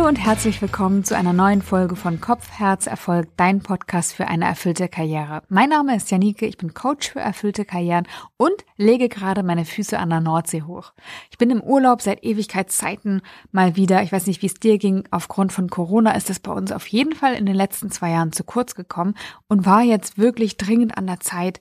Hallo 0.00 0.08
und 0.08 0.16
herzlich 0.16 0.62
willkommen 0.62 1.04
zu 1.04 1.14
einer 1.14 1.34
neuen 1.34 1.60
Folge 1.60 1.94
von 1.94 2.22
Kopf, 2.22 2.48
Herz, 2.52 2.86
Erfolg, 2.86 3.28
dein 3.36 3.60
Podcast 3.60 4.14
für 4.14 4.28
eine 4.28 4.46
erfüllte 4.46 4.88
Karriere. 4.88 5.42
Mein 5.50 5.68
Name 5.68 5.94
ist 5.94 6.10
Janike, 6.10 6.46
ich 6.46 6.56
bin 6.56 6.72
Coach 6.72 7.10
für 7.10 7.20
erfüllte 7.20 7.66
Karrieren 7.66 8.08
und 8.38 8.64
lege 8.78 9.10
gerade 9.10 9.42
meine 9.42 9.66
Füße 9.66 9.98
an 9.98 10.08
der 10.08 10.22
Nordsee 10.22 10.62
hoch. 10.62 10.94
Ich 11.30 11.36
bin 11.36 11.50
im 11.50 11.60
Urlaub 11.60 12.00
seit 12.00 12.24
Ewigkeitszeiten 12.24 13.20
mal 13.52 13.76
wieder. 13.76 14.02
Ich 14.02 14.10
weiß 14.10 14.26
nicht, 14.26 14.40
wie 14.40 14.46
es 14.46 14.54
dir 14.54 14.78
ging. 14.78 15.04
Aufgrund 15.10 15.52
von 15.52 15.68
Corona 15.68 16.12
ist 16.12 16.30
es 16.30 16.40
bei 16.40 16.50
uns 16.52 16.72
auf 16.72 16.86
jeden 16.86 17.14
Fall 17.14 17.34
in 17.34 17.44
den 17.44 17.54
letzten 17.54 17.90
zwei 17.90 18.12
Jahren 18.12 18.32
zu 18.32 18.42
kurz 18.42 18.74
gekommen 18.74 19.14
und 19.48 19.66
war 19.66 19.82
jetzt 19.82 20.16
wirklich 20.16 20.56
dringend 20.56 20.96
an 20.96 21.08
der 21.08 21.20
Zeit, 21.20 21.60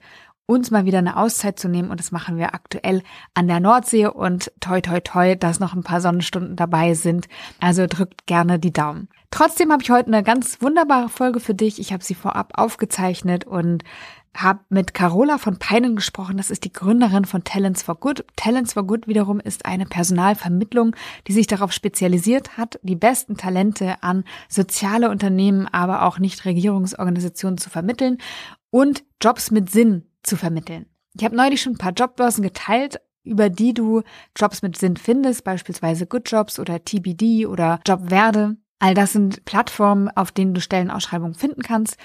uns 0.50 0.72
mal 0.72 0.86
wieder 0.86 0.98
eine 0.98 1.16
Auszeit 1.16 1.60
zu 1.60 1.70
nehmen 1.70 1.92
und 1.92 2.00
das 2.00 2.12
machen 2.12 2.38
wir 2.38 2.56
aktuell 2.56 3.04
an 3.36 3.48
der 3.48 3.60
Nordsee 3.60 4.08
und 4.08 4.52
toi 4.60 4.82
toi 4.82 5.00
toi, 5.00 5.36
dass 5.36 5.60
noch 5.60 5.76
ein 5.76 5.84
paar 5.84 6.02
Sonnenstunden 6.02 6.56
dabei 6.56 6.96
sind. 6.96 7.28
Also 7.60 7.86
drückt 7.88 8.26
gerne 8.26 8.58
die 8.58 8.74
Daumen. 8.74 9.10
Trotzdem 9.30 9.72
habe 9.72 9.84
ich 9.84 9.92
heute 9.92 10.08
eine 10.08 10.24
ganz 10.24 10.60
wunderbare 10.60 11.08
Folge 11.08 11.40
für 11.40 11.54
dich. 11.54 11.80
Ich 11.80 11.94
habe 11.94 12.04
sie 12.04 12.16
vorab 12.16 12.54
aufgezeichnet 12.56 13.46
und 13.46 13.84
habe 14.36 14.62
mit 14.70 14.96
Carola 14.96 15.38
von 15.38 15.60
Peinen 15.60 15.96
gesprochen. 15.96 16.38
Das 16.38 16.50
ist 16.50 16.64
die 16.64 16.74
Gründerin 16.74 17.26
von 17.26 17.44
Talents 17.44 17.84
for 17.84 17.96
Good. 17.96 18.26
Talents 18.36 18.74
for 18.74 18.88
Good 18.88 19.08
wiederum 19.08 19.40
ist 19.40 19.68
eine 19.68 19.86
Personalvermittlung, 19.86 20.96
die 21.28 21.34
sich 21.34 21.46
darauf 21.46 21.72
spezialisiert 21.74 22.58
hat, 22.58 22.80
die 22.82 22.96
besten 22.96 23.38
Talente 23.38 24.02
an 24.02 24.24
soziale 24.48 25.12
Unternehmen, 25.12 25.68
aber 25.68 26.04
auch 26.04 26.18
Nichtregierungsorganisationen 26.18 27.60
zu 27.60 27.70
vermitteln 27.70 28.18
und 28.72 29.04
Jobs 29.22 29.52
mit 29.52 29.70
Sinn 29.70 30.09
zu 30.24 30.38
vermitteln. 30.38 30.86
Ich 31.16 31.24
habe 31.24 31.36
neulich 31.36 31.62
schon 31.62 31.74
ein 31.74 31.78
paar 31.78 31.94
Jobbörsen 31.94 32.44
geteilt, 32.44 33.00
über 33.24 33.50
die 33.50 33.74
du 33.74 34.04
Jobs 34.36 34.62
mit 34.62 34.78
Sinn 34.78 34.98
findest, 34.98 35.44
beispielsweise 35.44 36.06
Good 36.08 36.32
Jobs 36.32 36.60
oder 36.60 36.84
TBD 36.84 37.46
oder 37.46 37.80
Jobwerde. 37.86 38.58
All 38.80 38.94
das 38.94 39.12
sind 39.12 39.44
Plattformen, 39.44 40.10
auf 40.10 40.32
denen 40.32 40.54
du 40.54 40.62
Stellenausschreibungen 40.62 41.36
finden 41.36 41.62
kannst. 41.62 41.98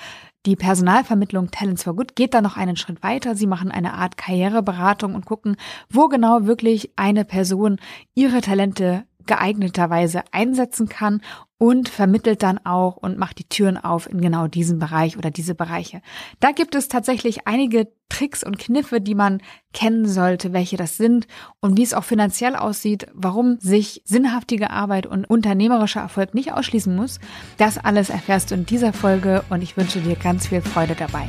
Die 0.44 0.56
Personalvermittlung 0.56 1.50
Talents 1.50 1.84
for 1.84 1.94
Good 1.94 2.16
geht 2.16 2.34
da 2.34 2.42
noch 2.42 2.56
einen 2.56 2.77
Schritt 2.77 3.02
weiter. 3.02 3.36
Sie 3.36 3.47
machen 3.47 3.70
eine 3.70 3.94
Art 3.94 4.17
Karriereberatung 4.17 5.14
und 5.14 5.24
gucken, 5.24 5.56
wo 5.89 6.08
genau 6.08 6.46
wirklich 6.46 6.92
eine 6.96 7.24
Person 7.24 7.78
ihre 8.14 8.41
Talente 8.41 9.05
geeigneterweise 9.27 10.22
einsetzen 10.33 10.89
kann 10.89 11.20
und 11.58 11.89
vermittelt 11.89 12.42
dann 12.42 12.58
auch 12.64 12.97
und 12.97 13.17
macht 13.17 13.39
die 13.39 13.48
Türen 13.48 13.78
auf 13.78 14.08
in 14.11 14.20
genau 14.20 14.48
diesen 14.48 14.78
Bereich 14.78 15.17
oder 15.17 15.30
diese 15.30 15.55
Bereiche. 15.55 16.03
Da 16.41 16.50
gibt 16.50 16.75
es 16.75 16.89
tatsächlich 16.89 17.47
einige 17.47 17.89
Tricks 18.08 18.45
und 18.45 18.58
Kniffe, 18.58 19.00
die 19.00 19.14
man 19.14 19.41
kennen 19.72 20.06
sollte, 20.06 20.52
welche 20.52 20.77
das 20.77 20.97
sind 20.97 21.27
und 21.61 21.78
wie 21.78 21.83
es 21.83 21.95
auch 21.95 22.05
finanziell 22.05 22.55
aussieht, 22.55 23.06
warum 23.14 23.58
sich 23.61 24.02
sinnhaftige 24.05 24.70
Arbeit 24.70 25.06
und 25.06 25.25
unternehmerischer 25.25 26.00
Erfolg 26.00 26.34
nicht 26.34 26.52
ausschließen 26.52 26.95
muss. 26.95 27.19
Das 27.56 27.78
alles 27.78 28.11
erfährst 28.11 28.50
du 28.50 28.56
in 28.56 28.67
dieser 28.67 28.92
Folge 28.92 29.42
und 29.48 29.62
ich 29.62 29.77
wünsche 29.77 30.00
dir 30.00 30.17
ganz 30.17 30.48
viel 30.48 30.61
Freude 30.61 30.95
dabei. 30.95 31.28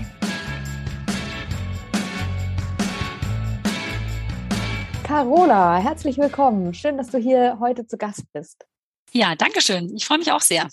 Carola, 5.05 5.77
herzlich 5.77 6.17
willkommen. 6.17 6.73
Schön, 6.73 6.97
dass 6.97 7.11
du 7.11 7.19
hier 7.19 7.59
heute 7.59 7.85
zu 7.85 7.95
Gast 7.95 8.23
bist. 8.33 8.65
Ja, 9.11 9.35
danke 9.35 9.61
schön. 9.61 9.95
Ich 9.95 10.03
freue 10.03 10.17
mich 10.17 10.31
auch 10.31 10.41
sehr. 10.41 10.67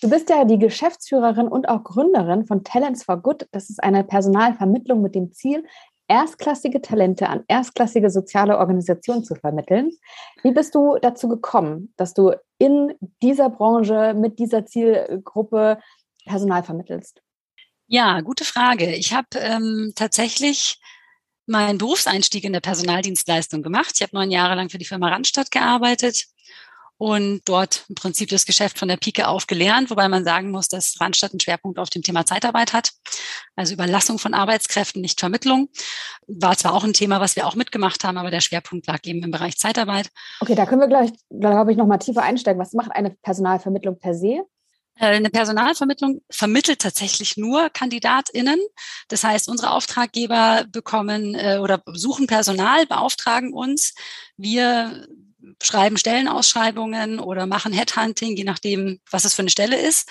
Du 0.00 0.08
bist 0.08 0.30
ja 0.30 0.46
die 0.46 0.58
Geschäftsführerin 0.58 1.48
und 1.48 1.68
auch 1.68 1.84
Gründerin 1.84 2.46
von 2.46 2.64
Talents 2.64 3.04
for 3.04 3.18
Good. 3.18 3.46
Das 3.52 3.68
ist 3.68 3.82
eine 3.82 4.04
Personalvermittlung 4.04 5.02
mit 5.02 5.14
dem 5.14 5.34
Ziel, 5.34 5.66
erstklassige 6.08 6.80
Talente 6.80 7.28
an 7.28 7.44
erstklassige 7.46 8.08
soziale 8.08 8.56
Organisationen 8.56 9.22
zu 9.22 9.34
vermitteln. 9.34 9.90
Wie 10.42 10.52
bist 10.52 10.74
du 10.74 10.96
dazu 11.02 11.28
gekommen, 11.28 11.92
dass 11.98 12.14
du 12.14 12.32
in 12.56 12.94
dieser 13.22 13.50
Branche 13.50 14.14
mit 14.14 14.38
dieser 14.38 14.64
Zielgruppe 14.64 15.78
Personal 16.24 16.62
vermittelst? 16.62 17.20
Ja, 17.86 18.22
gute 18.22 18.46
Frage. 18.46 18.94
Ich 18.94 19.12
habe 19.12 19.28
ähm, 19.38 19.92
tatsächlich 19.94 20.80
meinen 21.48 21.78
Berufseinstieg 21.78 22.44
in 22.44 22.52
der 22.52 22.60
Personaldienstleistung 22.60 23.62
gemacht. 23.62 23.92
Ich 23.94 24.02
habe 24.02 24.14
neun 24.14 24.30
Jahre 24.30 24.54
lang 24.54 24.70
für 24.70 24.78
die 24.78 24.84
Firma 24.84 25.08
Randstadt 25.08 25.50
gearbeitet 25.50 26.26
und 26.98 27.42
dort 27.44 27.84
im 27.88 27.94
Prinzip 27.94 28.28
das 28.28 28.44
Geschäft 28.44 28.78
von 28.78 28.88
der 28.88 28.96
Pike 28.96 29.28
auf 29.28 29.46
gelernt, 29.46 29.88
wobei 29.88 30.08
man 30.08 30.24
sagen 30.24 30.50
muss, 30.50 30.68
dass 30.68 31.00
Randstadt 31.00 31.32
einen 31.32 31.40
Schwerpunkt 31.40 31.78
auf 31.78 31.90
dem 31.90 32.02
Thema 32.02 32.26
Zeitarbeit 32.26 32.72
hat, 32.72 32.90
also 33.54 33.72
Überlassung 33.72 34.18
von 34.18 34.34
Arbeitskräften, 34.34 35.00
nicht 35.00 35.20
Vermittlung. 35.20 35.68
War 36.26 36.56
zwar 36.56 36.74
auch 36.74 36.84
ein 36.84 36.92
Thema, 36.92 37.20
was 37.20 37.36
wir 37.36 37.46
auch 37.46 37.54
mitgemacht 37.54 38.02
haben, 38.02 38.18
aber 38.18 38.32
der 38.32 38.40
Schwerpunkt 38.40 38.88
lag 38.88 38.98
eben 39.04 39.22
im 39.22 39.30
Bereich 39.30 39.56
Zeitarbeit. 39.56 40.10
Okay, 40.40 40.56
da 40.56 40.66
können 40.66 40.80
wir 40.80 40.88
gleich, 40.88 41.10
glaube 41.30 41.70
ich, 41.70 41.78
noch 41.78 41.86
mal 41.86 41.98
tiefer 41.98 42.22
einsteigen. 42.22 42.60
Was 42.60 42.72
macht 42.72 42.90
eine 42.90 43.10
Personalvermittlung 43.22 43.98
per 43.98 44.14
se? 44.14 44.44
Äh, 44.98 45.06
eine 45.06 45.30
Personalvermittlung 45.30 46.22
vermittelt 46.30 46.80
tatsächlich 46.80 47.36
nur 47.36 47.70
KandidatInnen. 47.70 48.58
Das 49.08 49.24
heißt, 49.24 49.48
unsere 49.48 49.70
Auftraggeber 49.70 50.66
bekommen 50.70 51.34
äh, 51.34 51.58
oder 51.58 51.82
suchen 51.92 52.26
Personal, 52.26 52.86
beauftragen 52.86 53.52
uns. 53.52 53.94
Wir 54.36 55.06
schreiben 55.62 55.96
Stellenausschreibungen 55.96 57.20
oder 57.20 57.46
machen 57.46 57.72
Headhunting, 57.72 58.36
je 58.36 58.44
nachdem, 58.44 59.00
was 59.10 59.24
es 59.24 59.34
für 59.34 59.42
eine 59.42 59.50
Stelle 59.50 59.76
ist 59.76 60.08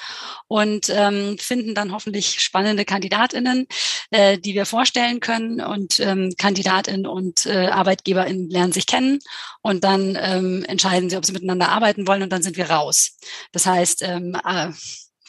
und 0.48 0.90
ähm, 0.90 1.38
finden 1.40 1.76
dann 1.76 1.92
hoffentlich 1.92 2.42
spannende 2.42 2.86
Kandidatinnen, 2.86 3.68
äh, 4.12 4.38
die 4.38 4.54
wir 4.54 4.66
vorstellen 4.66 5.20
können 5.20 5.62
und 5.62 6.00
ähm, 6.00 6.34
Kandidatinnen 6.38 7.08
und 7.08 7.46
äh, 7.46 7.68
Arbeitgeberinnen 7.68 8.50
lernen 8.50 8.74
sich 8.74 8.86
kennen 8.86 9.20
und 9.62 9.84
dann 9.84 10.18
ähm, 10.20 10.66
entscheiden 10.66 11.10
sie, 11.10 11.18
ob 11.18 11.26
sie 11.26 11.34
miteinander 11.34 11.70
arbeiten 11.70 12.08
wollen 12.08 12.24
und 12.24 12.32
dann 12.32 12.44
sind 12.44 12.58
wir 12.58 12.70
raus. 12.70 13.18
Das 13.52 13.66
heißt, 13.66 14.02
ähm, 14.04 14.36
äh, 14.46 14.72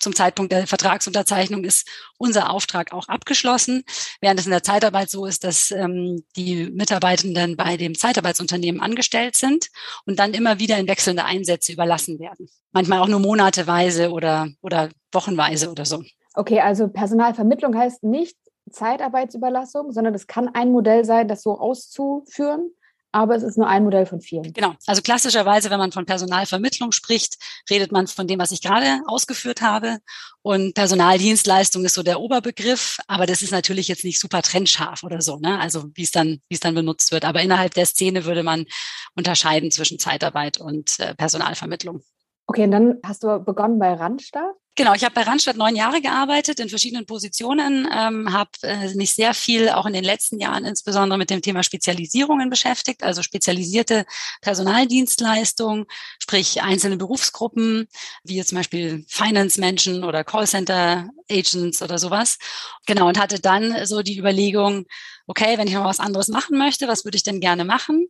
zum 0.00 0.14
Zeitpunkt 0.14 0.52
der 0.52 0.66
Vertragsunterzeichnung 0.66 1.64
ist 1.64 1.88
unser 2.18 2.50
Auftrag 2.50 2.92
auch 2.92 3.08
abgeschlossen, 3.08 3.84
während 4.20 4.40
es 4.40 4.46
in 4.46 4.52
der 4.52 4.62
Zeitarbeit 4.62 5.10
so 5.10 5.26
ist, 5.26 5.44
dass 5.44 5.70
ähm, 5.70 6.24
die 6.36 6.70
Mitarbeitenden 6.70 7.56
bei 7.56 7.76
dem 7.76 7.96
Zeitarbeitsunternehmen 7.96 8.80
angestellt 8.80 9.36
sind 9.36 9.68
und 10.06 10.18
dann 10.18 10.34
immer 10.34 10.58
wieder 10.58 10.78
in 10.78 10.88
wechselnde 10.88 11.24
Einsätze 11.24 11.72
überlassen 11.72 12.18
werden. 12.18 12.48
Manchmal 12.72 13.00
auch 13.00 13.08
nur 13.08 13.20
monateweise 13.20 14.10
oder, 14.10 14.48
oder 14.60 14.90
wochenweise 15.12 15.70
oder 15.70 15.84
so. 15.84 16.02
Okay, 16.34 16.60
also 16.60 16.88
Personalvermittlung 16.88 17.76
heißt 17.76 18.04
nicht 18.04 18.36
Zeitarbeitsüberlassung, 18.70 19.92
sondern 19.92 20.14
es 20.14 20.26
kann 20.26 20.48
ein 20.48 20.70
Modell 20.70 21.04
sein, 21.04 21.28
das 21.28 21.42
so 21.42 21.58
auszuführen 21.58 22.70
aber 23.12 23.34
es 23.36 23.42
ist 23.42 23.56
nur 23.56 23.66
ein 23.66 23.84
Modell 23.84 24.06
von 24.06 24.20
vielen. 24.20 24.52
Genau. 24.52 24.74
Also 24.86 25.02
klassischerweise, 25.02 25.70
wenn 25.70 25.78
man 25.78 25.92
von 25.92 26.04
Personalvermittlung 26.04 26.92
spricht, 26.92 27.36
redet 27.70 27.90
man 27.90 28.06
von 28.06 28.26
dem, 28.26 28.38
was 28.38 28.52
ich 28.52 28.62
gerade 28.62 29.00
ausgeführt 29.06 29.62
habe. 29.62 29.98
Und 30.42 30.74
Personaldienstleistung 30.74 31.84
ist 31.84 31.94
so 31.94 32.02
der 32.02 32.20
Oberbegriff, 32.20 32.98
aber 33.06 33.26
das 33.26 33.42
ist 33.42 33.50
natürlich 33.50 33.88
jetzt 33.88 34.04
nicht 34.04 34.20
super 34.20 34.42
trennscharf 34.42 35.02
oder 35.02 35.20
so, 35.20 35.38
ne? 35.38 35.58
Also 35.58 35.90
wie 35.94 36.02
es 36.02 36.10
dann, 36.10 36.40
wie 36.48 36.54
es 36.54 36.60
dann 36.60 36.74
benutzt 36.74 37.12
wird. 37.12 37.24
Aber 37.24 37.42
innerhalb 37.42 37.74
der 37.74 37.86
Szene 37.86 38.24
würde 38.24 38.42
man 38.42 38.66
unterscheiden 39.14 39.70
zwischen 39.70 39.98
Zeitarbeit 39.98 40.58
und 40.58 40.98
äh, 40.98 41.14
Personalvermittlung. 41.14 42.02
Okay, 42.46 42.64
und 42.64 42.70
dann 42.70 42.98
hast 43.04 43.24
du 43.24 43.38
begonnen 43.40 43.78
bei 43.78 43.92
Randstadt? 43.92 44.54
Genau, 44.78 44.94
ich 44.94 45.02
habe 45.02 45.12
bei 45.12 45.22
Randstadt 45.22 45.56
neun 45.56 45.74
Jahre 45.74 46.00
gearbeitet 46.00 46.60
in 46.60 46.68
verschiedenen 46.68 47.04
Positionen, 47.04 47.88
ähm, 47.92 48.32
habe 48.32 48.50
äh, 48.62 48.94
mich 48.94 49.12
sehr 49.12 49.34
viel 49.34 49.70
auch 49.70 49.86
in 49.86 49.92
den 49.92 50.04
letzten 50.04 50.38
Jahren 50.38 50.64
insbesondere 50.64 51.18
mit 51.18 51.30
dem 51.30 51.42
Thema 51.42 51.64
Spezialisierungen 51.64 52.48
beschäftigt, 52.48 53.02
also 53.02 53.24
spezialisierte 53.24 54.06
Personaldienstleistungen, 54.40 55.86
sprich 56.20 56.62
einzelne 56.62 56.96
Berufsgruppen, 56.96 57.88
wie 58.22 58.40
zum 58.44 58.58
Beispiel 58.58 59.04
Finance-Menschen 59.08 60.04
oder 60.04 60.22
Callcenter-Agents 60.22 61.82
oder 61.82 61.98
sowas. 61.98 62.38
Genau, 62.86 63.08
und 63.08 63.18
hatte 63.18 63.40
dann 63.40 63.84
so 63.84 64.02
die 64.02 64.16
Überlegung, 64.16 64.86
okay, 65.26 65.58
wenn 65.58 65.66
ich 65.66 65.74
noch 65.74 65.86
was 65.86 65.98
anderes 65.98 66.28
machen 66.28 66.56
möchte, 66.56 66.86
was 66.86 67.04
würde 67.04 67.16
ich 67.16 67.24
denn 67.24 67.40
gerne 67.40 67.64
machen? 67.64 68.06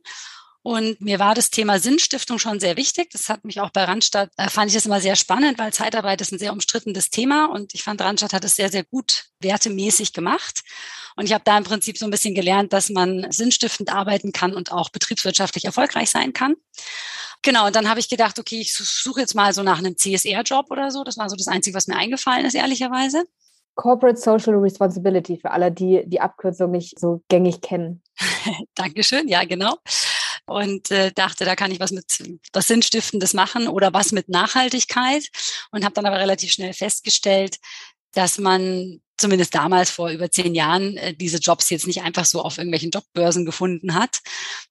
Und 0.63 1.01
mir 1.01 1.19
war 1.19 1.35
das 1.35 1.51
Thema 1.51 1.79
Sinnstiftung 1.79 2.39
schon 2.39 2.61
sehr 2.61 2.77
wichtig. 2.77 3.11
Das 3.11 3.29
hat 3.29 3.45
mich 3.45 3.61
auch 3.61 3.71
bei 3.71 3.85
Randstadt, 3.85 4.31
äh, 4.37 4.49
fand 4.49 4.69
ich 4.69 4.75
das 4.75 4.87
immer 4.87 5.01
sehr 5.01 5.17
spannend, 5.17 5.59
weil 5.59 5.73
Zeitarbeit 5.73 6.21
ist 6.21 6.33
ein 6.33 6.39
sehr 6.39 6.53
umstrittenes 6.53 7.11
Thema 7.11 7.47
und 7.47 7.75
ich 7.75 7.83
fand, 7.85 8.01
Randstadt 8.01 8.33
hat 8.33 8.45
es 8.45 8.57
sehr, 8.57 8.69
sehr 8.69 8.85
gut 8.85 9.27
wertemäßig 9.41 10.13
gemacht. 10.13 10.63
Und 11.17 11.27
ich 11.27 11.33
habe 11.33 11.45
da 11.45 11.57
im 11.57 11.65
Prinzip 11.65 11.97
so 11.97 12.05
ein 12.05 12.11
bisschen 12.11 12.35
gelernt, 12.35 12.73
dass 12.73 12.91
man 12.91 13.27
sinnstiftend 13.31 13.93
arbeiten 13.93 14.33
kann 14.33 14.53
und 14.55 14.73
auch 14.73 14.91
betriebswirtschaftlich 14.91 15.65
erfolgreich 15.65 16.11
sein 16.11 16.33
kann. 16.33 16.55
Genau, 17.43 17.67
und 17.67 17.77
dann 17.77 17.89
habe 17.89 18.01
ich 18.01 18.09
gedacht, 18.09 18.39
okay, 18.39 18.61
ich 18.61 18.75
suche 18.75 19.21
jetzt 19.21 19.35
mal 19.35 19.55
so 19.55 19.63
nach 19.63 19.79
einem 19.79 19.97
CSR-Job 19.97 20.71
oder 20.71 20.91
so. 20.91 21.05
Das 21.05 21.17
war 21.19 21.31
so 21.31 21.37
das 21.37 21.47
Einzige, 21.47 21.77
was 21.77 21.87
mir 21.87 21.97
eingefallen 21.97 22.45
ist, 22.45 22.55
ehrlicherweise. 22.55 23.25
Corporate 23.77 24.19
Social 24.19 24.57
Responsibility 24.57 25.39
für 25.39 25.53
alle, 25.53 25.71
die 25.71 26.03
die 26.05 26.21
Abkürzung 26.21 26.73
nicht 26.73 26.99
so 26.99 27.23
gängig 27.29 27.61
kennen. 27.61 28.03
Dankeschön, 28.75 29.29
ja, 29.29 29.45
genau 29.45 29.77
und 30.49 30.91
äh, 30.91 31.13
dachte, 31.13 31.45
da 31.45 31.55
kann 31.55 31.71
ich 31.71 31.81
was 31.81 31.93
mit 31.93 32.07
was 32.53 32.69
Sinnstiftendes 32.69 33.35
machen 33.35 33.69
oder 33.69 33.93
was 33.93 34.13
mit 34.13 34.29
Nachhaltigkeit 34.29 35.29
und 35.71 35.85
habe 35.85 35.95
dann 35.95 36.07
aber 36.07 36.19
relativ 36.19 36.53
schnell 36.53 36.73
festgestellt, 36.73 37.59
dass 38.13 38.39
man 38.39 39.01
zumindest 39.19 39.55
damals 39.55 39.91
vor 39.91 40.11
über 40.11 40.31
zehn 40.31 40.55
Jahren 40.55 40.97
äh, 40.97 41.15
diese 41.15 41.39
Jobs 41.39 41.71
jetzt 41.71 41.87
nicht 41.87 42.03
einfach 42.03 42.25
so 42.25 42.43
auf 42.43 42.59
irgendwelchen 42.59 42.91
Jobbörsen 42.91 43.45
gefunden 43.45 43.95
hat, 43.95 44.21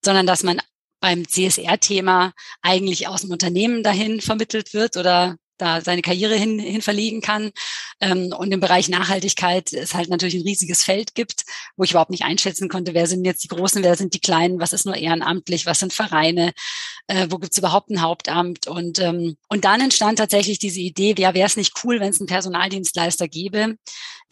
sondern 0.03 0.25
dass 0.25 0.43
man 0.43 0.59
beim 0.99 1.27
CSR-Thema 1.27 2.33
eigentlich 2.61 3.07
aus 3.07 3.21
dem 3.21 3.31
Unternehmen 3.31 3.83
dahin 3.83 4.19
vermittelt 4.19 4.73
wird 4.73 4.97
oder 4.97 5.37
da 5.57 5.81
seine 5.81 6.01
Karriere 6.01 6.35
hin, 6.35 6.59
hin 6.59 6.81
verlegen 6.81 7.21
kann. 7.21 7.51
Ähm, 7.99 8.33
und 8.37 8.51
im 8.51 8.59
Bereich 8.59 8.89
Nachhaltigkeit 8.89 9.73
es 9.73 9.93
halt 9.93 10.09
natürlich 10.09 10.35
ein 10.35 10.47
riesiges 10.47 10.83
Feld 10.83 11.15
gibt, 11.15 11.45
wo 11.75 11.83
ich 11.83 11.91
überhaupt 11.91 12.11
nicht 12.11 12.23
einschätzen 12.23 12.69
konnte, 12.69 12.93
wer 12.93 13.07
sind 13.07 13.25
jetzt 13.25 13.43
die 13.43 13.47
Großen, 13.47 13.83
wer 13.83 13.95
sind 13.95 14.13
die 14.13 14.19
Kleinen, 14.19 14.59
was 14.59 14.73
ist 14.73 14.85
nur 14.85 14.95
ehrenamtlich, 14.95 15.65
was 15.65 15.79
sind 15.79 15.93
Vereine, 15.93 16.53
äh, 17.07 17.27
wo 17.29 17.37
gibt's 17.37 17.57
überhaupt 17.57 17.89
ein 17.89 18.01
Hauptamt. 18.01 18.67
Und, 18.67 18.99
ähm, 18.99 19.37
und 19.47 19.65
dann 19.65 19.81
entstand 19.81 20.19
tatsächlich 20.19 20.59
diese 20.59 20.79
Idee, 20.79 21.15
ja, 21.17 21.33
wäre 21.33 21.47
es 21.47 21.57
nicht 21.57 21.73
cool, 21.83 21.99
wenn 21.99 22.09
es 22.09 22.19
einen 22.19 22.27
Personaldienstleister 22.27 23.27
gäbe, 23.27 23.77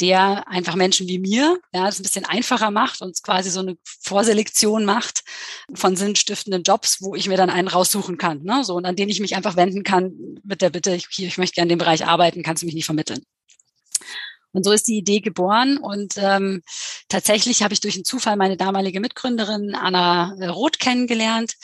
der 0.02 0.48
einfach 0.50 0.76
Menschen 0.76 1.08
wie 1.08 1.20
mir, 1.20 1.58
ja, 1.74 1.86
das 1.86 2.00
ein 2.00 2.04
bisschen 2.04 2.26
einfacher 2.26 2.70
macht 2.70 3.02
und 3.02 3.22
quasi 3.24 3.50
so 3.50 3.62
eine 3.62 3.78
Vorselektion 4.02 4.84
macht 4.84 5.24
von 5.74 5.96
sinnstiftenden 5.96 6.64
Jobs, 6.64 7.02
wo 7.02 7.16
ich 7.16 7.28
mir 7.28 7.38
dann 7.38 7.50
einen 7.50 7.70
raussuchen 7.70 8.18
kann, 8.18 8.44
ne? 8.44 8.64
so 8.64 8.76
und 8.76 8.86
an 8.86 8.96
den 8.96 9.10
ich 9.10 9.20
mich 9.22 9.36
einfach 9.36 9.56
wenden 9.56 9.84
kann 9.84 10.14
mit 10.44 10.62
der 10.62 10.70
Bitte, 10.70 10.96
ich, 10.96 11.08
ich 11.20 11.38
möchte 11.38 11.56
gerne 11.56 11.72
in 11.72 11.78
dem 11.78 11.80
Bereich 11.80 12.06
arbeiten, 12.06 12.44
kannst 12.44 12.64
du 12.64 12.66
mich 12.66 12.76
nicht 12.76 12.86
vermitteln. 12.86 13.24
Und 14.56 14.64
so 14.64 14.72
ist 14.72 14.88
die 14.88 14.98
Idee 14.98 15.20
geboren. 15.20 15.78
Und 15.78 16.14
ähm, 16.16 16.62
tatsächlich 17.10 17.62
habe 17.62 17.74
ich 17.74 17.82
durch 17.82 17.96
einen 17.96 18.06
Zufall 18.06 18.38
meine 18.38 18.56
damalige 18.56 19.02
Mitgründerin 19.02 19.76
Anna 19.76 20.34
Roth 20.50 20.80
kennengelernt, 20.80 21.56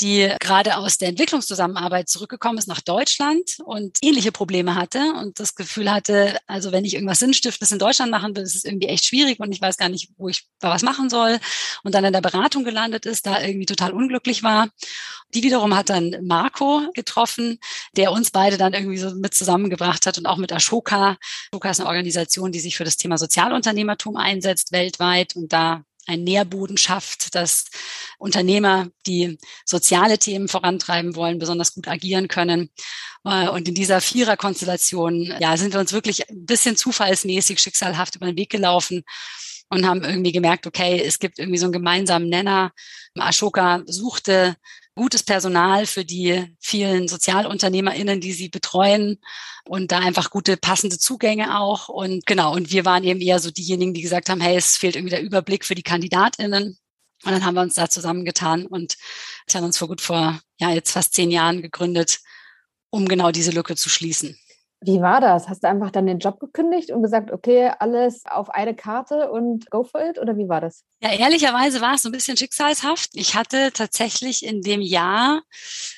die 0.00 0.32
gerade 0.40 0.76
aus 0.76 0.98
der 0.98 1.08
Entwicklungszusammenarbeit 1.08 2.08
zurückgekommen 2.08 2.58
ist 2.58 2.68
nach 2.68 2.80
Deutschland 2.80 3.58
und 3.64 3.98
ähnliche 4.02 4.32
Probleme 4.32 4.74
hatte 4.74 5.00
und 5.20 5.40
das 5.40 5.54
Gefühl 5.54 5.90
hatte, 5.90 6.38
also 6.46 6.72
wenn 6.72 6.84
ich 6.84 6.94
irgendwas 6.94 7.18
Sinnstiftendes 7.18 7.72
in 7.72 7.78
Deutschland 7.78 8.10
machen 8.10 8.36
will, 8.36 8.44
ist 8.44 8.54
es 8.54 8.64
irgendwie 8.64 8.88
echt 8.88 9.04
schwierig 9.04 9.40
und 9.40 9.52
ich 9.52 9.60
weiß 9.60 9.76
gar 9.76 9.88
nicht, 9.88 10.10
wo 10.16 10.28
ich 10.28 10.46
was 10.60 10.82
machen 10.82 11.10
soll 11.10 11.38
und 11.82 11.94
dann 11.94 12.04
in 12.04 12.12
der 12.12 12.20
Beratung 12.20 12.64
gelandet 12.64 13.06
ist, 13.06 13.26
da 13.26 13.40
irgendwie 13.40 13.66
total 13.66 13.92
unglücklich 13.92 14.42
war. 14.42 14.68
Die 15.34 15.42
wiederum 15.42 15.76
hat 15.76 15.90
dann 15.90 16.16
Marco 16.22 16.90
getroffen, 16.94 17.58
der 17.96 18.12
uns 18.12 18.30
beide 18.30 18.56
dann 18.56 18.72
irgendwie 18.74 18.98
so 18.98 19.14
mit 19.14 19.34
zusammengebracht 19.34 20.06
hat 20.06 20.16
und 20.16 20.26
auch 20.26 20.38
mit 20.38 20.52
Ashoka. 20.52 21.16
Ashoka 21.50 21.70
ist 21.70 21.80
eine 21.80 21.88
Organisation, 21.88 22.52
die 22.52 22.60
sich 22.60 22.76
für 22.76 22.84
das 22.84 22.96
Thema 22.96 23.18
Sozialunternehmertum 23.18 24.16
einsetzt 24.16 24.72
weltweit 24.72 25.36
und 25.36 25.52
da 25.52 25.82
ein 26.08 26.24
Nährboden 26.24 26.76
schafft, 26.76 27.34
dass 27.34 27.66
Unternehmer, 28.18 28.88
die 29.06 29.38
soziale 29.64 30.18
Themen 30.18 30.48
vorantreiben 30.48 31.14
wollen, 31.14 31.38
besonders 31.38 31.74
gut 31.74 31.86
agieren 31.86 32.28
können. 32.28 32.70
Äh, 33.24 33.48
und 33.48 33.68
in 33.68 33.74
dieser 33.74 34.00
Viererkonstellation, 34.00 35.34
ja, 35.38 35.56
sind 35.56 35.74
wir 35.74 35.80
uns 35.80 35.92
wirklich 35.92 36.28
ein 36.28 36.46
bisschen 36.46 36.76
zufallsmäßig, 36.76 37.60
schicksalhaft 37.60 38.16
über 38.16 38.26
den 38.26 38.36
Weg 38.36 38.50
gelaufen 38.50 39.04
und 39.70 39.86
haben 39.86 40.04
irgendwie 40.04 40.32
gemerkt, 40.32 40.66
okay, 40.66 41.02
es 41.04 41.18
gibt 41.18 41.38
irgendwie 41.38 41.58
so 41.58 41.66
einen 41.66 41.72
gemeinsamen 41.72 42.28
Nenner. 42.28 42.72
Ashoka 43.14 43.82
suchte 43.86 44.56
gutes 44.94 45.22
Personal 45.22 45.86
für 45.86 46.04
die 46.04 46.56
vielen 46.60 47.06
SozialunternehmerInnen, 47.08 48.20
die 48.20 48.32
sie 48.32 48.48
betreuen 48.48 49.20
und 49.64 49.92
da 49.92 50.00
einfach 50.00 50.30
gute 50.30 50.56
passende 50.56 50.98
Zugänge 50.98 51.58
auch. 51.58 51.88
Und 51.88 52.26
genau, 52.26 52.54
und 52.54 52.72
wir 52.72 52.84
waren 52.84 53.04
eben 53.04 53.20
eher 53.20 53.38
so 53.38 53.50
diejenigen, 53.50 53.94
die 53.94 54.02
gesagt 54.02 54.28
haben, 54.28 54.40
hey, 54.40 54.56
es 54.56 54.76
fehlt 54.76 54.96
irgendwie 54.96 55.14
der 55.14 55.22
Überblick 55.22 55.64
für 55.64 55.76
die 55.76 55.84
KandidatInnen. 55.84 56.78
Und 57.24 57.32
dann 57.32 57.44
haben 57.44 57.54
wir 57.54 57.62
uns 57.62 57.74
da 57.74 57.88
zusammengetan 57.88 58.66
und 58.66 58.96
haben 59.54 59.64
uns 59.64 59.78
vor 59.78 59.88
gut 59.88 60.00
vor, 60.00 60.40
ja, 60.58 60.70
jetzt 60.70 60.92
fast 60.92 61.14
zehn 61.14 61.30
Jahren 61.30 61.62
gegründet, 61.62 62.20
um 62.90 63.08
genau 63.08 63.30
diese 63.30 63.50
Lücke 63.50 63.76
zu 63.76 63.88
schließen. 63.88 64.38
Wie 64.80 65.00
war 65.00 65.20
das? 65.20 65.48
Hast 65.48 65.64
du 65.64 65.68
einfach 65.68 65.90
dann 65.90 66.06
den 66.06 66.20
Job 66.20 66.38
gekündigt 66.38 66.92
und 66.92 67.02
gesagt, 67.02 67.32
okay, 67.32 67.72
alles 67.80 68.22
auf 68.26 68.48
eine 68.50 68.76
Karte 68.76 69.30
und 69.30 69.68
go 69.70 69.82
for 69.82 70.00
it? 70.00 70.18
Oder 70.18 70.36
wie 70.36 70.48
war 70.48 70.60
das? 70.60 70.84
Ja, 71.02 71.12
ehrlicherweise 71.12 71.80
war 71.80 71.94
es 71.94 72.02
so 72.02 72.08
ein 72.08 72.12
bisschen 72.12 72.36
schicksalshaft. 72.36 73.10
Ich 73.14 73.34
hatte 73.34 73.72
tatsächlich 73.72 74.44
in 74.44 74.62
dem 74.62 74.80
Jahr, 74.80 75.42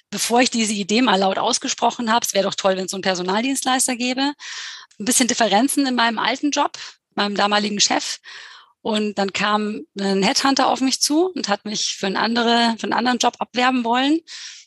bevor 0.09 0.41
ich 0.41 0.51
diese 0.51 0.73
Idee 0.73 1.03
mal 1.03 1.19
laut 1.19 1.39
ausgesprochen 1.39 2.11
habe, 2.11 2.25
es 2.27 2.33
wäre 2.33 2.45
doch 2.45 2.55
toll, 2.55 2.77
wenn 2.77 2.87
es 2.87 2.91
so 2.91 2.97
einen 2.97 3.03
Personaldienstleister 3.03 3.97
gäbe, 3.97 4.33
ein 4.99 5.05
bisschen 5.05 5.29
Differenzen 5.29 5.87
in 5.87 5.95
meinem 5.95 6.19
alten 6.19 6.51
Job, 6.51 6.79
meinem 7.15 7.35
damaligen 7.35 7.81
Chef. 7.81 8.19
Und 8.83 9.19
dann 9.19 9.35
kam 9.35 9.83
ein 9.99 10.23
Headhunter 10.23 10.69
auf 10.69 10.81
mich 10.81 11.03
zu 11.03 11.27
und 11.27 11.49
hat 11.49 11.67
mich 11.67 11.97
für, 11.99 12.07
einen 12.07 12.17
andere, 12.17 12.77
für 12.79 12.85
einen 12.85 12.95
anderen 12.95 13.19
Job 13.19 13.35
abwerben 13.39 13.85
wollen. 13.85 14.21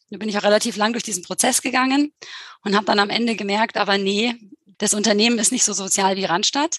Da 0.09 0.17
bin 0.17 0.29
ich 0.29 0.37
auch 0.37 0.43
relativ 0.43 0.75
lang 0.75 0.93
durch 0.93 1.03
diesen 1.03 1.23
Prozess 1.23 1.61
gegangen 1.61 2.13
und 2.63 2.75
habe 2.75 2.85
dann 2.85 2.99
am 2.99 3.09
Ende 3.09 3.35
gemerkt, 3.35 3.77
aber 3.77 3.97
nee, 3.97 4.35
das 4.77 4.93
Unternehmen 4.93 5.39
ist 5.39 5.51
nicht 5.51 5.63
so 5.63 5.73
sozial 5.73 6.15
wie 6.15 6.25
Randstadt. 6.25 6.77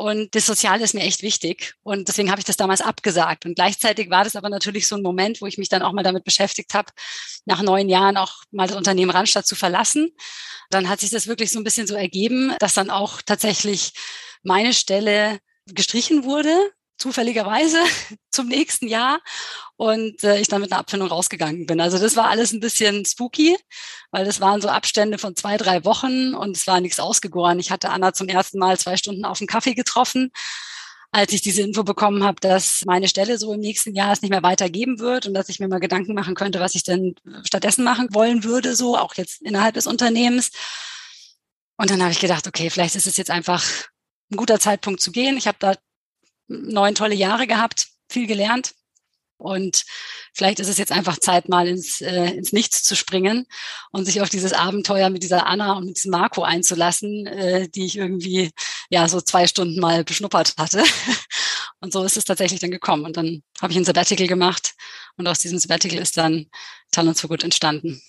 Und 0.00 0.36
das 0.36 0.46
Soziale 0.46 0.84
ist 0.84 0.94
mir 0.94 1.02
echt 1.02 1.22
wichtig. 1.22 1.74
Und 1.82 2.06
deswegen 2.06 2.30
habe 2.30 2.38
ich 2.38 2.44
das 2.44 2.56
damals 2.56 2.80
abgesagt. 2.80 3.44
Und 3.46 3.56
gleichzeitig 3.56 4.10
war 4.10 4.22
das 4.22 4.36
aber 4.36 4.48
natürlich 4.48 4.86
so 4.86 4.94
ein 4.94 5.02
Moment, 5.02 5.40
wo 5.40 5.46
ich 5.46 5.58
mich 5.58 5.68
dann 5.68 5.82
auch 5.82 5.92
mal 5.92 6.04
damit 6.04 6.22
beschäftigt 6.22 6.72
habe, 6.72 6.92
nach 7.46 7.62
neun 7.62 7.88
Jahren 7.88 8.16
auch 8.16 8.44
mal 8.52 8.68
das 8.68 8.76
Unternehmen 8.76 9.10
Randstadt 9.10 9.44
zu 9.44 9.56
verlassen. 9.56 10.14
Dann 10.70 10.88
hat 10.88 11.00
sich 11.00 11.10
das 11.10 11.26
wirklich 11.26 11.50
so 11.50 11.58
ein 11.58 11.64
bisschen 11.64 11.88
so 11.88 11.96
ergeben, 11.96 12.54
dass 12.60 12.74
dann 12.74 12.90
auch 12.90 13.22
tatsächlich 13.22 13.92
meine 14.44 14.72
Stelle 14.72 15.40
gestrichen 15.66 16.22
wurde 16.22 16.54
zufälligerweise 16.98 17.78
zum 18.30 18.48
nächsten 18.48 18.88
Jahr 18.88 19.20
und 19.76 20.22
äh, 20.24 20.40
ich 20.40 20.48
dann 20.48 20.60
mit 20.60 20.72
einer 20.72 20.80
Abfindung 20.80 21.08
rausgegangen 21.08 21.66
bin. 21.66 21.80
Also 21.80 21.98
das 21.98 22.16
war 22.16 22.28
alles 22.28 22.52
ein 22.52 22.60
bisschen 22.60 23.04
spooky, 23.04 23.56
weil 24.10 24.24
das 24.24 24.40
waren 24.40 24.60
so 24.60 24.68
Abstände 24.68 25.18
von 25.18 25.36
zwei, 25.36 25.56
drei 25.56 25.84
Wochen 25.84 26.34
und 26.34 26.56
es 26.56 26.66
war 26.66 26.80
nichts 26.80 27.00
ausgegoren. 27.00 27.58
Ich 27.58 27.70
hatte 27.70 27.90
Anna 27.90 28.12
zum 28.12 28.28
ersten 28.28 28.58
Mal 28.58 28.78
zwei 28.78 28.96
Stunden 28.96 29.24
auf 29.24 29.38
dem 29.38 29.46
Kaffee 29.46 29.74
getroffen, 29.74 30.30
als 31.10 31.32
ich 31.32 31.40
diese 31.40 31.62
Info 31.62 31.84
bekommen 31.84 32.22
habe, 32.24 32.40
dass 32.40 32.82
meine 32.84 33.08
Stelle 33.08 33.38
so 33.38 33.54
im 33.54 33.60
nächsten 33.60 33.94
Jahr 33.94 34.12
es 34.12 34.20
nicht 34.20 34.30
mehr 34.30 34.42
weitergeben 34.42 34.98
wird 34.98 35.26
und 35.26 35.34
dass 35.34 35.48
ich 35.48 35.58
mir 35.58 35.68
mal 35.68 35.80
Gedanken 35.80 36.14
machen 36.14 36.34
könnte, 36.34 36.60
was 36.60 36.74
ich 36.74 36.82
denn 36.82 37.14
stattdessen 37.44 37.84
machen 37.84 38.08
wollen 38.12 38.44
würde, 38.44 38.76
so 38.76 38.96
auch 38.96 39.14
jetzt 39.14 39.40
innerhalb 39.42 39.74
des 39.74 39.86
Unternehmens. 39.86 40.50
Und 41.78 41.90
dann 41.90 42.02
habe 42.02 42.12
ich 42.12 42.18
gedacht, 42.18 42.46
okay, 42.46 42.68
vielleicht 42.70 42.96
ist 42.96 43.06
es 43.06 43.16
jetzt 43.16 43.30
einfach 43.30 43.64
ein 44.30 44.36
guter 44.36 44.60
Zeitpunkt 44.60 45.00
zu 45.00 45.12
gehen. 45.12 45.36
Ich 45.38 45.46
habe 45.46 45.56
da 45.60 45.74
neun 46.48 46.94
tolle 46.94 47.14
Jahre 47.14 47.46
gehabt, 47.46 47.88
viel 48.08 48.26
gelernt. 48.26 48.74
Und 49.38 49.84
vielleicht 50.34 50.58
ist 50.58 50.68
es 50.68 50.78
jetzt 50.78 50.90
einfach 50.90 51.16
Zeit, 51.18 51.48
mal 51.48 51.68
ins, 51.68 52.00
äh, 52.00 52.32
ins 52.32 52.52
Nichts 52.52 52.82
zu 52.82 52.96
springen 52.96 53.46
und 53.92 54.04
sich 54.04 54.20
auf 54.20 54.28
dieses 54.28 54.52
Abenteuer 54.52 55.10
mit 55.10 55.22
dieser 55.22 55.46
Anna 55.46 55.74
und 55.74 55.86
mit 55.86 55.96
diesem 55.96 56.10
Marco 56.10 56.42
einzulassen, 56.42 57.26
äh, 57.26 57.68
die 57.68 57.86
ich 57.86 57.96
irgendwie 57.96 58.50
ja 58.90 59.08
so 59.08 59.20
zwei 59.20 59.46
Stunden 59.46 59.78
mal 59.78 60.02
beschnuppert 60.02 60.54
hatte. 60.58 60.82
Und 61.80 61.92
so 61.92 62.02
ist 62.02 62.16
es 62.16 62.24
tatsächlich 62.24 62.58
dann 62.58 62.72
gekommen. 62.72 63.04
Und 63.04 63.16
dann 63.16 63.44
habe 63.62 63.72
ich 63.72 63.78
ein 63.78 63.84
Sabbatical 63.84 64.26
gemacht 64.26 64.74
und 65.16 65.28
aus 65.28 65.38
diesem 65.38 65.60
Sabbatical 65.60 65.98
ist 65.98 66.16
dann 66.16 66.46
Talents 66.90 67.20
for 67.20 67.28
Good 67.28 67.44
entstanden. 67.44 68.02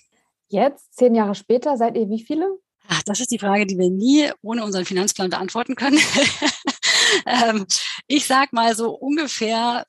Jetzt, 0.48 0.96
zehn 0.96 1.14
Jahre 1.14 1.36
später, 1.36 1.76
seid 1.76 1.96
ihr 1.96 2.08
wie 2.08 2.20
viele? 2.20 2.58
Ach, 2.88 3.02
das 3.04 3.20
ist 3.20 3.30
die 3.30 3.38
Frage, 3.38 3.66
die 3.66 3.78
wir 3.78 3.90
nie 3.90 4.32
ohne 4.42 4.64
unseren 4.64 4.84
Finanzplan 4.84 5.30
beantworten 5.30 5.76
können. 5.76 6.00
ähm, 7.26 7.66
ich 8.06 8.26
sag 8.26 8.52
mal 8.52 8.74
so 8.74 8.90
ungefähr 8.90 9.86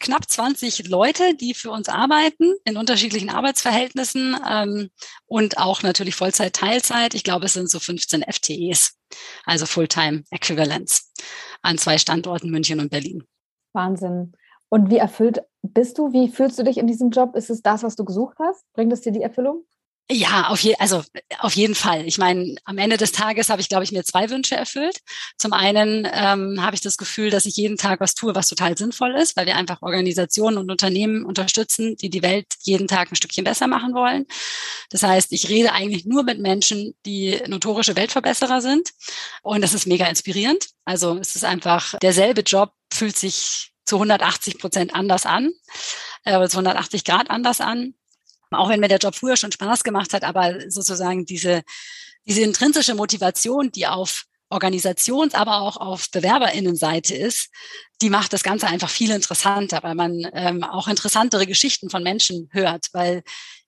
knapp 0.00 0.28
20 0.28 0.88
Leute, 0.88 1.34
die 1.34 1.54
für 1.54 1.70
uns 1.70 1.88
arbeiten 1.88 2.54
in 2.64 2.76
unterschiedlichen 2.76 3.30
Arbeitsverhältnissen 3.30 4.36
ähm, 4.48 4.90
und 5.26 5.58
auch 5.58 5.82
natürlich 5.82 6.14
Vollzeit, 6.14 6.54
Teilzeit. 6.54 7.14
Ich 7.14 7.24
glaube, 7.24 7.46
es 7.46 7.52
sind 7.52 7.70
so 7.70 7.80
15 7.80 8.22
FTEs, 8.22 8.96
also 9.44 9.66
Fulltime 9.66 10.24
Equivalents 10.30 11.12
an 11.62 11.78
zwei 11.78 11.98
Standorten 11.98 12.50
München 12.50 12.80
und 12.80 12.90
Berlin. 12.90 13.24
Wahnsinn. 13.72 14.32
Und 14.68 14.90
wie 14.90 14.98
erfüllt 14.98 15.42
bist 15.62 15.98
du? 15.98 16.12
Wie 16.12 16.28
fühlst 16.28 16.58
du 16.58 16.62
dich 16.62 16.78
in 16.78 16.86
diesem 16.86 17.10
Job? 17.10 17.34
Ist 17.34 17.50
es 17.50 17.62
das, 17.62 17.82
was 17.82 17.96
du 17.96 18.04
gesucht 18.04 18.36
hast? 18.38 18.64
Bringt 18.74 18.92
es 18.92 19.00
dir 19.00 19.12
die 19.12 19.22
Erfüllung? 19.22 19.64
Ja, 20.10 20.48
auf, 20.48 20.60
je, 20.60 20.74
also 20.78 21.04
auf 21.38 21.52
jeden 21.52 21.74
Fall. 21.74 22.06
Ich 22.06 22.16
meine, 22.16 22.56
am 22.64 22.78
Ende 22.78 22.96
des 22.96 23.12
Tages 23.12 23.50
habe 23.50 23.60
ich, 23.60 23.68
glaube 23.68 23.84
ich, 23.84 23.92
mir 23.92 24.04
zwei 24.04 24.30
Wünsche 24.30 24.56
erfüllt. 24.56 25.00
Zum 25.36 25.52
einen 25.52 26.08
ähm, 26.10 26.62
habe 26.62 26.74
ich 26.74 26.80
das 26.80 26.96
Gefühl, 26.96 27.28
dass 27.28 27.44
ich 27.44 27.56
jeden 27.56 27.76
Tag 27.76 28.00
was 28.00 28.14
tue, 28.14 28.34
was 28.34 28.48
total 28.48 28.76
sinnvoll 28.78 29.14
ist, 29.16 29.36
weil 29.36 29.44
wir 29.44 29.56
einfach 29.56 29.82
Organisationen 29.82 30.56
und 30.56 30.70
Unternehmen 30.70 31.26
unterstützen, 31.26 31.94
die 31.96 32.08
die 32.08 32.22
Welt 32.22 32.46
jeden 32.62 32.88
Tag 32.88 33.12
ein 33.12 33.16
Stückchen 33.16 33.44
besser 33.44 33.66
machen 33.66 33.92
wollen. 33.92 34.26
Das 34.88 35.02
heißt, 35.02 35.30
ich 35.32 35.50
rede 35.50 35.72
eigentlich 35.72 36.06
nur 36.06 36.22
mit 36.22 36.38
Menschen, 36.38 36.94
die 37.04 37.42
notorische 37.46 37.94
Weltverbesserer 37.94 38.62
sind. 38.62 38.88
Und 39.42 39.60
das 39.60 39.74
ist 39.74 39.86
mega 39.86 40.06
inspirierend. 40.06 40.68
Also 40.86 41.18
es 41.18 41.36
ist 41.36 41.44
einfach 41.44 41.98
derselbe 41.98 42.40
Job 42.40 42.72
fühlt 42.90 43.18
sich 43.18 43.72
zu 43.84 43.96
180 43.96 44.58
Prozent 44.58 44.94
anders 44.94 45.26
an, 45.26 45.50
äh, 46.24 46.48
zu 46.48 46.56
180 46.56 47.04
Grad 47.04 47.28
anders 47.28 47.60
an. 47.60 47.94
Auch 48.50 48.68
wenn 48.68 48.80
mir 48.80 48.88
der 48.88 48.98
Job 48.98 49.14
früher 49.14 49.36
schon 49.36 49.52
Spaß 49.52 49.84
gemacht 49.84 50.12
hat, 50.14 50.24
aber 50.24 50.70
sozusagen 50.70 51.26
diese, 51.26 51.62
diese 52.26 52.42
intrinsische 52.42 52.94
Motivation, 52.94 53.70
die 53.70 53.86
auf 53.86 54.24
Organisations-, 54.50 55.34
aber 55.34 55.60
auch 55.60 55.76
auf 55.76 56.10
Bewerberinnenseite 56.10 57.14
ist, 57.14 57.50
die 58.00 58.10
macht 58.10 58.32
das 58.32 58.42
Ganze 58.42 58.66
einfach 58.66 58.88
viel 58.88 59.10
interessanter, 59.10 59.82
weil 59.82 59.94
man 59.94 60.26
ähm, 60.32 60.64
auch 60.64 60.88
interessantere 60.88 61.46
Geschichten 61.46 61.90
von 61.90 62.02
Menschen 62.02 62.48
hört, 62.52 62.86
weil 62.92 63.22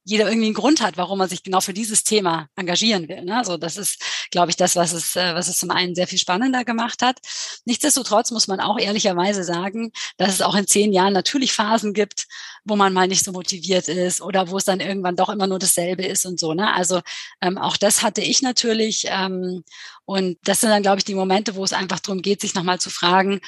jeder 0.05 0.29
irgendwie 0.29 0.47
einen 0.47 0.55
Grund 0.55 0.81
hat, 0.81 0.97
warum 0.97 1.21
er 1.21 1.29
sich 1.29 1.43
genau 1.43 1.61
für 1.61 1.75
dieses 1.75 2.05
Thema 2.05 2.49
engagieren 2.57 3.09
will. 3.09 3.23
Ne? 3.23 3.37
Also 3.37 3.57
das 3.57 3.77
ist, 3.77 4.03
glaube 4.31 4.51
ich, 4.51 4.57
das, 4.57 4.77
was 4.77 4.93
es, 4.93 5.15
äh, 5.17 5.35
was 5.35 5.49
es 5.49 5.59
zum 5.59 5.71
einen 5.71 5.95
sehr 5.95 6.07
viel 6.07 6.19
spannender 6.19 6.65
gemacht 6.65 7.03
hat. 7.03 7.19
Nichtsdestotrotz 7.65 8.31
muss 8.31 8.49
man 8.49 8.61
auch 8.61 8.79
ehrlicherweise 8.79 9.45
sagen, 9.45 9.93
dass 10.17 10.35
es 10.35 10.43
auch 10.43 10.55
in 10.55 10.67
zehn 10.67 10.93
Jahren 10.93 11.13
natürlich 11.13 11.53
Phasen 11.53 11.93
gibt, 11.93 12.27
wo 12.65 12.77
man 12.77 12.93
mal 12.93 13.09
nicht 13.09 13.25
so 13.25 13.33
motiviert 13.33 13.89
ist 13.89 14.21
oder 14.23 14.51
wo 14.51 14.57
es 14.57 14.65
dann 14.65 14.81
irgendwann 14.81 15.17
doch 15.17 15.29
immer 15.29 15.47
nur 15.47 15.59
dasselbe 15.59 16.05
ist 16.05 16.25
und 16.25 16.41
so. 16.41 16.55
Ne? 16.55 16.73
Also 16.73 17.01
ähm, 17.41 17.59
auch 17.59 17.77
das 17.77 18.03
hatte 18.03 18.23
ich 18.23 18.43
natürlich. 18.43 19.05
Ähm, 19.09 19.65
und 20.07 20.39
das 20.45 20.61
sind 20.61 20.71
dann, 20.71 20.83
glaube 20.83 20.99
ich, 20.99 21.05
die 21.05 21.15
Momente, 21.15 21.55
wo 21.55 21.65
es 21.65 21.73
einfach 21.73 22.01
darum 22.01 22.23
geht, 22.23 22.41
sich 22.41 22.55
nochmal 22.55 22.81
zu 22.81 22.91
fragen, 22.91 23.41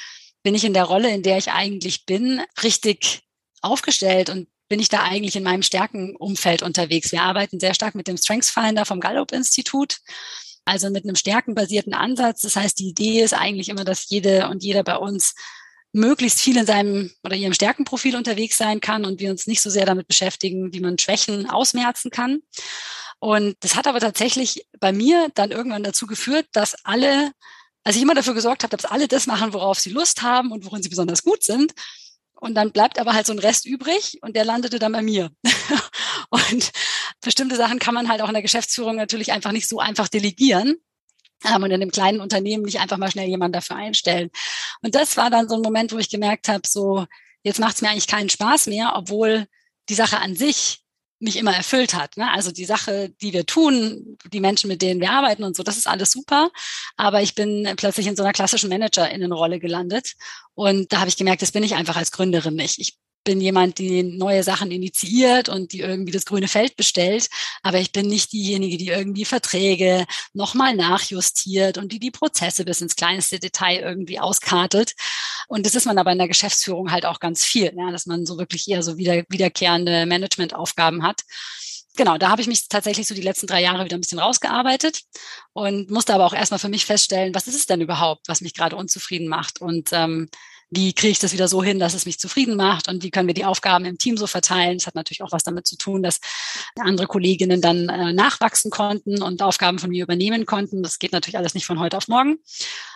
bin 0.43 0.55
ich 0.55 0.65
in 0.65 0.73
der 0.73 0.83
Rolle, 0.83 1.09
in 1.09 1.23
der 1.23 1.37
ich 1.37 1.51
eigentlich 1.51 2.05
bin, 2.05 2.41
richtig 2.61 3.23
aufgestellt 3.61 4.29
und 4.29 4.47
bin 4.73 4.79
ich 4.79 4.89
da 4.89 5.03
eigentlich 5.03 5.35
in 5.35 5.43
meinem 5.43 5.61
Stärkenumfeld 5.61 6.63
unterwegs. 6.63 7.11
Wir 7.11 7.21
arbeiten 7.21 7.59
sehr 7.59 7.75
stark 7.75 7.93
mit 7.93 8.07
dem 8.07 8.17
Strengths 8.17 8.49
Finder 8.49 8.85
vom 8.85 8.99
Gallup 8.99 9.31
Institut. 9.31 9.99
Also 10.65 10.89
mit 10.89 11.03
einem 11.03 11.15
stärkenbasierten 11.15 11.93
Ansatz. 11.93 12.41
Das 12.41 12.55
heißt, 12.55 12.79
die 12.79 12.87
Idee 12.87 13.21
ist 13.21 13.35
eigentlich 13.35 13.69
immer, 13.69 13.83
dass 13.83 14.09
jede 14.09 14.49
und 14.49 14.63
jeder 14.63 14.81
bei 14.81 14.97
uns 14.97 15.35
möglichst 15.91 16.41
viel 16.41 16.57
in 16.57 16.65
seinem 16.65 17.11
oder 17.23 17.35
ihrem 17.35 17.53
Stärkenprofil 17.53 18.15
unterwegs 18.15 18.57
sein 18.57 18.79
kann 18.79 19.05
und 19.05 19.19
wir 19.19 19.29
uns 19.29 19.45
nicht 19.45 19.61
so 19.61 19.69
sehr 19.69 19.85
damit 19.85 20.07
beschäftigen, 20.07 20.73
wie 20.73 20.79
man 20.79 20.97
Schwächen 20.97 21.47
ausmerzen 21.47 22.09
kann. 22.09 22.41
Und 23.19 23.55
das 23.59 23.75
hat 23.75 23.85
aber 23.85 23.99
tatsächlich 23.99 24.65
bei 24.79 24.91
mir 24.91 25.29
dann 25.35 25.51
irgendwann 25.51 25.83
dazu 25.83 26.07
geführt, 26.07 26.47
dass 26.53 26.83
alle, 26.83 27.31
also 27.83 27.97
ich 27.97 28.01
immer 28.01 28.15
dafür 28.15 28.33
gesorgt 28.33 28.63
habe, 28.63 28.75
dass 28.75 28.89
alle 28.89 29.07
das 29.07 29.27
machen, 29.27 29.53
worauf 29.53 29.79
sie 29.79 29.91
Lust 29.91 30.23
haben 30.23 30.51
und 30.51 30.65
worin 30.65 30.81
sie 30.81 30.89
besonders 30.89 31.21
gut 31.21 31.43
sind. 31.43 31.75
Und 32.43 32.55
dann 32.55 32.73
bleibt 32.73 32.99
aber 32.99 33.13
halt 33.13 33.25
so 33.25 33.31
ein 33.31 33.39
Rest 33.39 33.65
übrig 33.65 34.19
und 34.21 34.35
der 34.35 34.43
landete 34.43 34.77
dann 34.77 34.91
bei 34.91 35.01
mir. 35.01 35.31
und 36.29 36.73
bestimmte 37.21 37.55
Sachen 37.55 37.79
kann 37.79 37.93
man 37.93 38.09
halt 38.09 38.21
auch 38.21 38.27
in 38.27 38.33
der 38.33 38.41
Geschäftsführung 38.41 38.97
natürlich 38.97 39.31
einfach 39.31 39.53
nicht 39.53 39.69
so 39.69 39.79
einfach 39.79 40.09
delegieren. 40.09 40.75
Ähm, 41.45 41.63
und 41.63 41.71
in 41.71 41.81
einem 41.81 41.91
kleinen 41.91 42.19
Unternehmen 42.19 42.63
nicht 42.63 42.81
einfach 42.81 42.97
mal 42.97 43.09
schnell 43.09 43.29
jemand 43.29 43.55
dafür 43.55 43.77
einstellen. 43.77 44.29
Und 44.81 44.93
das 44.93 45.15
war 45.15 45.29
dann 45.29 45.47
so 45.47 45.55
ein 45.55 45.61
Moment, 45.61 45.93
wo 45.93 45.97
ich 45.99 46.09
gemerkt 46.09 46.49
habe, 46.49 46.67
so, 46.67 47.05
jetzt 47.43 47.61
macht 47.61 47.75
es 47.75 47.81
mir 47.81 47.91
eigentlich 47.91 48.07
keinen 48.07 48.29
Spaß 48.29 48.67
mehr, 48.67 48.91
obwohl 48.93 49.45
die 49.87 49.95
Sache 49.95 50.19
an 50.19 50.35
sich 50.35 50.82
mich 51.23 51.37
immer 51.37 51.55
erfüllt 51.55 51.93
hat. 51.93 52.17
Ne? 52.17 52.29
Also 52.31 52.51
die 52.51 52.65
Sache, 52.65 53.09
die 53.21 53.33
wir 53.33 53.45
tun, 53.45 54.17
die 54.31 54.39
Menschen, 54.39 54.67
mit 54.67 54.81
denen 54.81 55.01
wir 55.01 55.11
arbeiten 55.11 55.43
und 55.43 55.55
so, 55.55 55.63
das 55.63 55.77
ist 55.77 55.87
alles 55.87 56.11
super. 56.11 56.51
Aber 56.97 57.21
ich 57.21 57.33
bin 57.33 57.67
plötzlich 57.77 58.07
in 58.07 58.15
so 58.15 58.23
einer 58.23 58.33
klassischen 58.33 58.69
Manager-Innenrolle 58.69 59.59
gelandet. 59.59 60.13
Und 60.53 60.91
da 60.91 60.99
habe 60.99 61.09
ich 61.09 61.17
gemerkt, 61.17 61.41
das 61.41 61.51
bin 61.51 61.63
ich 61.63 61.75
einfach 61.75 61.95
als 61.95 62.11
Gründerin 62.11 62.55
nicht. 62.55 62.79
Ich 62.79 62.97
bin 63.23 63.41
jemand, 63.41 63.77
die 63.77 64.03
neue 64.03 64.43
Sachen 64.43 64.71
initiiert 64.71 65.49
und 65.49 65.71
die 65.71 65.79
irgendwie 65.79 66.11
das 66.11 66.25
grüne 66.25 66.47
Feld 66.47 66.75
bestellt. 66.75 67.29
Aber 67.61 67.79
ich 67.79 67.91
bin 67.91 68.07
nicht 68.07 68.33
diejenige, 68.33 68.77
die 68.77 68.89
irgendwie 68.89 69.25
Verträge 69.25 70.05
nochmal 70.33 70.75
nachjustiert 70.75 71.77
und 71.77 71.91
die 71.91 71.99
die 71.99 72.11
Prozesse 72.11 72.65
bis 72.65 72.81
ins 72.81 72.95
kleinste 72.95 73.39
Detail 73.39 73.79
irgendwie 73.79 74.19
auskartelt. 74.19 74.93
Und 75.47 75.65
das 75.65 75.75
ist 75.75 75.85
man 75.85 75.97
aber 75.97 76.11
in 76.11 76.17
der 76.17 76.27
Geschäftsführung 76.27 76.91
halt 76.91 77.05
auch 77.05 77.19
ganz 77.19 77.43
viel, 77.43 77.73
ja, 77.75 77.91
dass 77.91 78.05
man 78.05 78.25
so 78.25 78.37
wirklich 78.37 78.67
eher 78.67 78.83
so 78.83 78.97
wieder, 78.97 79.23
wiederkehrende 79.29 80.05
Managementaufgaben 80.05 81.03
hat 81.03 81.21
genau, 81.95 82.17
da 82.17 82.29
habe 82.29 82.41
ich 82.41 82.47
mich 82.47 82.67
tatsächlich 82.67 83.07
so 83.07 83.15
die 83.15 83.21
letzten 83.21 83.47
drei 83.47 83.61
Jahre 83.61 83.85
wieder 83.85 83.97
ein 83.97 84.01
bisschen 84.01 84.19
rausgearbeitet 84.19 85.01
und 85.53 85.91
musste 85.91 86.13
aber 86.13 86.25
auch 86.25 86.33
erstmal 86.33 86.59
für 86.59 86.69
mich 86.69 86.85
feststellen, 86.85 87.35
was 87.35 87.47
ist 87.47 87.55
es 87.55 87.65
denn 87.65 87.81
überhaupt, 87.81 88.27
was 88.27 88.41
mich 88.41 88.53
gerade 88.53 88.75
unzufrieden 88.75 89.27
macht 89.27 89.61
und 89.61 89.89
ähm, 89.91 90.29
wie 90.75 90.93
kriege 90.93 91.11
ich 91.11 91.19
das 91.19 91.33
wieder 91.33 91.47
so 91.47 91.63
hin, 91.63 91.79
dass 91.79 91.93
es 91.93 92.05
mich 92.05 92.19
zufrieden 92.19 92.55
macht 92.55 92.87
und 92.87 93.03
wie 93.03 93.11
können 93.11 93.27
wir 93.27 93.33
die 93.33 93.45
Aufgaben 93.45 93.85
im 93.85 93.97
Team 93.97 94.17
so 94.17 94.27
verteilen. 94.27 94.77
Das 94.77 94.87
hat 94.87 94.95
natürlich 94.95 95.21
auch 95.21 95.31
was 95.31 95.43
damit 95.43 95.67
zu 95.67 95.77
tun, 95.77 96.01
dass 96.01 96.19
andere 96.79 97.07
Kolleginnen 97.07 97.61
dann 97.61 97.89
äh, 97.89 98.13
nachwachsen 98.13 98.71
konnten 98.71 99.21
und 99.21 99.41
Aufgaben 99.41 99.79
von 99.79 99.89
mir 99.89 100.03
übernehmen 100.03 100.45
konnten. 100.45 100.81
Das 100.81 100.99
geht 100.99 101.11
natürlich 101.11 101.37
alles 101.37 101.53
nicht 101.53 101.65
von 101.65 101.79
heute 101.79 101.97
auf 101.97 102.07
morgen. 102.07 102.37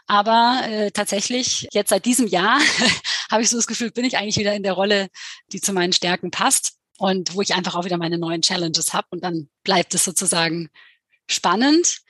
Aber 0.08 0.62
äh, 0.66 0.92
tatsächlich, 0.92 1.68
jetzt 1.72 1.90
seit 1.90 2.06
diesem 2.06 2.28
Jahr 2.28 2.60
habe 3.32 3.44
ich 3.44 3.50
so 3.50 3.58
das 3.58 3.68
Gefühl, 3.68 3.92
bin 3.92 4.06
ich 4.06 4.18
eigentlich 4.18 4.38
wieder 4.38 4.56
in 4.56 4.64
der 4.64 4.74
Rolle, 4.74 5.10
die 5.52 5.62
zu 5.62 5.74
meinen 5.74 5.94
Stärken 5.94 6.32
passt 6.32 6.74
und 6.98 7.36
wo 7.36 7.42
ich 7.42 7.54
einfach 7.54 7.76
auch 7.76 7.86
wieder 7.86 7.98
meine 7.98 8.18
neuen 8.18 8.42
Challenges 8.42 8.94
habe. 8.94 9.08
Und 9.12 9.24
dann 9.24 9.50
bleibt 9.64 9.94
es 9.94 10.04
sozusagen 10.04 10.70
spannend 11.28 12.02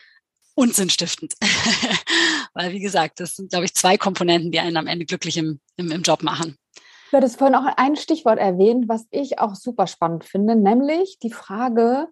und 0.58 0.74
sinnstiftend. 0.74 1.36
Weil, 2.54 2.72
wie 2.72 2.80
gesagt, 2.80 3.20
das 3.20 3.36
sind, 3.36 3.52
glaube 3.52 3.66
ich, 3.66 3.76
zwei 3.76 3.98
Komponenten, 3.98 4.52
die 4.52 4.60
einen 4.60 4.78
am 4.78 4.88
Ende 4.88 5.06
glücklich 5.06 5.38
im, 5.38 5.60
im, 5.78 5.92
im 5.92 6.02
Job 6.02 6.24
machen. 6.24 6.58
Du 7.12 7.18
hattest 7.18 7.38
vorhin 7.38 7.56
auch 7.56 7.68
ein 7.78 7.96
Stichwort 7.96 8.40
erwähnt, 8.40 8.90
was 8.90 9.06
ich 9.12 9.40
auch 9.40 9.56
super 9.56 9.88
spannend 9.88 10.26
finde, 10.26 10.56
nämlich 10.56 11.20
die 11.22 11.32
Frage, 11.32 12.08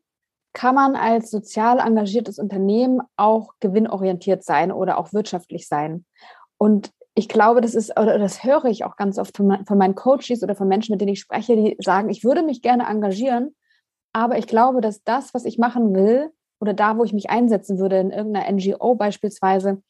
kann 0.54 0.76
man 0.76 0.96
als 0.96 1.32
sozial 1.32 1.80
engagiertes 1.80 2.40
Unternehmen 2.40 3.02
auch 3.18 3.54
gewinnorientiert 3.60 4.44
sein 4.44 4.72
oder 4.72 5.00
auch 5.00 5.12
wirtschaftlich 5.12 5.68
sein? 5.68 6.06
Und 6.58 6.92
ich 7.16 7.28
glaube, 7.28 7.62
das 7.62 7.74
ist, 7.74 8.00
oder 8.00 8.20
das 8.20 8.44
höre 8.44 8.66
ich 8.66 8.86
auch 8.86 8.96
ganz 8.96 9.18
oft 9.18 9.36
von 9.36 9.66
meinen 9.70 9.96
Coaches 9.96 10.44
oder 10.44 10.56
von 10.56 10.68
Menschen, 10.68 10.94
mit 10.94 11.02
denen 11.02 11.14
ich 11.14 11.20
spreche, 11.20 11.56
die 11.56 11.76
sagen, 11.80 12.10
ich 12.10 12.24
würde 12.24 12.44
mich 12.44 12.62
gerne 12.62 12.86
engagieren, 12.88 13.56
aber 14.14 14.38
ich 14.38 14.48
glaube, 14.48 14.82
dass 14.82 15.04
das, 15.04 15.34
was 15.34 15.46
ich 15.46 15.58
machen 15.58 15.94
will, 15.94 16.32
oder 16.60 16.74
da, 16.74 16.98
wo 16.98 17.04
ich 17.04 17.14
mich 17.14 17.30
einsetzen 17.30 17.80
würde, 17.80 18.00
in 18.00 18.12
irgendeiner 18.12 18.52
NGO 18.52 18.96
beispielsweise, 18.96 19.82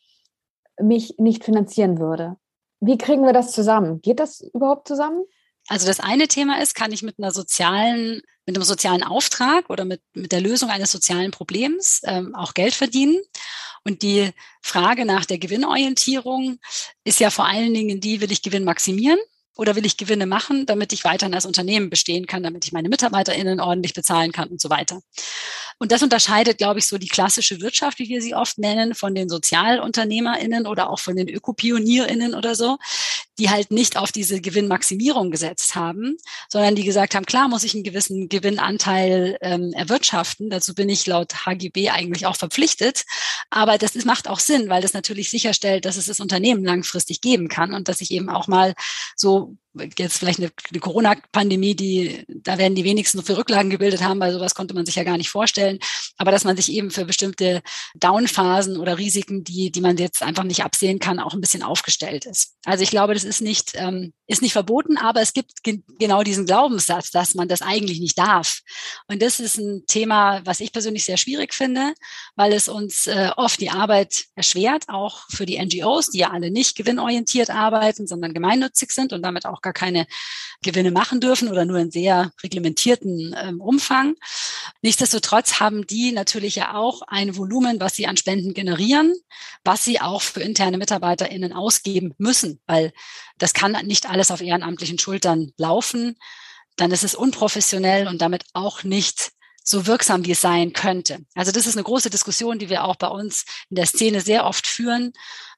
mich 0.81 1.15
nicht 1.17 1.43
finanzieren 1.43 1.99
würde. 1.99 2.37
Wie 2.79 2.97
kriegen 2.97 3.23
wir 3.23 3.33
das 3.33 3.51
zusammen? 3.51 4.01
Geht 4.01 4.19
das 4.19 4.41
überhaupt 4.41 4.87
zusammen? 4.87 5.23
Also 5.67 5.87
das 5.87 5.99
eine 5.99 6.27
Thema 6.27 6.61
ist, 6.61 6.75
kann 6.75 6.91
ich 6.91 7.01
mit 7.01 7.17
einer 7.17 7.31
sozialen, 7.31 8.21
mit 8.45 8.55
einem 8.55 8.63
sozialen 8.63 9.03
Auftrag 9.03 9.69
oder 9.69 9.85
mit, 9.85 10.01
mit 10.13 10.31
der 10.31 10.41
Lösung 10.41 10.69
eines 10.69 10.91
sozialen 10.91 11.31
Problems 11.31 12.01
ähm, 12.05 12.35
auch 12.35 12.53
Geld 12.53 12.73
verdienen? 12.73 13.19
Und 13.83 14.01
die 14.01 14.31
Frage 14.61 15.05
nach 15.05 15.25
der 15.25 15.37
Gewinnorientierung 15.37 16.59
ist 17.03 17.19
ja 17.19 17.29
vor 17.29 17.45
allen 17.45 17.73
Dingen 17.73 17.99
die, 17.99 18.21
will 18.21 18.31
ich 18.31 18.41
Gewinn 18.41 18.63
maximieren? 18.63 19.19
Oder 19.57 19.77
will 19.77 19.85
ich 19.85 19.95
Gewinne 19.95 20.25
machen, 20.25 20.65
damit 20.65 20.91
ich 20.91 21.05
weiterhin 21.05 21.33
als 21.33 21.45
Unternehmen 21.45 21.89
bestehen 21.89 22.27
kann, 22.27 22.43
damit 22.43 22.65
ich 22.65 22.73
meine 22.73 22.89
MitarbeiterInnen 22.89 23.61
ordentlich 23.61 23.93
bezahlen 23.93 24.33
kann 24.33 24.49
und 24.49 24.59
so 24.59 24.69
weiter? 24.69 24.99
Und 25.77 25.91
das 25.91 26.01
unterscheidet, 26.01 26.57
glaube 26.57 26.79
ich, 26.79 26.87
so 26.87 26.97
die 26.97 27.07
klassische 27.07 27.59
Wirtschaft, 27.61 27.99
wie 27.99 28.07
wir 28.07 28.21
sie 28.21 28.33
oft 28.33 28.57
nennen, 28.57 28.95
von 28.95 29.13
den 29.13 29.27
SozialunternehmerInnen 29.27 30.67
oder 30.67 30.89
auch 30.89 30.99
von 30.99 31.15
den 31.15 31.27
ÖkopionierInnen 31.27 32.33
oder 32.33 32.55
so, 32.55 32.77
die 33.37 33.49
halt 33.49 33.71
nicht 33.71 33.97
auf 33.97 34.11
diese 34.11 34.41
Gewinnmaximierung 34.41 35.31
gesetzt 35.31 35.75
haben, 35.75 36.17
sondern 36.49 36.75
die 36.75 36.83
gesagt 36.83 37.15
haben, 37.15 37.25
klar 37.25 37.47
muss 37.47 37.63
ich 37.63 37.73
einen 37.73 37.83
gewissen 37.83 38.29
Gewinnanteil 38.29 39.37
ähm, 39.41 39.73
erwirtschaften. 39.73 40.49
Dazu 40.49 40.73
bin 40.73 40.89
ich 40.89 41.05
laut 41.05 41.45
HGB 41.45 41.89
eigentlich 41.89 42.25
auch 42.25 42.37
verpflichtet. 42.37 43.03
Aber 43.49 43.77
das 43.77 43.95
ist, 43.95 44.05
macht 44.05 44.27
auch 44.27 44.39
Sinn, 44.39 44.69
weil 44.69 44.81
das 44.81 44.93
natürlich 44.93 45.29
sicherstellt, 45.29 45.85
dass 45.85 45.97
es 45.97 46.05
das 46.05 46.19
Unternehmen 46.19 46.63
langfristig 46.63 47.21
geben 47.21 47.47
kann 47.47 47.73
und 47.73 47.87
dass 47.87 48.01
ich 48.01 48.11
eben 48.11 48.29
auch 48.29 48.47
mal 48.47 48.73
so 49.15 49.57
jetzt 49.97 50.17
vielleicht 50.17 50.39
eine, 50.39 50.51
eine 50.71 50.79
Corona-Pandemie, 50.79 51.75
die, 51.75 52.25
da 52.27 52.57
werden 52.57 52.75
die 52.75 52.83
wenigsten 52.83 53.21
für 53.23 53.37
Rücklagen 53.37 53.69
gebildet 53.69 54.01
haben, 54.01 54.19
weil 54.19 54.31
sowas 54.31 54.55
konnte 54.55 54.73
man 54.73 54.85
sich 54.85 54.95
ja 54.95 55.03
gar 55.03 55.17
nicht 55.17 55.29
vorstellen. 55.29 55.79
Aber 56.17 56.31
dass 56.31 56.43
man 56.43 56.55
sich 56.55 56.71
eben 56.71 56.91
für 56.91 57.05
bestimmte 57.05 57.61
Downphasen 57.95 58.77
oder 58.77 58.97
Risiken, 58.97 59.43
die, 59.43 59.71
die 59.71 59.81
man 59.81 59.97
jetzt 59.97 60.21
einfach 60.23 60.43
nicht 60.43 60.63
absehen 60.63 60.99
kann, 60.99 61.19
auch 61.19 61.33
ein 61.33 61.41
bisschen 61.41 61.63
aufgestellt 61.63 62.25
ist. 62.25 62.55
Also 62.65 62.83
ich 62.83 62.89
glaube, 62.89 63.13
das 63.13 63.23
ist 63.25 63.41
nicht, 63.41 63.73
ähm, 63.75 64.13
ist 64.27 64.41
nicht 64.41 64.53
verboten, 64.53 64.97
aber 64.97 65.21
es 65.21 65.33
gibt 65.33 65.63
ge 65.63 65.81
genau 65.99 66.23
diesen 66.23 66.45
Glaubenssatz, 66.45 67.11
dass 67.11 67.35
man 67.35 67.47
das 67.47 67.61
eigentlich 67.61 67.99
nicht 67.99 68.17
darf. 68.17 68.61
Und 69.07 69.21
das 69.21 69.39
ist 69.39 69.57
ein 69.57 69.83
Thema, 69.87 70.41
was 70.45 70.59
ich 70.59 70.71
persönlich 70.71 71.05
sehr 71.05 71.17
schwierig 71.17 71.53
finde, 71.53 71.93
weil 72.35 72.53
es 72.53 72.67
uns 72.67 73.07
äh, 73.07 73.31
oft 73.35 73.59
die 73.59 73.69
Arbeit 73.69 74.25
erschwert, 74.35 74.85
auch 74.87 75.25
für 75.29 75.45
die 75.45 75.63
NGOs, 75.63 76.11
die 76.11 76.19
ja 76.19 76.31
alle 76.31 76.51
nicht 76.51 76.75
gewinnorientiert 76.75 77.49
arbeiten, 77.49 78.07
sondern 78.07 78.33
gemeinnützig 78.33 78.91
sind 78.91 79.13
und 79.13 79.21
damit 79.21 79.45
auch 79.45 79.61
gar 79.61 79.73
keine 79.73 80.07
Gewinne 80.63 80.91
machen 80.91 81.19
dürfen 81.19 81.49
oder 81.49 81.65
nur 81.65 81.77
in 81.77 81.91
sehr 81.91 82.31
reglementierten 82.43 83.35
ähm, 83.39 83.61
Umfang. 83.61 84.15
Nichtsdestotrotz 84.81 85.59
haben 85.59 85.85
die 85.85 86.11
natürlich 86.11 86.55
ja 86.55 86.73
auch 86.73 87.01
ein 87.07 87.37
Volumen, 87.37 87.79
was 87.79 87.95
sie 87.95 88.07
an 88.07 88.17
Spenden 88.17 88.53
generieren, 88.53 89.13
was 89.63 89.83
sie 89.83 90.01
auch 90.01 90.21
für 90.21 90.41
interne 90.41 90.77
MitarbeiterInnen 90.77 91.53
ausgeben 91.53 92.13
müssen, 92.17 92.59
weil 92.65 92.93
das 93.37 93.53
kann 93.53 93.73
nicht 93.85 94.09
alles 94.09 94.31
auf 94.31 94.41
ehrenamtlichen 94.41 94.99
Schultern 94.99 95.51
laufen. 95.57 96.17
Dann 96.75 96.91
ist 96.91 97.03
es 97.03 97.15
unprofessionell 97.15 98.07
und 98.07 98.21
damit 98.21 98.43
auch 98.53 98.83
nicht 98.83 99.31
so 99.63 99.87
wirksam, 99.87 100.25
wie 100.25 100.31
es 100.31 100.41
sein 100.41 100.73
könnte. 100.73 101.19
Also 101.33 101.51
das 101.51 101.65
ist 101.65 101.75
eine 101.75 101.83
große 101.83 102.09
Diskussion, 102.09 102.59
die 102.59 102.69
wir 102.69 102.83
auch 102.83 102.97
bei 102.97 103.07
uns 103.07 103.45
in 103.69 103.77
der 103.77 103.87
Szene 103.87 104.21
sehr 104.21 104.45
oft 104.45 104.67
führen 104.67 105.13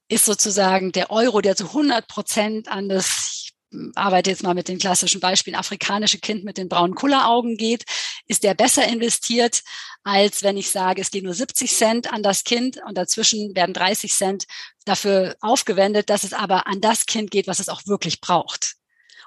ist 0.10 0.26
sozusagen 0.26 0.92
der 0.92 1.12
Euro, 1.12 1.42
der 1.42 1.56
zu 1.56 1.66
100 1.66 2.08
Prozent 2.08 2.68
an 2.70 2.90
das 2.90 3.50
arbeite 3.96 4.30
jetzt 4.30 4.44
mal 4.44 4.54
mit 4.54 4.70
den 4.70 4.78
klassischen 4.78 5.20
Beispielen, 5.20 5.58
afrikanische 5.58 6.20
Kind 6.20 6.46
mit 6.46 6.58
den 6.58 6.70
braunen 6.70 6.96
Kulleraugen 6.96 7.58
geht, 7.58 7.84
ist 8.26 8.44
der 8.44 8.54
besser 8.54 8.88
investiert, 8.88 9.62
als 10.04 10.42
wenn 10.42 10.56
ich 10.56 10.72
sage, 10.72 11.02
es 11.02 11.12
geht 11.12 11.26
nur 11.26 11.34
70 11.34 11.70
Cent 11.74 12.14
an 12.14 12.24
das 12.24 12.46
Kind 12.46 12.80
und 12.88 12.98
dazwischen 12.98 13.54
werden 13.56 13.74
30 13.74 14.14
Cent 14.14 14.46
dafür 14.88 15.36
aufgewendet, 15.42 16.10
dass 16.10 16.24
es 16.24 16.34
aber 16.34 16.68
an 16.68 16.82
das 16.82 17.06
Kind 17.06 17.32
geht, 17.32 17.48
was 17.48 17.60
es 17.60 17.70
auch 17.70 17.86
wirklich 17.88 18.22
braucht. 18.22 18.78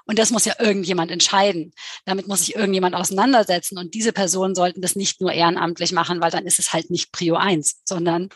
Und 0.05 0.19
das 0.19 0.31
muss 0.31 0.45
ja 0.45 0.55
irgendjemand 0.59 1.11
entscheiden. 1.11 1.73
Damit 2.05 2.27
muss 2.27 2.39
sich 2.39 2.55
irgendjemand 2.55 2.95
auseinandersetzen. 2.95 3.77
Und 3.77 3.93
diese 3.93 4.11
Personen 4.11 4.55
sollten 4.55 4.81
das 4.81 4.95
nicht 4.95 5.21
nur 5.21 5.31
ehrenamtlich 5.31 5.91
machen, 5.91 6.21
weil 6.21 6.31
dann 6.31 6.45
ist 6.45 6.59
es 6.59 6.73
halt 6.73 6.89
nicht 6.89 7.11
Prio 7.11 7.35
1, 7.35 7.81
sondern 7.85 8.29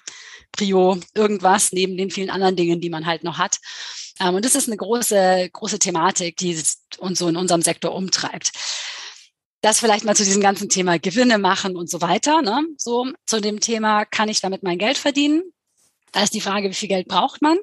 Prio 0.52 1.00
irgendwas 1.14 1.72
neben 1.72 1.98
den 1.98 2.12
vielen 2.12 2.30
anderen 2.30 2.56
Dingen, 2.56 2.82
die 2.82 2.90
man 2.90 3.06
halt 3.06 3.24
noch 3.24 3.38
hat. 3.38 3.58
Ähm, 4.20 4.36
und 4.36 4.46
das 4.46 4.56
ist 4.56 4.68
eine 4.68 4.78
große, 4.78 5.50
große 5.52 5.80
Thematik, 5.80 6.38
die 6.38 6.58
uns 7.00 7.20
so 7.20 7.28
in 7.28 7.36
unserem 7.36 7.62
Sektor 7.62 7.94
umtreibt. 7.94 8.52
Das 9.62 9.80
vielleicht 9.80 10.06
mal 10.06 10.16
zu 10.16 10.24
diesem 10.24 10.42
ganzen 10.42 10.70
Thema 10.70 11.00
Gewinne 11.00 11.40
machen 11.40 11.76
und 11.76 11.90
so 11.90 12.00
weiter. 12.02 12.42
Ne? 12.42 12.64
So 12.78 13.12
zu 13.26 13.42
dem 13.42 13.60
Thema, 13.60 14.06
kann 14.06 14.30
ich 14.30 14.40
damit 14.40 14.62
mein 14.62 14.78
Geld 14.78 14.98
verdienen? 14.98 15.42
Da 16.16 16.24
ist 16.24 16.34
die 16.34 16.40
Frage, 16.40 16.70
wie 16.70 16.74
viel 16.74 16.88
Geld 16.88 17.10
braucht 17.10 17.42
man? 17.42 17.58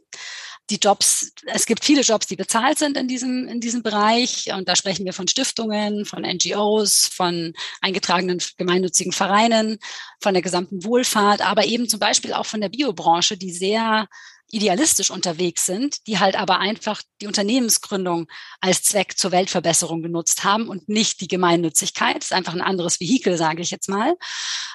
die 0.70 0.76
Jobs, 0.76 1.32
es 1.46 1.66
gibt 1.66 1.84
viele 1.84 2.02
Jobs, 2.02 2.26
die 2.26 2.36
bezahlt 2.36 2.78
sind 2.78 2.96
in 2.96 3.08
diesem, 3.08 3.48
in 3.48 3.60
diesem 3.60 3.82
Bereich. 3.82 4.52
Und 4.54 4.68
da 4.68 4.76
sprechen 4.76 5.04
wir 5.04 5.12
von 5.12 5.28
Stiftungen, 5.28 6.04
von 6.04 6.22
NGOs, 6.22 7.10
von 7.12 7.52
eingetragenen 7.80 8.40
gemeinnützigen 8.56 9.12
Vereinen, 9.12 9.78
von 10.20 10.34
der 10.34 10.42
gesamten 10.42 10.84
Wohlfahrt, 10.84 11.42
aber 11.42 11.64
eben 11.64 11.88
zum 11.88 12.00
Beispiel 12.00 12.32
auch 12.32 12.46
von 12.46 12.60
der 12.60 12.68
Biobranche, 12.68 13.36
die 13.36 13.52
sehr 13.52 14.08
idealistisch 14.52 15.10
unterwegs 15.10 15.64
sind, 15.64 16.06
die 16.06 16.18
halt 16.18 16.36
aber 16.36 16.58
einfach 16.58 17.02
die 17.20 17.26
Unternehmensgründung 17.26 18.28
als 18.60 18.82
Zweck 18.82 19.16
zur 19.16 19.32
Weltverbesserung 19.32 20.02
genutzt 20.02 20.44
haben 20.44 20.68
und 20.68 20.88
nicht 20.90 21.22
die 21.22 21.28
Gemeinnützigkeit. 21.28 22.16
Das 22.16 22.26
ist 22.26 22.32
einfach 22.32 22.52
ein 22.52 22.60
anderes 22.60 23.00
Vehikel, 23.00 23.38
sage 23.38 23.62
ich 23.62 23.70
jetzt 23.70 23.88
mal. 23.88 24.14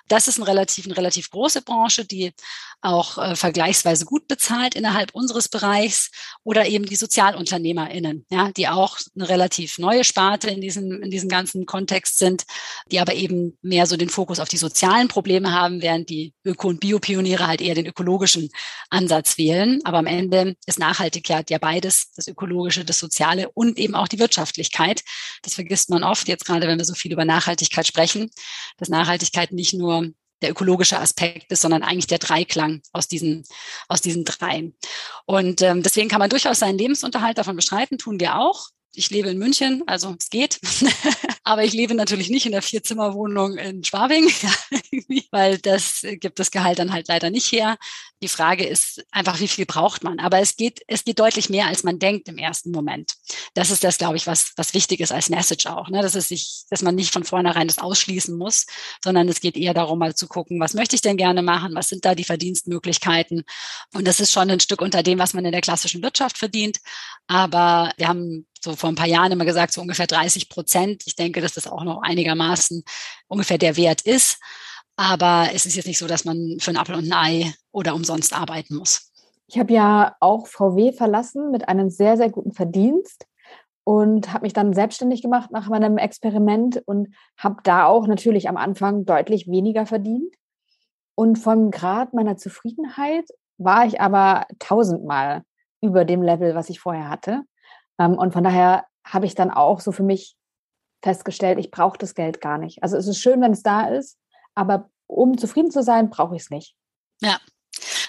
Das 0.07 0.27
ist 0.27 0.39
ein 0.39 0.43
relativ, 0.43 0.85
eine 0.85 0.97
relativ 0.97 1.29
große 1.29 1.61
Branche, 1.61 2.05
die 2.05 2.33
auch 2.81 3.17
äh, 3.17 3.35
vergleichsweise 3.35 4.05
gut 4.05 4.27
bezahlt 4.27 4.75
innerhalb 4.75 5.13
unseres 5.13 5.49
Bereichs 5.49 6.11
oder 6.43 6.67
eben 6.67 6.85
die 6.85 6.95
SozialunternehmerInnen, 6.95 8.25
ja, 8.29 8.51
die 8.51 8.67
auch 8.67 8.97
eine 9.15 9.29
relativ 9.29 9.77
neue 9.77 10.03
Sparte 10.03 10.49
in 10.49 10.61
diesem, 10.61 11.01
in 11.01 11.11
diesem 11.11 11.29
ganzen 11.29 11.65
Kontext 11.65 12.19
sind, 12.19 12.45
die 12.91 12.99
aber 12.99 13.13
eben 13.13 13.57
mehr 13.61 13.85
so 13.87 13.97
den 13.97 14.09
Fokus 14.09 14.39
auf 14.39 14.49
die 14.49 14.57
sozialen 14.57 15.07
Probleme 15.07 15.51
haben, 15.51 15.81
während 15.81 16.09
die 16.09 16.33
Öko- 16.45 16.69
und 16.69 16.79
Biopioniere 16.79 17.47
halt 17.47 17.61
eher 17.61 17.75
den 17.75 17.85
ökologischen 17.85 18.49
Ansatz 18.89 19.37
wählen. 19.37 19.66
Aber 19.83 19.97
am 19.97 20.05
Ende 20.05 20.55
ist 20.65 20.79
Nachhaltigkeit 20.79 21.49
ja 21.49 21.57
beides, 21.57 22.11
das 22.15 22.27
ökologische, 22.27 22.85
das 22.85 22.99
soziale 22.99 23.49
und 23.53 23.77
eben 23.77 23.95
auch 23.95 24.07
die 24.07 24.19
Wirtschaftlichkeit. 24.19 25.03
Das 25.43 25.55
vergisst 25.55 25.89
man 25.89 26.03
oft 26.03 26.27
jetzt 26.27 26.45
gerade, 26.45 26.67
wenn 26.67 26.77
wir 26.77 26.85
so 26.85 26.93
viel 26.93 27.11
über 27.11 27.25
Nachhaltigkeit 27.25 27.87
sprechen, 27.87 28.29
dass 28.77 28.89
Nachhaltigkeit 28.89 29.51
nicht 29.51 29.73
nur 29.73 30.09
der 30.41 30.51
ökologische 30.51 30.99
Aspekt 30.99 31.51
ist, 31.51 31.61
sondern 31.61 31.83
eigentlich 31.83 32.07
der 32.07 32.19
Dreiklang 32.19 32.81
aus 32.93 33.07
diesen, 33.07 33.43
aus 33.87 34.01
diesen 34.01 34.23
dreien. 34.23 34.75
Und 35.25 35.61
ähm, 35.61 35.81
deswegen 35.81 36.09
kann 36.09 36.19
man 36.19 36.29
durchaus 36.29 36.59
seinen 36.59 36.77
Lebensunterhalt 36.77 37.37
davon 37.37 37.55
bestreiten, 37.55 37.97
tun 37.97 38.19
wir 38.19 38.37
auch 38.37 38.67
ich 38.97 39.11
lebe 39.11 39.29
in 39.29 39.37
München, 39.37 39.83
also 39.85 40.15
es 40.19 40.31
geht. 40.31 40.59
Aber 41.43 41.63
ich 41.63 41.73
lebe 41.73 41.93
natürlich 41.93 42.29
nicht 42.29 42.47
in 42.47 42.51
der 42.51 42.63
Vierzimmerwohnung 42.63 43.57
in 43.57 43.83
Schwabing, 43.83 44.29
weil 45.31 45.59
das 45.59 46.01
gibt 46.01 46.39
das 46.39 46.49
Gehalt 46.49 46.79
dann 46.79 46.91
halt 46.91 47.07
leider 47.07 47.29
nicht 47.29 47.51
her. 47.51 47.77
Die 48.23 48.27
Frage 48.27 48.65
ist 48.65 49.05
einfach, 49.11 49.39
wie 49.39 49.47
viel 49.47 49.67
braucht 49.67 50.03
man? 50.03 50.19
Aber 50.19 50.39
es 50.39 50.55
geht, 50.57 50.81
es 50.87 51.05
geht 51.05 51.19
deutlich 51.19 51.49
mehr, 51.49 51.67
als 51.67 51.83
man 51.83 51.99
denkt 51.99 52.27
im 52.27 52.39
ersten 52.39 52.71
Moment. 52.71 53.13
Das 53.53 53.69
ist 53.69 53.83
das, 53.83 53.99
glaube 53.99 54.17
ich, 54.17 54.25
was, 54.25 54.53
was 54.57 54.73
wichtig 54.73 54.99
ist 54.99 55.11
als 55.11 55.29
Message 55.29 55.67
auch, 55.67 55.89
ne? 55.89 56.01
dass 56.01 56.15
es 56.15 56.29
sich, 56.29 56.63
dass 56.71 56.81
man 56.81 56.95
nicht 56.95 57.13
von 57.13 57.23
vornherein 57.23 57.67
das 57.67 57.77
ausschließen 57.77 58.35
muss, 58.35 58.65
sondern 59.03 59.29
es 59.29 59.39
geht 59.39 59.57
eher 59.57 59.75
darum, 59.75 59.99
mal 59.99 60.15
zu 60.15 60.27
gucken, 60.27 60.59
was 60.59 60.73
möchte 60.73 60.95
ich 60.95 61.01
denn 61.01 61.17
gerne 61.17 61.43
machen? 61.43 61.75
Was 61.75 61.89
sind 61.89 62.03
da 62.03 62.15
die 62.15 62.23
Verdienstmöglichkeiten? 62.23 63.43
Und 63.93 64.07
das 64.07 64.19
ist 64.19 64.31
schon 64.31 64.49
ein 64.49 64.59
Stück 64.59 64.81
unter 64.81 65.03
dem, 65.03 65.19
was 65.19 65.35
man 65.35 65.45
in 65.45 65.51
der 65.51 65.61
klassischen 65.61 66.01
Wirtschaft 66.01 66.39
verdient. 66.39 66.79
Aber 67.27 67.93
wir 67.97 68.07
haben 68.07 68.47
so 68.63 68.75
vor 68.75 68.89
ein 68.89 68.95
paar 68.95 69.07
Jahren 69.07 69.31
immer 69.31 69.45
gesagt, 69.45 69.73
so 69.73 69.81
ungefähr 69.81 70.07
30 70.07 70.49
Prozent. 70.49 71.03
Ich 71.05 71.15
denke, 71.15 71.41
dass 71.41 71.53
das 71.53 71.67
auch 71.67 71.83
noch 71.83 72.01
einigermaßen 72.01 72.83
ungefähr 73.27 73.57
der 73.57 73.77
Wert 73.77 74.01
ist. 74.01 74.39
Aber 74.95 75.49
es 75.53 75.65
ist 75.65 75.75
jetzt 75.75 75.87
nicht 75.87 75.99
so, 75.99 76.07
dass 76.07 76.25
man 76.25 76.57
für 76.59 76.71
ein 76.71 76.77
Apfel 76.77 76.95
und 76.95 77.11
ein 77.11 77.13
Ei 77.13 77.53
oder 77.71 77.93
umsonst 77.93 78.33
arbeiten 78.33 78.75
muss. 78.75 79.11
Ich 79.47 79.57
habe 79.57 79.73
ja 79.73 80.15
auch 80.19 80.47
VW 80.47 80.91
verlassen 80.91 81.51
mit 81.51 81.69
einem 81.69 81.89
sehr, 81.89 82.17
sehr 82.17 82.29
guten 82.29 82.51
Verdienst 82.51 83.25
und 83.83 84.33
habe 84.33 84.43
mich 84.43 84.53
dann 84.53 84.73
selbstständig 84.73 85.21
gemacht 85.21 85.51
nach 85.51 85.69
meinem 85.69 85.97
Experiment 85.97 86.81
und 86.85 87.15
habe 87.37 87.61
da 87.63 87.85
auch 87.85 88.07
natürlich 88.07 88.49
am 88.49 88.57
Anfang 88.57 89.05
deutlich 89.05 89.47
weniger 89.47 89.85
verdient. 89.85 90.35
Und 91.15 91.37
vom 91.37 91.71
Grad 91.71 92.13
meiner 92.13 92.35
Zufriedenheit 92.35 93.25
war 93.57 93.85
ich 93.85 94.01
aber 94.01 94.45
tausendmal 94.59 95.43
über 95.81 96.03
dem 96.03 96.21
Level, 96.21 96.53
was 96.53 96.69
ich 96.69 96.79
vorher 96.79 97.09
hatte. 97.09 97.43
Ähm, 97.99 98.17
und 98.17 98.33
von 98.33 98.43
daher 98.43 98.85
habe 99.05 99.25
ich 99.25 99.35
dann 99.35 99.51
auch 99.51 99.79
so 99.79 99.91
für 99.91 100.03
mich 100.03 100.35
festgestellt, 101.01 101.59
ich 101.59 101.71
brauche 101.71 101.97
das 101.97 102.15
Geld 102.15 102.41
gar 102.41 102.57
nicht. 102.57 102.83
Also 102.83 102.97
es 102.97 103.07
ist 103.07 103.21
schön, 103.21 103.41
wenn 103.41 103.51
es 103.51 103.63
da 103.63 103.87
ist, 103.87 104.17
aber 104.55 104.89
um 105.05 105.37
zufrieden 105.37 105.71
zu 105.71 105.83
sein, 105.83 106.09
brauche 106.09 106.35
ich 106.35 106.43
es 106.43 106.49
nicht. 106.49 106.75
Ja, 107.21 107.39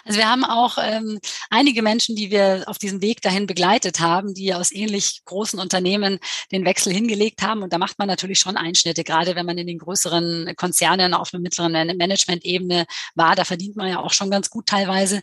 also 0.09 0.19
wir 0.21 0.29
haben 0.31 0.45
auch 0.45 0.79
ähm, 0.81 1.21
einige 1.51 1.83
Menschen, 1.83 2.17
die 2.17 2.31
wir 2.31 2.65
auf 2.67 2.79
diesem 2.79 3.03
Weg 3.03 3.21
dahin 3.21 3.47
begleitet 3.47 4.01
haben, 4.01 4.33
die 4.33 4.55
aus 4.55 4.73
ähnlich 4.73 5.21
großen 5.27 5.61
Unternehmen 5.61 6.19
den 6.51 6.65
Wechsel 6.65 6.95
hingelegt 6.95 7.43
haben. 7.43 7.63
Und 7.63 7.75
da 7.75 7.79
macht 7.79 7.99
man 7.99 8.09
natürlich 8.09 8.39
schon 8.39 8.57
Einschnitte, 8.57 9.05
gerade 9.05 9.37
wenn 9.37 9.45
man 9.45 9.59
in 9.59 9.67
den 9.67 9.79
größeren 9.79 10.55
Konzernen 10.57 11.13
auf 11.13 11.35
einer 11.35 11.43
mittleren 11.43 11.73
Management-Ebene 11.73 12.87
war. 13.17 13.37
Da 13.37 13.45
verdient 13.45 13.77
man 13.77 13.89
ja 13.89 14.01
auch 14.01 14.13
schon 14.13 14.31
ganz 14.31 14.49
gut 14.49 14.67
teilweise. 14.67 15.21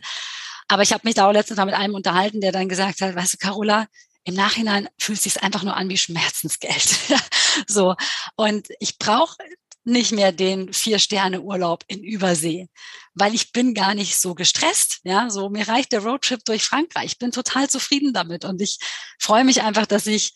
Aber 0.68 0.82
ich 0.82 0.92
habe 0.92 1.02
mich 1.04 1.14
da 1.14 1.28
auch 1.28 1.32
letztens 1.32 1.58
mal 1.58 1.66
mit 1.66 1.74
einem 1.74 1.94
unterhalten, 1.94 2.40
der 2.40 2.52
dann 2.52 2.68
gesagt 2.68 3.00
hat, 3.00 3.16
weißt 3.16 3.34
du, 3.34 3.38
Carola, 3.38 3.86
im 4.26 4.34
Nachhinein 4.34 4.88
fühlt 4.98 5.18
es 5.18 5.24
sich 5.24 5.42
einfach 5.42 5.62
nur 5.62 5.76
an 5.76 5.88
wie 5.88 5.96
Schmerzensgeld. 5.96 6.96
so. 7.68 7.94
Und 8.34 8.68
ich 8.80 8.98
brauche 8.98 9.36
nicht 9.84 10.10
mehr 10.10 10.32
den 10.32 10.72
Vier-Sterne-Urlaub 10.72 11.84
in 11.86 12.02
Übersee, 12.02 12.68
weil 13.14 13.36
ich 13.36 13.52
bin 13.52 13.72
gar 13.72 13.94
nicht 13.94 14.18
so 14.18 14.34
gestresst. 14.34 14.98
Ja, 15.04 15.30
so 15.30 15.48
mir 15.48 15.68
reicht 15.68 15.92
der 15.92 16.02
Roadtrip 16.02 16.44
durch 16.44 16.64
Frankreich. 16.64 17.12
Ich 17.12 17.18
bin 17.18 17.30
total 17.30 17.70
zufrieden 17.70 18.12
damit 18.12 18.44
und 18.44 18.60
ich 18.60 18.78
freue 19.20 19.44
mich 19.44 19.62
einfach, 19.62 19.86
dass 19.86 20.08
ich 20.08 20.34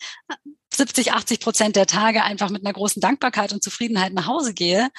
70, 0.73 1.11
80 1.11 1.41
Prozent 1.41 1.75
der 1.75 1.85
Tage 1.85 2.23
einfach 2.23 2.49
mit 2.49 2.65
einer 2.65 2.73
großen 2.73 3.01
Dankbarkeit 3.01 3.51
und 3.51 3.61
Zufriedenheit 3.61 4.13
nach 4.13 4.25
Hause 4.27 4.53
gehe 4.53 4.89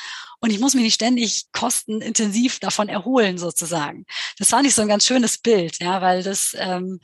und 0.41 0.51
ich 0.51 0.61
muss 0.61 0.75
mich 0.75 0.85
nicht 0.85 0.95
ständig 0.95 1.47
kostenintensiv 1.53 2.59
davon 2.59 2.91
erholen 2.91 3.39
sozusagen. 3.39 4.05
Das 4.37 4.51
fand 4.51 4.67
ich 4.67 4.75
so 4.75 4.83
ein 4.83 4.89
ganz 4.89 5.07
schönes 5.07 5.39
Bild, 5.39 5.79
ja, 5.81 6.03
weil 6.03 6.23
das 6.23 6.55
ähm, 6.59 7.01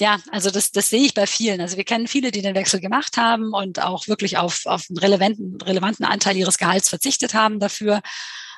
ja, 0.00 0.18
also 0.30 0.50
das, 0.50 0.72
das 0.72 0.88
sehe 0.90 1.04
ich 1.04 1.14
bei 1.14 1.26
vielen. 1.26 1.60
Also 1.60 1.76
wir 1.76 1.84
kennen 1.84 2.08
viele, 2.08 2.30
die 2.30 2.42
den 2.42 2.54
Wechsel 2.54 2.80
gemacht 2.80 3.16
haben 3.16 3.52
und 3.52 3.80
auch 3.80 4.08
wirklich 4.08 4.38
auf, 4.38 4.66
auf 4.66 4.86
einen 4.88 4.98
relevanten, 4.98 5.60
relevanten 5.60 6.04
Anteil 6.04 6.36
ihres 6.36 6.58
Gehalts 6.58 6.88
verzichtet 6.88 7.34
haben 7.34 7.60
dafür. 7.60 8.00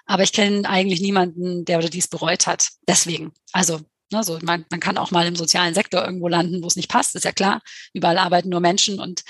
Aber 0.06 0.22
ich 0.22 0.32
kenne 0.32 0.68
eigentlich 0.68 1.00
niemanden, 1.00 1.64
der 1.64 1.78
oder 1.78 1.88
dies 1.90 2.08
bereut 2.08 2.46
hat. 2.46 2.70
Deswegen. 2.88 3.32
Also, 3.52 3.80
ne, 4.12 4.24
so, 4.24 4.38
man, 4.42 4.64
man 4.70 4.80
kann 4.80 4.98
auch 4.98 5.10
mal 5.10 5.26
im 5.26 5.36
sozialen 5.36 5.74
Sektor 5.74 6.04
irgendwo 6.04 6.28
landen, 6.28 6.62
wo 6.62 6.66
es 6.66 6.76
nicht 6.76 6.90
passt, 6.90 7.14
ist 7.14 7.24
ja 7.24 7.32
klar. 7.32 7.60
Überall 7.92 8.18
arbeiten 8.18 8.48
nur 8.48 8.60
Menschen 8.60 9.00
und 9.00 9.22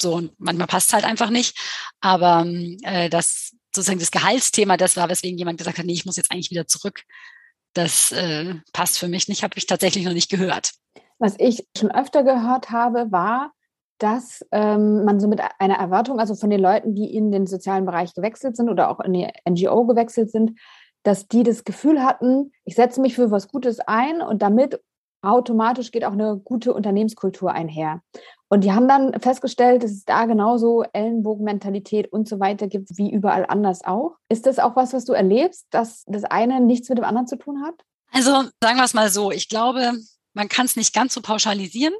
so, 0.00 0.14
und 0.14 0.32
manchmal 0.38 0.66
passt 0.66 0.88
es 0.88 0.92
halt 0.94 1.04
einfach 1.04 1.30
nicht. 1.30 1.56
Aber 2.00 2.46
äh, 2.82 3.08
das 3.08 3.52
sozusagen 3.74 4.00
das 4.00 4.10
Gehaltsthema, 4.10 4.76
das 4.76 4.96
war, 4.96 5.08
weswegen 5.08 5.38
jemand 5.38 5.58
gesagt 5.58 5.78
hat, 5.78 5.86
nee, 5.86 5.92
ich 5.92 6.06
muss 6.06 6.16
jetzt 6.16 6.32
eigentlich 6.32 6.50
wieder 6.50 6.66
zurück. 6.66 7.02
Das 7.74 8.10
äh, 8.12 8.54
passt 8.72 8.98
für 8.98 9.08
mich 9.08 9.28
nicht, 9.28 9.44
habe 9.44 9.54
ich 9.56 9.66
tatsächlich 9.66 10.04
noch 10.04 10.12
nicht 10.12 10.28
gehört. 10.28 10.72
Was 11.20 11.36
ich 11.38 11.68
schon 11.76 11.90
öfter 11.92 12.24
gehört 12.24 12.70
habe, 12.70 13.12
war, 13.12 13.52
dass 13.98 14.44
ähm, 14.50 15.04
man 15.04 15.20
so 15.20 15.28
mit 15.28 15.40
einer 15.58 15.76
Erwartung, 15.76 16.18
also 16.18 16.34
von 16.34 16.50
den 16.50 16.60
Leuten, 16.60 16.94
die 16.94 17.14
in 17.14 17.30
den 17.30 17.46
sozialen 17.46 17.84
Bereich 17.84 18.14
gewechselt 18.14 18.56
sind 18.56 18.70
oder 18.70 18.90
auch 18.90 19.00
in 19.00 19.12
die 19.12 19.28
NGO 19.48 19.84
gewechselt 19.84 20.30
sind, 20.30 20.58
dass 21.02 21.28
die 21.28 21.42
das 21.42 21.64
Gefühl 21.64 22.02
hatten, 22.02 22.52
ich 22.64 22.74
setze 22.74 23.00
mich 23.00 23.14
für 23.14 23.30
was 23.30 23.48
Gutes 23.48 23.78
ein 23.80 24.22
und 24.22 24.42
damit 24.42 24.80
automatisch 25.22 25.90
geht 25.90 26.04
auch 26.04 26.12
eine 26.12 26.38
gute 26.38 26.72
Unternehmenskultur 26.72 27.52
einher. 27.52 28.00
Und 28.48 28.64
die 28.64 28.72
haben 28.72 28.88
dann 28.88 29.18
festgestellt, 29.20 29.84
dass 29.84 29.90
es 29.90 30.04
da 30.04 30.24
genauso 30.24 30.82
Ellenbogenmentalität 30.92 32.10
und 32.10 32.26
so 32.28 32.40
weiter 32.40 32.66
gibt 32.68 32.96
wie 32.96 33.12
überall 33.12 33.44
anders 33.46 33.84
auch. 33.84 34.16
Ist 34.28 34.46
das 34.46 34.58
auch 34.58 34.76
was, 34.76 34.92
was 34.92 35.04
du 35.04 35.12
erlebst, 35.12 35.66
dass 35.70 36.04
das 36.06 36.24
eine 36.24 36.60
nichts 36.60 36.88
mit 36.88 36.98
dem 36.98 37.04
anderen 37.04 37.26
zu 37.26 37.36
tun 37.36 37.62
hat? 37.62 37.74
Also 38.12 38.32
sagen 38.62 38.76
wir 38.76 38.84
es 38.84 38.94
mal 38.94 39.10
so, 39.10 39.30
ich 39.30 39.48
glaube, 39.48 39.92
man 40.34 40.48
kann 40.48 40.66
es 40.66 40.76
nicht 40.76 40.94
ganz 40.94 41.14
so 41.14 41.20
pauschalisieren, 41.20 41.94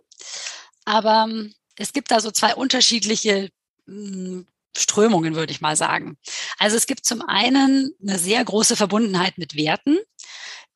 aber 0.84 1.26
ähm, 1.28 1.54
es 1.76 1.92
gibt 1.92 2.10
da 2.10 2.20
so 2.20 2.30
zwei 2.30 2.54
unterschiedliche 2.54 3.50
hm, 3.86 4.46
Strömungen, 4.76 5.34
würde 5.34 5.52
ich 5.52 5.60
mal 5.60 5.76
sagen. 5.76 6.16
Also 6.58 6.76
es 6.76 6.86
gibt 6.86 7.04
zum 7.04 7.22
einen 7.22 7.92
eine 8.00 8.18
sehr 8.18 8.44
große 8.44 8.76
Verbundenheit 8.76 9.36
mit 9.36 9.56
Werten, 9.56 9.98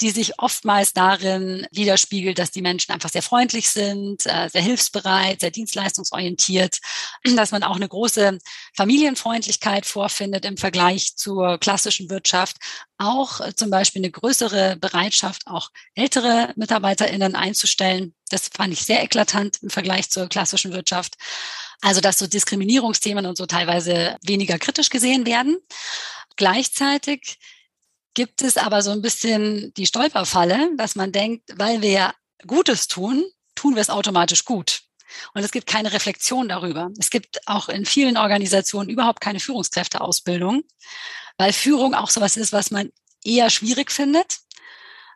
die 0.01 0.11
sich 0.11 0.39
oftmals 0.39 0.93
darin 0.93 1.67
widerspiegelt, 1.71 2.39
dass 2.39 2.51
die 2.51 2.63
Menschen 2.63 2.93
einfach 2.93 3.11
sehr 3.11 3.23
freundlich 3.23 3.71
sind, 3.71 4.27
äh, 4.27 4.49
sehr 4.49 4.63
hilfsbereit, 4.63 5.41
sehr 5.41 5.51
dienstleistungsorientiert, 5.51 6.79
dass 7.37 7.53
man 7.53 7.63
auch 7.63 7.77
eine 7.77 7.89
große 7.89 8.39
Familienfreundlichkeit 8.77 9.87
vorfindet 9.87 10.45
im 10.45 10.57
Vergleich 10.57 11.17
zur 11.17 11.59
klassischen 11.59 12.11
Wirtschaft, 12.11 12.57
auch 12.99 13.41
äh, 13.41 13.55
zum 13.55 13.71
Beispiel 13.71 14.01
eine 14.01 14.11
größere 14.11 14.77
Bereitschaft, 14.77 15.47
auch 15.47 15.71
ältere 15.95 16.53
MitarbeiterInnen 16.57 17.37
einzustellen. 17.37 18.15
Das 18.31 18.49
fand 18.49 18.73
ich 18.73 18.85
sehr 18.85 19.03
eklatant 19.03 19.63
im 19.63 19.71
Vergleich 19.71 20.11
zur 20.11 20.29
klassischen 20.29 20.73
Wirtschaft. 20.73 21.15
Also, 21.83 22.01
dass 22.01 22.19
so 22.19 22.27
Diskriminierungsthemen 22.27 23.27
und 23.27 23.37
so 23.37 23.47
teilweise 23.47 24.17
weniger 24.23 24.59
kritisch 24.59 24.89
gesehen 24.89 25.27
werden. 25.27 25.59
Gleichzeitig 26.37 27.39
gibt 28.15 28.43
es 28.43 28.57
aber 28.57 28.83
so 28.83 28.91
ein 28.91 29.03
bisschen 29.03 29.73
die 29.75 29.87
Stolperfalle, 29.87 30.71
dass 30.77 30.95
man 30.95 31.13
denkt, 31.13 31.51
weil 31.57 31.83
wir 31.83 32.15
Gutes 32.47 32.89
tun, 32.89 33.25
tun 33.55 33.75
wir 33.75 33.83
es 33.83 33.91
automatisch 33.91 34.45
gut. 34.45 34.83
Und 35.33 35.43
es 35.43 35.53
gibt 35.53 35.67
keine 35.67 35.93
Reflexion 35.93 36.49
darüber. 36.49 36.91
Es 36.99 37.11
gibt 37.11 37.47
auch 37.47 37.69
in 37.69 37.87
vielen 37.87 38.17
Organisationen 38.17 38.89
überhaupt 38.89 39.21
keine 39.21 39.41
Führungskräfteausbildung, 39.41 40.65
weil 41.39 41.53
Führung 41.53 41.95
auch 41.95 42.11
sowas 42.11 42.37
ist, 42.37 42.53
was 42.53 42.71
man 42.71 42.91
eher 43.25 43.51
schwierig 43.51 43.91
findet. 43.93 44.39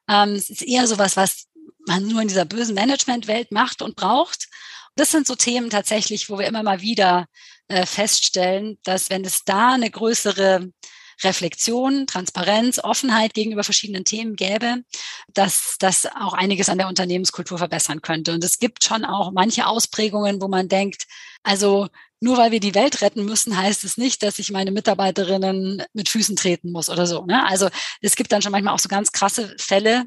Ähm, 0.09 0.35
es 0.35 0.51
ist 0.51 0.63
eher 0.63 0.87
sowas, 0.87 1.17
was 1.17 1.47
man 1.87 2.07
nur 2.07 2.23
in 2.23 2.29
dieser 2.29 2.45
bösen 2.45 2.75
Managementwelt 2.75 3.53
macht 3.53 3.83
und 3.83 3.97
braucht. 3.97 4.49
Das 4.95 5.11
sind 5.11 5.27
so 5.27 5.35
Themen 5.35 5.71
tatsächlich, 5.71 6.29
wo 6.29 6.39
wir 6.39 6.47
immer 6.47 6.63
mal 6.63 6.81
wieder 6.81 7.27
äh, 7.69 7.87
feststellen, 7.87 8.79
dass 8.85 9.11
wenn 9.11 9.25
es 9.25 9.45
da 9.45 9.75
eine 9.75 9.91
größere 9.91 10.73
Reflexion, 11.22 12.07
Transparenz, 12.07 12.78
Offenheit 12.78 13.35
gegenüber 13.35 13.64
verschiedenen 13.64 14.04
Themen 14.04 14.37
gäbe, 14.37 14.85
dass 15.33 15.76
das 15.78 16.07
auch 16.07 16.33
einiges 16.33 16.68
an 16.68 16.78
der 16.78 16.88
Unternehmenskultur 16.88 17.59
verbessern 17.59 18.02
könnte. 18.02 18.33
Und 18.33 18.44
es 18.44 18.59
gibt 18.59 18.85
schon 18.85 19.04
auch 19.04 19.33
manche 19.33 19.66
Ausprägungen, 19.66 20.40
wo 20.40 20.48
man 20.48 20.68
denkt, 20.68 21.07
also 21.42 21.88
nur 22.20 22.37
weil 22.37 22.50
wir 22.50 22.61
die 22.61 22.74
Welt 22.74 23.00
retten 23.00 23.24
müssen, 23.24 23.57
heißt 23.57 23.85
es 23.85 23.96
nicht, 23.96 24.22
dass 24.22 24.38
ich 24.38 24.50
meine 24.50 24.70
Mitarbeiterinnen 24.70 25.83
mit 25.92 26.09
Füßen 26.09 26.37
treten 26.37 26.72
muss 26.72 26.90
oder 26.90 27.07
so. 27.07 27.24
Ne? 27.24 27.46
Also 27.46 27.68
es 28.00 28.16
gibt 28.16 28.33
dann 28.33 28.42
schon 28.42 28.52
manchmal 28.52 28.74
auch 28.74 28.81
so 28.81 28.88
ganz 28.88 29.12
krasse 29.12 29.54
Fälle, 29.59 30.04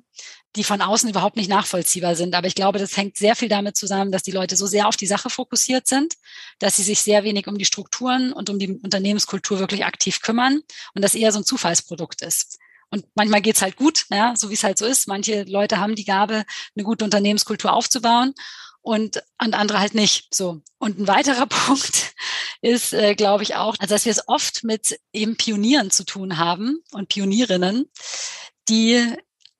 die 0.57 0.65
von 0.65 0.81
außen 0.81 1.09
überhaupt 1.09 1.37
nicht 1.37 1.49
nachvollziehbar 1.49 2.15
sind. 2.15 2.35
Aber 2.35 2.47
ich 2.47 2.55
glaube, 2.55 2.79
das 2.79 2.97
hängt 2.97 3.15
sehr 3.15 3.35
viel 3.35 3.47
damit 3.47 3.77
zusammen, 3.77 4.11
dass 4.11 4.23
die 4.23 4.31
Leute 4.31 4.57
so 4.57 4.67
sehr 4.67 4.87
auf 4.87 4.97
die 4.97 5.07
Sache 5.07 5.29
fokussiert 5.29 5.87
sind, 5.87 6.15
dass 6.59 6.75
sie 6.75 6.83
sich 6.83 7.01
sehr 7.01 7.23
wenig 7.23 7.47
um 7.47 7.57
die 7.57 7.65
Strukturen 7.65 8.33
und 8.33 8.49
um 8.49 8.59
die 8.59 8.73
Unternehmenskultur 8.73 9.59
wirklich 9.59 9.85
aktiv 9.85 10.21
kümmern 10.21 10.61
und 10.93 11.01
das 11.01 11.15
eher 11.15 11.31
so 11.31 11.39
ein 11.39 11.45
Zufallsprodukt 11.45 12.21
ist. 12.21 12.59
Und 12.89 13.05
manchmal 13.15 13.41
geht's 13.41 13.61
halt 13.61 13.77
gut, 13.77 14.05
ja, 14.09 14.35
so 14.35 14.49
wie 14.49 14.55
es 14.55 14.65
halt 14.65 14.77
so 14.77 14.85
ist. 14.85 15.07
Manche 15.07 15.43
Leute 15.43 15.79
haben 15.79 15.95
die 15.95 16.03
Gabe, 16.03 16.43
eine 16.75 16.83
gute 16.83 17.05
Unternehmenskultur 17.05 17.71
aufzubauen 17.71 18.33
und, 18.81 19.23
und 19.41 19.53
andere 19.53 19.79
halt 19.79 19.93
nicht. 19.93 20.33
So. 20.33 20.61
Und 20.77 20.99
ein 20.99 21.07
weiterer 21.07 21.45
Punkt 21.47 22.13
ist, 22.61 22.93
äh, 22.93 23.15
glaube 23.15 23.43
ich, 23.43 23.55
auch, 23.55 23.75
also 23.79 23.93
dass 23.93 24.05
wir 24.05 24.11
es 24.11 24.27
oft 24.27 24.63
mit 24.63 24.99
eben 25.13 25.37
Pionieren 25.37 25.91
zu 25.91 26.03
tun 26.03 26.37
haben 26.37 26.79
und 26.91 27.09
Pionierinnen, 27.09 27.89
die 28.69 29.15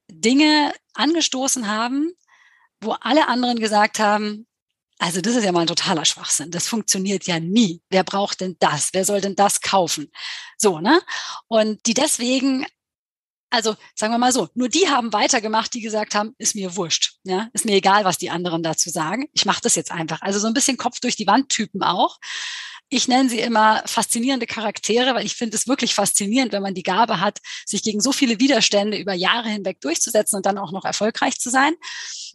Dinge 0.10 0.73
angestoßen 0.93 1.67
haben, 1.67 2.12
wo 2.81 2.91
alle 2.93 3.27
anderen 3.27 3.60
gesagt 3.60 3.99
haben, 3.99 4.47
also 4.99 5.19
das 5.19 5.36
ist 5.36 5.43
ja 5.43 5.51
mal 5.51 5.62
ein 5.62 5.67
totaler 5.67 6.05
Schwachsinn. 6.05 6.51
Das 6.51 6.67
funktioniert 6.67 7.25
ja 7.25 7.39
nie. 7.39 7.81
Wer 7.89 8.03
braucht 8.03 8.39
denn 8.41 8.55
das? 8.60 8.89
Wer 8.93 9.03
soll 9.03 9.19
denn 9.19 9.36
das 9.36 9.62
kaufen? 9.62 10.12
So, 10.57 10.79
ne? 10.79 11.01
Und 11.47 11.88
die 11.88 11.95
deswegen, 11.95 12.67
also 13.51 13.75
sagen 13.95 14.13
wir 14.13 14.17
mal 14.17 14.31
so, 14.31 14.49
nur 14.55 14.69
die 14.69 14.89
haben 14.89 15.13
weitergemacht, 15.13 15.73
die 15.73 15.81
gesagt 15.81 16.15
haben, 16.15 16.33
ist 16.37 16.55
mir 16.55 16.75
wurscht. 16.75 17.17
Ja, 17.23 17.49
ist 17.53 17.65
mir 17.65 17.75
egal, 17.75 18.05
was 18.05 18.17
die 18.17 18.31
anderen 18.31 18.63
dazu 18.63 18.89
sagen. 18.89 19.27
Ich 19.33 19.45
mache 19.45 19.61
das 19.61 19.75
jetzt 19.75 19.91
einfach. 19.91 20.21
Also 20.21 20.39
so 20.39 20.47
ein 20.47 20.53
bisschen 20.53 20.77
Kopf 20.77 20.99
durch 20.99 21.15
die 21.15 21.27
Wand 21.27 21.49
Typen 21.49 21.83
auch. 21.83 22.17
Ich 22.93 23.07
nenne 23.07 23.29
sie 23.29 23.39
immer 23.39 23.83
faszinierende 23.85 24.45
Charaktere, 24.45 25.15
weil 25.15 25.25
ich 25.25 25.35
finde 25.35 25.55
es 25.55 25.67
wirklich 25.67 25.93
faszinierend, 25.93 26.51
wenn 26.51 26.61
man 26.61 26.73
die 26.73 26.83
Gabe 26.83 27.21
hat, 27.21 27.39
sich 27.65 27.83
gegen 27.83 28.01
so 28.01 28.11
viele 28.11 28.39
Widerstände 28.39 28.97
über 28.97 29.13
Jahre 29.13 29.47
hinweg 29.47 29.79
durchzusetzen 29.79 30.35
und 30.35 30.45
dann 30.45 30.57
auch 30.57 30.73
noch 30.73 30.83
erfolgreich 30.83 31.39
zu 31.39 31.49
sein. 31.49 31.73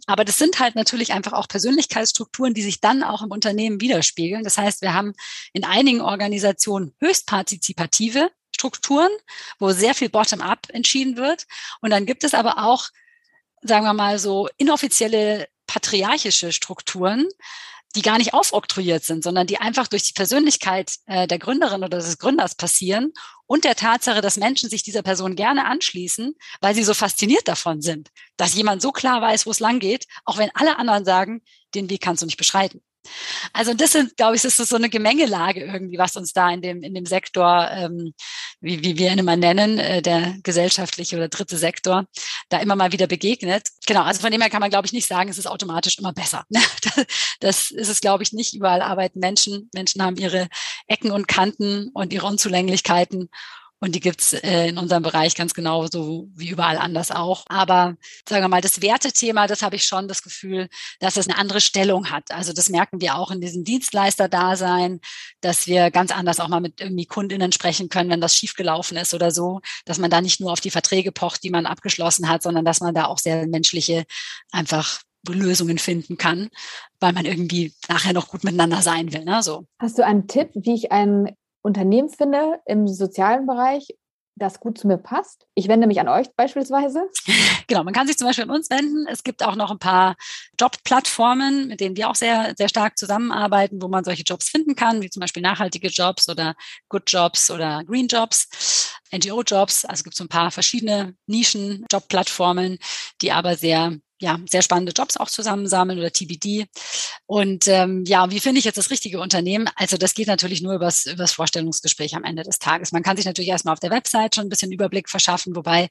Aber 0.07 0.25
das 0.25 0.39
sind 0.39 0.59
halt 0.59 0.75
natürlich 0.75 1.13
einfach 1.13 1.33
auch 1.33 1.49
Persönlichkeitsstrukturen, 1.49 2.55
die 2.55 2.63
sich 2.63 2.81
dann 2.81 3.03
auch 3.03 3.23
im 3.23 3.31
Unternehmen 3.31 3.81
widerspiegeln. 3.81 4.45
Das 4.45 4.57
heißt, 4.57 4.81
wir 4.81 4.95
haben 4.95 5.13
in 5.53 5.65
einigen 5.65 6.01
Organisationen 6.01 6.95
höchst 7.01 7.27
partizipative 7.27 8.31
Strukturen, 8.57 9.11
wo 9.59 9.73
sehr 9.73 9.95
viel 9.95 10.09
bottom-up 10.09 10.69
entschieden 10.71 11.19
wird. 11.19 11.47
Und 11.83 11.91
dann 11.91 12.07
gibt 12.07 12.25
es 12.25 12.33
aber 12.33 12.65
auch, 12.65 12.89
sagen 13.61 13.85
wir 13.85 13.93
mal 13.93 14.19
so, 14.19 14.49
inoffizielle 14.57 15.47
patriarchische 15.67 16.53
Strukturen, 16.53 17.29
die 17.95 18.03
gar 18.03 18.19
nicht 18.19 18.33
aufoktroyiert 18.35 19.05
sind, 19.05 19.25
sondern 19.25 19.47
die 19.47 19.59
einfach 19.59 19.89
durch 19.89 20.05
die 20.05 20.13
Persönlichkeit 20.13 20.97
äh, 21.07 21.27
der 21.27 21.39
Gründerin 21.39 21.85
oder 21.85 21.99
des 21.99 22.19
Gründers 22.19 22.55
passieren 22.55 23.13
und 23.47 23.65
der 23.65 23.75
Tatsache, 23.75 24.21
dass 24.21 24.37
Menschen 24.37 24.71
sich 24.71 24.83
dieser 24.83 25.03
Person 25.03 25.37
gerne 25.37 25.67
anschließen, 25.67 26.35
weil 26.61 26.75
sie 26.75 26.83
so 26.83 26.95
fasziniert 26.95 27.47
davon 27.49 27.83
sind, 27.83 28.11
dass 28.37 28.55
jemand 28.55 28.83
so 28.83 28.93
klar 28.93 29.21
weiß, 29.21 29.47
wo 29.47 29.51
es 29.51 29.61
lang 29.61 29.81
geht, 29.81 30.07
auch 30.25 30.39
wenn 30.39 30.51
alle 30.55 30.79
anderen 30.79 31.05
sagen, 31.05 31.43
den 31.75 31.91
Weg 31.91 32.01
kannst 32.01 32.23
du 32.23 32.27
nicht 32.27 32.39
beschreiten. 32.39 32.83
Also 33.53 33.75
das 33.75 33.93
sind, 33.93 34.17
glaube 34.17 34.37
ich, 34.37 34.43
das 34.43 34.59
ist 34.59 34.69
so 34.69 34.77
eine 34.77 34.89
Gemengelage 34.89 35.65
irgendwie, 35.65 35.99
was 35.99 36.17
uns 36.17 36.33
da 36.33 36.51
in 36.51 36.63
dem, 36.63 36.83
in 36.83 36.95
dem 36.95 37.07
Sektor, 37.07 37.69
ähm, 37.71 38.15
wie, 38.61 38.83
wie 38.83 38.99
wir 38.99 39.13
ihn 39.13 39.19
immer 39.19 39.37
nennen, 39.37 39.79
äh, 39.79 40.03
der 40.03 40.37
gesellschaftliche 40.43 41.17
oder 41.17 41.29
dritte 41.29 41.57
Sektor, 41.57 42.07
da 42.49 42.59
immer 42.59 42.77
mal 42.77 42.93
wieder 42.93 43.07
begegnet. 43.07 43.69
Genau, 43.87 44.03
also 44.03 44.21
von 44.21 44.31
dem 44.31 44.41
her 44.41 44.51
kann 44.51 44.61
man, 44.61 44.71
glaube 44.71 44.87
ich, 44.87 44.93
nicht 44.93 45.07
sagen, 45.07 45.29
es 45.29 45.39
ist 45.39 45.47
automatisch 45.47 45.99
immer 45.99 46.13
besser. 46.13 46.45
Das 47.41 47.71
ist 47.71 47.89
es, 47.89 48.01
glaube 48.01 48.23
ich, 48.23 48.33
nicht. 48.33 48.55
Überall 48.55 48.81
arbeiten 48.81 49.21
Menschen. 49.21 49.69
Menschen 49.75 50.03
haben 50.03 50.17
ihre 50.17 50.49
Ecken 50.87 51.11
und 51.11 51.29
Kanten 51.29 51.91
und 51.93 52.13
ihre 52.13 52.27
Unzulänglichkeiten. 52.27 53.29
Und 53.79 53.95
die 53.95 54.01
gibt's 54.01 54.33
äh, 54.33 54.69
in 54.69 54.79
unserem 54.79 55.03
Bereich 55.03 55.35
ganz 55.35 55.53
genauso 55.53 56.29
wie 56.35 56.49
überall 56.49 56.79
anders 56.79 57.11
auch. 57.11 57.45
Aber 57.49 57.97
sagen 58.27 58.43
wir 58.43 58.49
mal, 58.49 58.63
das 58.63 58.81
Wertethema, 58.81 59.47
das 59.47 59.63
habe 59.63 59.77
ich 59.77 59.85
schon 59.85 60.09
das 60.09 60.23
Gefühl, 60.23 60.69
dass 60.99 61.17
es 61.17 61.29
eine 61.29 61.37
andere 61.37 61.61
Stellung 61.61 62.11
hat. 62.11 62.31
Also 62.31 62.55
das 62.55 62.71
merken 62.71 63.01
wir 63.01 63.17
auch 63.17 63.31
in 63.31 63.41
diesem 63.41 63.65
Dienstleister-Dasein, 63.65 65.01
dass 65.43 65.67
wir 65.67 65.91
ganz 65.91 66.11
anders 66.11 66.41
auch 66.41 66.49
mal 66.49 66.61
mit 66.61 66.81
irgendwie 66.81 67.05
Kundinnen 67.07 67.53
sprechen 67.53 67.91
können, 67.91 68.09
wenn 68.09 68.21
das 68.21 68.35
schiefgelaufen 68.35 68.97
ist 68.97 69.13
oder 69.13 69.31
so, 69.31 69.61
dass 69.85 69.99
man 69.99 70.11
da 70.11 70.23
nicht 70.23 70.41
nur 70.41 70.53
auf 70.53 70.61
die 70.61 70.71
Verträge 70.71 71.13
pocht, 71.13 71.43
die 71.43 71.51
man 71.51 71.67
abgeschlossen 71.67 72.29
hat, 72.29 72.43
sondern 72.43 72.65
dass 72.65 72.81
man 72.81 72.95
da 72.95 73.07
auch 73.07 73.19
sehr 73.19 73.47
menschliche 73.47 74.05
einfach 74.53 75.01
Lösungen 75.29 75.79
finden 75.79 76.17
kann, 76.17 76.49
weil 77.01 77.13
man 77.13 77.25
irgendwie 77.25 77.75
nachher 77.89 78.13
noch 78.13 78.29
gut 78.29 78.45
miteinander 78.45 78.81
sein 78.81 79.13
will. 79.13 79.25
Ne? 79.25 79.43
So. 79.43 79.67
Hast 79.81 79.99
du 79.99 80.05
einen 80.05 80.29
Tipp, 80.29 80.51
wie 80.55 80.75
ich 80.75 80.93
ein 80.93 81.37
Unternehmen 81.67 82.09
finde 82.09 82.61
im 82.65 82.87
sozialen 82.87 83.45
Bereich, 83.45 83.89
das 84.37 84.61
gut 84.61 84.79
zu 84.79 84.87
mir 84.87 84.99
passt. 84.99 85.47
Ich 85.55 85.67
wende 85.67 85.87
mich 85.87 85.99
an 85.99 86.09
euch 86.09 86.29
beispielsweise. 86.37 87.09
Genau, 87.69 87.83
man 87.83 87.93
kann 87.93 88.07
sich 88.07 88.17
zum 88.17 88.29
Beispiel 88.29 88.45
an 88.45 88.51
uns 88.51 88.71
wenden. 88.71 89.09
Es 89.09 89.25
gibt 89.25 89.43
auch 89.43 89.57
noch 89.57 89.73
ein 89.73 89.81
paar 89.81 90.15
Jobplattformen, 90.61 91.67
mit 91.67 91.81
denen 91.81 91.97
wir 91.97 92.09
auch 92.09 92.15
sehr, 92.15 92.55
sehr 92.57 92.69
stark 92.69 92.97
zusammenarbeiten, 92.97 93.83
wo 93.83 93.89
man 93.89 94.05
solche 94.05 94.23
Jobs 94.23 94.49
finden 94.49 94.77
kann, 94.77 95.03
wie 95.03 95.11
zum 95.11 95.19
Beispiel 95.19 95.43
nachhaltige 95.43 95.89
Jobs 95.89 96.29
oder 96.29 96.55
Good 96.89 97.03
Jobs 97.09 97.51
oder 97.51 97.83
Green 97.85 98.07
Jobs, 98.07 98.96
NGO-Jobs. 99.13 99.85
Also 99.85 100.01
es 100.01 100.05
gibt 100.05 100.17
so 100.17 100.25
ein 100.25 100.29
paar 100.29 100.51
verschiedene 100.51 101.15
Nischen-Jobplattformen, 101.27 102.79
die 103.23 103.33
aber 103.33 103.57
sehr 103.57 103.97
ja, 104.19 104.39
sehr 104.49 104.63
spannende 104.63 104.93
Jobs 104.93 105.17
auch 105.17 105.29
zusammensammeln 105.29 105.99
oder 105.99 106.11
TBD. 106.11 106.67
Und 107.27 107.69
ähm, 107.69 108.05
ja, 108.07 108.31
wie 108.31 108.41
finde 108.41 108.59
ich 108.59 108.65
jetzt 108.65 108.79
das 108.79 108.91
richtige 108.91 109.21
Unternehmen? 109.21 109.69
Also 109.77 109.99
das 109.99 110.15
geht 110.15 110.29
natürlich 110.29 110.63
nur 110.63 110.75
übers, 110.75 111.07
übers 111.07 111.33
Vorstellungsgespräch 111.33 112.17
am 112.17 112.25
Ende 112.25 112.43
des 112.43 112.59
Tages. 112.59 112.93
Man 112.93 113.03
kann 113.03 113.17
sich 113.17 113.27
natürlich 113.27 113.51
erstmal 113.51 113.75
auf 113.75 113.81
der 113.81 113.91
Website 113.91 114.35
schon 114.35 114.47
ein 114.47 114.49
bisschen 114.49 114.73
Überblick 114.73 115.11
verschaffen, 115.11 115.55
wobei 115.55 115.89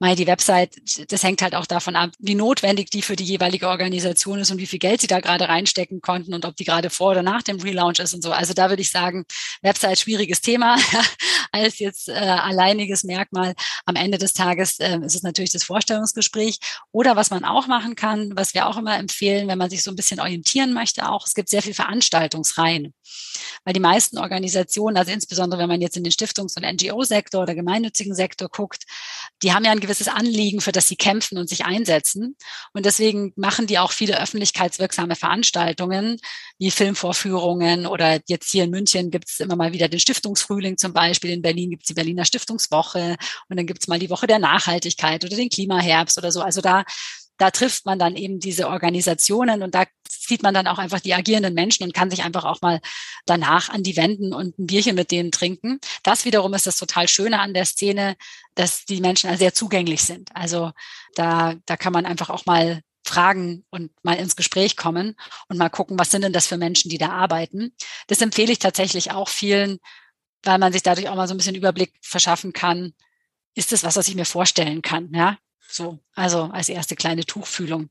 mal 0.00 0.16
die 0.16 0.26
Website, 0.26 0.80
das 1.12 1.22
hängt 1.22 1.42
halt 1.42 1.54
auch 1.54 1.66
davon 1.66 1.94
ab, 1.94 2.10
wie 2.18 2.34
notwendig 2.34 2.90
die 2.90 3.02
für 3.02 3.16
die 3.16 3.24
jeweilige 3.24 3.68
Organisation 3.68 4.38
ist 4.38 4.50
und 4.50 4.58
wie 4.58 4.66
viel 4.66 4.78
Geld 4.78 5.02
sie 5.02 5.06
da 5.06 5.20
gerade 5.20 5.48
reinstecken 5.48 6.00
konnten 6.00 6.32
und 6.32 6.46
ob 6.46 6.56
die 6.56 6.64
gerade 6.64 6.88
vor 6.88 7.10
oder 7.10 7.22
nach 7.22 7.42
dem 7.42 7.60
Relaunch 7.60 7.98
ist 7.98 8.14
und 8.14 8.22
so. 8.22 8.32
Also 8.32 8.54
da 8.54 8.70
würde 8.70 8.82
ich 8.82 8.90
sagen, 8.90 9.24
Website 9.62 9.98
schwieriges 9.98 10.40
Thema 10.40 10.76
als 11.52 11.78
jetzt 11.78 12.08
äh, 12.08 12.12
alleiniges 12.12 13.04
Merkmal. 13.04 13.54
Am 13.84 13.94
Ende 13.94 14.16
des 14.16 14.32
Tages 14.32 14.80
äh, 14.80 14.98
ist 15.04 15.14
es 15.14 15.22
natürlich 15.22 15.52
das 15.52 15.64
Vorstellungsgespräch. 15.64 16.58
Oder 16.92 17.14
was 17.16 17.30
man 17.30 17.44
auch 17.44 17.66
machen 17.66 17.94
kann, 17.94 18.32
was 18.34 18.54
wir 18.54 18.66
auch 18.66 18.78
immer 18.78 18.96
empfehlen, 18.98 19.48
wenn 19.48 19.58
man 19.58 19.68
sich 19.68 19.82
so 19.82 19.90
ein 19.90 19.96
bisschen 19.96 20.20
orientieren 20.20 20.72
möchte, 20.72 21.08
auch, 21.08 21.26
es 21.26 21.34
gibt 21.34 21.50
sehr 21.50 21.62
viel 21.62 21.74
Veranstaltungsreihen. 21.74 22.94
Weil 23.64 23.74
die 23.74 23.80
meisten 23.80 24.18
Organisationen, 24.18 24.96
also 24.96 25.12
insbesondere 25.12 25.60
wenn 25.60 25.68
man 25.68 25.80
jetzt 25.80 25.96
in 25.96 26.04
den 26.04 26.12
Stiftungs- 26.12 26.56
und 26.56 26.64
NGO-Sektor 26.64 27.42
oder 27.42 27.54
gemeinnützigen 27.54 28.14
Sektor 28.14 28.48
guckt, 28.48 28.84
die 29.42 29.52
haben 29.52 29.64
ja 29.64 29.72
ein 29.72 29.80
gewisses 29.80 30.08
Anliegen, 30.08 30.60
für 30.60 30.72
das 30.72 30.88
sie 30.88 30.96
kämpfen 30.96 31.38
und 31.38 31.48
sich 31.48 31.64
einsetzen. 31.64 32.36
Und 32.72 32.86
deswegen 32.86 33.32
machen 33.36 33.66
die 33.66 33.78
auch 33.78 33.92
viele 33.92 34.20
öffentlichkeitswirksame 34.20 35.16
Veranstaltungen, 35.16 36.18
wie 36.58 36.70
Filmvorführungen 36.70 37.86
oder 37.86 38.20
jetzt 38.28 38.50
hier 38.50 38.64
in 38.64 38.70
München 38.70 39.10
gibt 39.10 39.28
es 39.28 39.40
immer 39.40 39.56
mal 39.56 39.72
wieder 39.72 39.88
den 39.88 40.00
Stiftungsfrühling 40.00 40.76
zum 40.76 40.92
Beispiel. 40.92 41.30
In 41.30 41.42
Berlin 41.42 41.70
gibt 41.70 41.82
es 41.84 41.88
die 41.88 41.94
Berliner 41.94 42.24
Stiftungswoche 42.24 43.16
und 43.48 43.56
dann 43.56 43.66
gibt 43.66 43.82
es 43.82 43.88
mal 43.88 43.98
die 43.98 44.10
Woche 44.10 44.26
der 44.26 44.38
Nachhaltigkeit 44.38 45.24
oder 45.24 45.36
den 45.36 45.48
Klimaherbst 45.48 46.18
oder 46.18 46.32
so. 46.32 46.42
Also 46.42 46.60
da 46.60 46.84
da 47.40 47.50
trifft 47.50 47.86
man 47.86 47.98
dann 47.98 48.16
eben 48.16 48.38
diese 48.38 48.68
Organisationen 48.68 49.62
und 49.62 49.74
da 49.74 49.86
sieht 50.06 50.42
man 50.42 50.52
dann 50.52 50.66
auch 50.66 50.76
einfach 50.76 51.00
die 51.00 51.14
agierenden 51.14 51.54
Menschen 51.54 51.84
und 51.84 51.94
kann 51.94 52.10
sich 52.10 52.22
einfach 52.22 52.44
auch 52.44 52.60
mal 52.60 52.80
danach 53.24 53.70
an 53.70 53.82
die 53.82 53.96
wenden 53.96 54.34
und 54.34 54.58
ein 54.58 54.66
Bierchen 54.66 54.94
mit 54.94 55.10
denen 55.10 55.32
trinken. 55.32 55.80
Das 56.02 56.26
wiederum 56.26 56.52
ist 56.52 56.66
das 56.66 56.76
total 56.76 57.08
Schöne 57.08 57.40
an 57.40 57.54
der 57.54 57.64
Szene, 57.64 58.16
dass 58.56 58.84
die 58.84 59.00
Menschen 59.00 59.34
sehr 59.38 59.54
zugänglich 59.54 60.02
sind. 60.02 60.28
Also 60.34 60.72
da, 61.14 61.54
da 61.64 61.78
kann 61.78 61.94
man 61.94 62.04
einfach 62.04 62.28
auch 62.28 62.44
mal 62.44 62.82
fragen 63.06 63.64
und 63.70 63.90
mal 64.04 64.18
ins 64.18 64.36
Gespräch 64.36 64.76
kommen 64.76 65.16
und 65.48 65.56
mal 65.56 65.70
gucken, 65.70 65.98
was 65.98 66.10
sind 66.10 66.22
denn 66.22 66.34
das 66.34 66.46
für 66.46 66.58
Menschen, 66.58 66.90
die 66.90 66.98
da 66.98 67.08
arbeiten. 67.08 67.74
Das 68.08 68.20
empfehle 68.20 68.52
ich 68.52 68.58
tatsächlich 68.58 69.12
auch 69.12 69.30
vielen, 69.30 69.78
weil 70.42 70.58
man 70.58 70.74
sich 70.74 70.82
dadurch 70.82 71.08
auch 71.08 71.16
mal 71.16 71.26
so 71.26 71.32
ein 71.32 71.38
bisschen 71.38 71.54
Überblick 71.54 71.94
verschaffen 72.02 72.52
kann. 72.52 72.92
Ist 73.54 73.72
das 73.72 73.82
was, 73.82 73.96
was 73.96 74.08
ich 74.08 74.14
mir 74.14 74.26
vorstellen 74.26 74.82
kann? 74.82 75.08
Ja, 75.14 75.38
so, 75.72 75.98
also 76.14 76.44
als 76.52 76.68
erste 76.68 76.96
kleine 76.96 77.24
Tuchfühlung. 77.24 77.90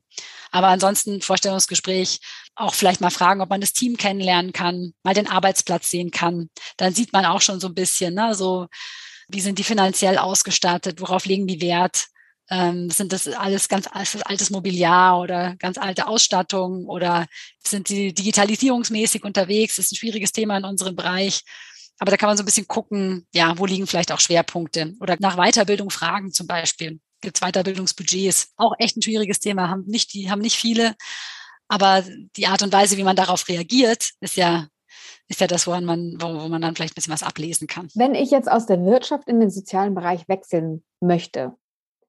Aber 0.50 0.68
ansonsten 0.68 1.20
Vorstellungsgespräch, 1.22 2.20
auch 2.54 2.74
vielleicht 2.74 3.00
mal 3.00 3.10
fragen, 3.10 3.40
ob 3.40 3.50
man 3.50 3.60
das 3.60 3.72
Team 3.72 3.96
kennenlernen 3.96 4.52
kann, 4.52 4.92
mal 5.02 5.14
den 5.14 5.28
Arbeitsplatz 5.28 5.88
sehen 5.88 6.10
kann. 6.10 6.50
Dann 6.76 6.94
sieht 6.94 7.12
man 7.12 7.24
auch 7.24 7.40
schon 7.40 7.60
so 7.60 7.68
ein 7.68 7.74
bisschen, 7.74 8.14
ne, 8.14 8.34
so 8.34 8.66
wie 9.28 9.40
sind 9.40 9.58
die 9.58 9.64
finanziell 9.64 10.18
ausgestattet, 10.18 11.00
worauf 11.00 11.24
legen 11.24 11.46
die 11.46 11.60
Wert? 11.60 12.06
Ähm, 12.50 12.90
sind 12.90 13.12
das 13.12 13.28
alles 13.28 13.68
ganz 13.68 13.86
altes 13.92 14.50
Mobiliar 14.50 15.20
oder 15.20 15.54
ganz 15.56 15.78
alte 15.78 16.08
Ausstattung 16.08 16.86
oder 16.86 17.26
sind 17.64 17.86
sie 17.86 18.12
digitalisierungsmäßig 18.12 19.22
unterwegs? 19.22 19.76
Das 19.76 19.86
ist 19.86 19.92
ein 19.92 19.96
schwieriges 19.96 20.32
Thema 20.32 20.56
in 20.56 20.64
unserem 20.64 20.96
Bereich. 20.96 21.42
Aber 22.00 22.10
da 22.10 22.16
kann 22.16 22.28
man 22.28 22.36
so 22.36 22.42
ein 22.42 22.46
bisschen 22.46 22.66
gucken, 22.66 23.26
ja, 23.32 23.56
wo 23.58 23.66
liegen 23.66 23.86
vielleicht 23.86 24.10
auch 24.10 24.20
Schwerpunkte 24.20 24.94
oder 25.00 25.16
nach 25.20 25.36
Weiterbildung 25.36 25.90
fragen 25.90 26.32
zum 26.32 26.46
Beispiel 26.48 26.98
gibt 27.20 27.36
es 27.36 27.40
Weiterbildungsbudgets. 27.40 28.52
Auch 28.56 28.74
echt 28.78 28.96
ein 28.96 29.02
schwieriges 29.02 29.40
Thema, 29.40 29.68
haben 29.68 29.84
nicht, 29.86 30.12
die 30.14 30.30
haben 30.30 30.40
nicht 30.40 30.56
viele. 30.56 30.94
Aber 31.68 32.04
die 32.36 32.46
Art 32.46 32.62
und 32.62 32.72
Weise, 32.72 32.96
wie 32.96 33.04
man 33.04 33.16
darauf 33.16 33.48
reagiert, 33.48 34.10
ist 34.20 34.36
ja, 34.36 34.66
ist 35.28 35.40
ja 35.40 35.46
das, 35.46 35.66
woran 35.66 35.84
man, 35.84 36.16
wo, 36.20 36.26
wo 36.26 36.48
man 36.48 36.60
dann 36.60 36.74
vielleicht 36.74 36.92
ein 36.92 36.96
bisschen 36.96 37.12
was 37.12 37.22
ablesen 37.22 37.68
kann. 37.68 37.88
Wenn 37.94 38.14
ich 38.14 38.30
jetzt 38.30 38.50
aus 38.50 38.66
der 38.66 38.84
Wirtschaft 38.84 39.28
in 39.28 39.38
den 39.38 39.50
sozialen 39.50 39.94
Bereich 39.94 40.28
wechseln 40.28 40.82
möchte, 41.00 41.54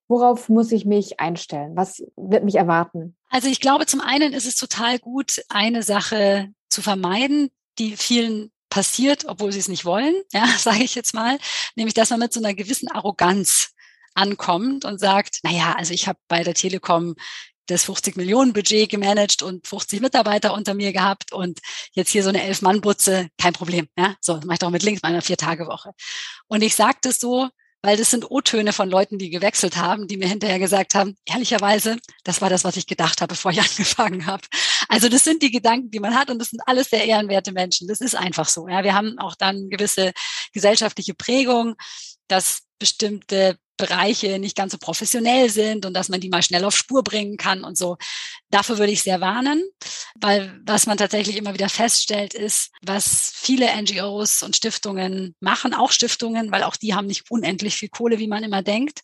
worauf 0.07 0.49
muss 0.49 0.71
ich 0.71 0.85
mich 0.85 1.19
einstellen? 1.19 1.75
Was 1.75 2.03
wird 2.17 2.43
mich 2.43 2.55
erwarten? 2.55 3.15
Also 3.29 3.47
ich 3.47 3.61
glaube, 3.61 3.85
zum 3.85 4.01
einen 4.01 4.33
ist 4.33 4.47
es 4.47 4.55
total 4.55 4.99
gut, 4.99 5.41
eine 5.47 5.83
Sache 5.83 6.49
zu 6.69 6.81
vermeiden, 6.81 7.49
die 7.77 7.95
vielen 7.95 8.51
passiert, 8.69 9.25
obwohl 9.27 9.51
sie 9.51 9.59
es 9.59 9.67
nicht 9.67 9.85
wollen, 9.85 10.15
ja, 10.31 10.47
sage 10.57 10.83
ich 10.83 10.95
jetzt 10.95 11.13
mal, 11.13 11.37
nämlich 11.75 11.93
dass 11.93 12.09
man 12.09 12.19
mit 12.19 12.33
so 12.33 12.39
einer 12.39 12.55
gewissen 12.55 12.89
Arroganz 12.89 13.73
ankommt 14.13 14.85
und 14.85 14.99
sagt, 14.99 15.39
naja, 15.43 15.75
also 15.77 15.93
ich 15.93 16.07
habe 16.07 16.19
bei 16.27 16.43
der 16.43 16.53
Telekom 16.53 17.15
das 17.67 17.85
50 17.85 18.17
Millionen 18.17 18.53
Budget 18.53 18.89
gemanagt 18.89 19.41
und 19.41 19.67
50 19.67 20.01
Mitarbeiter 20.01 20.53
unter 20.53 20.73
mir 20.73 20.91
gehabt 20.91 21.31
und 21.31 21.59
jetzt 21.93 22.09
hier 22.09 22.23
so 22.23 22.29
eine 22.29 22.43
Elf-Mann-Butze, 22.43 23.29
kein 23.37 23.53
Problem. 23.53 23.87
Ja, 23.97 24.15
so 24.19 24.35
das 24.35 24.45
mache 24.45 24.55
ich 24.55 24.59
doch 24.59 24.69
mit 24.69 24.83
links 24.83 25.01
meiner 25.03 25.21
Vier-Tage-Woche. 25.21 25.91
Und 26.47 26.63
ich 26.63 26.75
sage 26.75 26.97
das 27.01 27.19
so, 27.19 27.49
weil 27.83 27.97
das 27.97 28.11
sind 28.11 28.29
O-Töne 28.29 28.73
von 28.73 28.89
Leuten, 28.89 29.17
die 29.17 29.29
gewechselt 29.29 29.75
haben, 29.77 30.07
die 30.07 30.17
mir 30.17 30.27
hinterher 30.27 30.59
gesagt 30.59 30.93
haben, 30.93 31.15
ehrlicherweise, 31.25 31.97
das 32.23 32.41
war 32.41 32.49
das, 32.49 32.63
was 32.63 32.77
ich 32.77 32.85
gedacht 32.85 33.21
habe, 33.21 33.33
bevor 33.33 33.51
ich 33.51 33.59
angefangen 33.61 34.25
habe. 34.27 34.43
Also 34.87 35.09
das 35.09 35.23
sind 35.23 35.41
die 35.41 35.51
Gedanken, 35.51 35.89
die 35.89 35.99
man 35.99 36.15
hat 36.15 36.29
und 36.29 36.39
das 36.39 36.49
sind 36.49 36.61
alles 36.65 36.89
sehr 36.89 37.05
ehrenwerte 37.05 37.51
Menschen. 37.51 37.87
Das 37.87 38.01
ist 38.01 38.15
einfach 38.15 38.47
so. 38.47 38.67
Ja, 38.67 38.83
wir 38.83 38.93
haben 38.93 39.17
auch 39.17 39.35
dann 39.35 39.69
gewisse 39.69 40.11
gesellschaftliche 40.53 41.13
Prägung, 41.13 41.75
dass 42.27 42.61
bestimmte 42.81 43.59
Bereiche 43.77 44.37
nicht 44.37 44.55
ganz 44.55 44.73
so 44.73 44.77
professionell 44.77 45.49
sind 45.49 45.85
und 45.85 45.93
dass 45.93 46.09
man 46.09 46.19
die 46.19 46.29
mal 46.29 46.43
schnell 46.43 46.65
auf 46.65 46.75
Spur 46.75 47.03
bringen 47.03 47.37
kann 47.37 47.63
und 47.63 47.77
so. 47.77 47.97
Dafür 48.49 48.77
würde 48.77 48.91
ich 48.91 49.01
sehr 49.01 49.21
warnen, 49.21 49.63
weil 50.19 50.59
was 50.65 50.85
man 50.85 50.97
tatsächlich 50.97 51.37
immer 51.37 51.53
wieder 51.53 51.69
feststellt, 51.69 52.33
ist, 52.33 52.69
was 52.83 53.31
viele 53.33 53.67
NGOs 53.81 54.43
und 54.43 54.55
Stiftungen 54.55 55.35
machen, 55.39 55.73
auch 55.73 55.91
Stiftungen, 55.91 56.51
weil 56.51 56.63
auch 56.63 56.75
die 56.75 56.93
haben 56.93 57.07
nicht 57.07 57.31
unendlich 57.31 57.75
viel 57.75 57.89
Kohle, 57.89 58.19
wie 58.19 58.27
man 58.27 58.43
immer 58.43 58.61
denkt, 58.61 59.01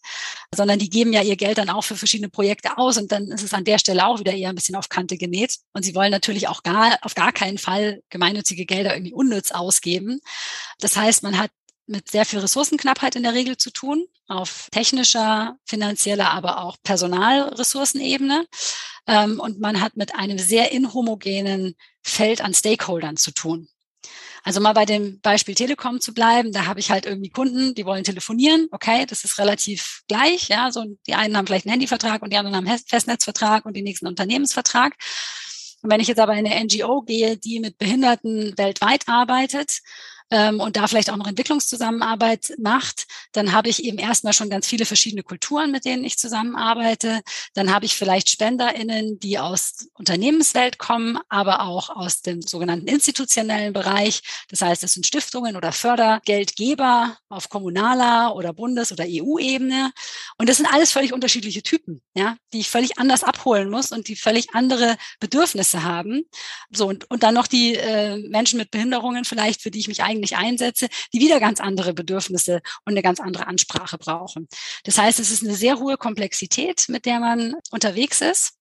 sondern 0.54 0.80
die 0.80 0.90
geben 0.90 1.14
ja 1.14 1.22
ihr 1.22 1.38
Geld 1.38 1.58
dann 1.58 1.70
auch 1.70 1.84
für 1.84 1.96
verschiedene 1.96 2.30
Projekte 2.30 2.78
aus 2.78 2.98
und 2.98 3.12
dann 3.12 3.30
ist 3.30 3.44
es 3.44 3.54
an 3.54 3.64
der 3.64 3.80
Stelle 3.80 4.06
auch 4.06 4.20
wieder 4.20 4.34
eher 4.34 4.50
ein 4.50 4.56
bisschen 4.56 4.76
auf 4.76 4.90
Kante 4.90 5.18
genäht. 5.18 5.58
Und 5.74 5.84
sie 5.84 5.96
wollen 5.96 6.12
natürlich 6.12 6.48
auch 6.48 6.62
gar, 6.62 6.98
auf 7.02 7.16
gar 7.16 7.32
keinen 7.32 7.58
Fall 7.58 8.02
gemeinnützige 8.10 8.66
Gelder 8.66 8.96
irgendwie 8.96 9.14
unnütz 9.14 9.52
ausgeben. 9.52 10.20
Das 10.80 10.98
heißt, 10.98 11.24
man 11.24 11.38
hat 11.40 11.52
mit 11.88 12.10
sehr 12.10 12.26
viel 12.26 12.40
Ressourcenknappheit 12.40 13.16
in 13.16 13.24
der 13.24 13.34
Regel 13.34 13.58
zu 13.58 13.72
tun, 13.72 14.06
auf 14.28 14.68
technischer, 14.72 15.58
finanzieller, 15.66 16.32
aber 16.32 16.64
auch 16.64 16.78
Personalressourcenebene. 16.84 18.46
Ähm, 19.08 19.40
und 19.40 19.60
man 19.60 19.82
hat 19.82 19.96
mit 19.98 20.16
einem 20.16 20.38
sehr 20.38 20.72
inhomogenen 20.72 21.76
Feld 22.02 22.42
an 22.42 22.54
Stakeholdern 22.54 23.18
zu 23.18 23.32
tun. 23.32 23.70
Also 24.44 24.62
mal 24.62 24.72
bei 24.72 24.86
dem 24.86 25.20
Beispiel 25.20 25.56
Telekom 25.56 26.00
zu 26.00 26.14
bleiben, 26.14 26.54
da 26.54 26.68
habe 26.68 26.80
ich 26.80 26.90
halt 26.90 27.06
irgendwie 27.06 27.30
Kunden, 27.30 27.76
die 27.76 27.86
wollen 27.86 28.06
telefonieren. 28.06 28.68
Okay, 28.72 29.06
das 29.06 29.26
ist 29.26 29.40
relativ 29.40 30.04
gleich. 30.08 30.48
Ja, 30.48 30.72
so 30.72 30.86
die 31.06 31.16
einen 31.16 31.36
haben 31.36 31.46
vielleicht 31.48 31.66
einen 31.66 31.74
Handyvertrag 31.74 32.22
und 32.22 32.32
die 32.32 32.38
anderen 32.38 32.56
haben 32.56 32.68
einen 32.68 32.80
Festnetzvertrag 32.80 33.66
und 33.66 33.76
die 33.76 33.82
nächsten 33.82 34.08
Unternehmensvertrag. 34.08 34.96
Und 35.82 35.92
wenn 35.92 36.00
ich 36.00 36.08
jetzt 36.08 36.20
aber 36.20 36.34
in 36.34 36.48
eine 36.48 36.64
NGO 36.64 37.02
gehe, 37.02 37.38
die 37.38 37.60
mit 37.60 37.78
Behinderten 37.78 38.58
weltweit 38.58 39.08
arbeitet, 39.08 39.80
ähm, 40.30 40.60
und 40.60 40.76
da 40.76 40.88
vielleicht 40.88 41.10
auch 41.10 41.16
noch 41.16 41.28
Entwicklungszusammenarbeit 41.28 42.54
macht, 42.58 43.08
dann 43.32 43.54
habe 43.54 43.70
ich 43.70 43.84
eben 43.84 43.98
erstmal 43.98 44.34
schon 44.34 44.50
ganz 44.50 44.68
viele 44.68 44.86
verschiedene 44.86 45.24
Kulturen, 45.24 45.72
mit 45.72 45.86
denen 45.86 46.04
ich 46.04 46.18
zusammenarbeite. 46.18 47.22
Dann 47.54 47.74
habe 47.74 47.86
ich 47.86 47.96
vielleicht 47.96 48.30
SpenderInnen, 48.30 49.20
die 49.20 49.40
aus 49.40 49.88
Unternehmenswelt 49.94 50.78
kommen, 50.78 51.18
aber 51.30 51.62
auch 51.62 51.90
aus 51.90 52.22
dem 52.22 52.42
sogenannten 52.42 52.88
institutionellen 52.88 53.74
Bereich. 53.74 54.22
Das 54.50 54.62
heißt, 54.62 54.84
es 54.84 54.94
sind 54.94 55.06
Stiftungen 55.06 55.56
oder 55.56 55.72
Fördergeldgeber 55.72 57.18
auf 57.30 57.50
kommunaler 57.50 58.36
oder 58.36 58.54
Bundes- 58.54 58.92
oder 58.92 59.06
EU-Ebene. 59.08 59.92
Und 60.38 60.50
das 60.50 60.58
sind 60.58 60.66
alles 60.66 60.92
völlig 60.92 61.14
unterschiedliche 61.14 61.64
Typen, 61.64 62.02
ja, 62.16 62.36
die 62.54 62.60
ich 62.60 62.70
völlig 62.70 63.00
anders 63.00 63.24
abholen 63.24 63.70
muss 63.70 63.92
und 63.92 64.08
die 64.08 64.16
völlig 64.16 64.54
andere 64.54 64.98
Bedürfnisse 65.20 65.84
haben. 65.84 66.24
So, 66.72 66.88
und, 66.88 67.10
und 67.10 67.24
dann 67.24 67.34
noch 67.34 67.48
die 67.48 67.76
äh, 67.76 68.18
Menschen 68.30 68.58
mit 68.58 68.72
Behinderungen 68.72 69.24
vielleicht, 69.24 69.62
für 69.62 69.72
die 69.72 69.80
ich 69.80 69.88
mich 69.88 70.04
eigentlich 70.04 70.17
eigentlich 70.18 70.38
einsetze, 70.38 70.88
die 71.14 71.20
wieder 71.20 71.40
ganz 71.40 71.60
andere 71.60 71.94
Bedürfnisse 71.94 72.62
und 72.86 72.94
eine 72.94 73.02
ganz 73.02 73.20
andere 73.20 73.48
Ansprache 73.48 73.98
brauchen. 73.98 74.48
Das 74.84 74.98
heißt, 74.98 75.20
es 75.20 75.32
ist 75.32 75.44
eine 75.44 75.56
sehr 75.56 75.80
hohe 75.80 75.98
Komplexität, 75.98 76.86
mit 76.90 77.06
der 77.06 77.20
man 77.20 77.56
unterwegs 77.72 78.22
ist 78.22 78.54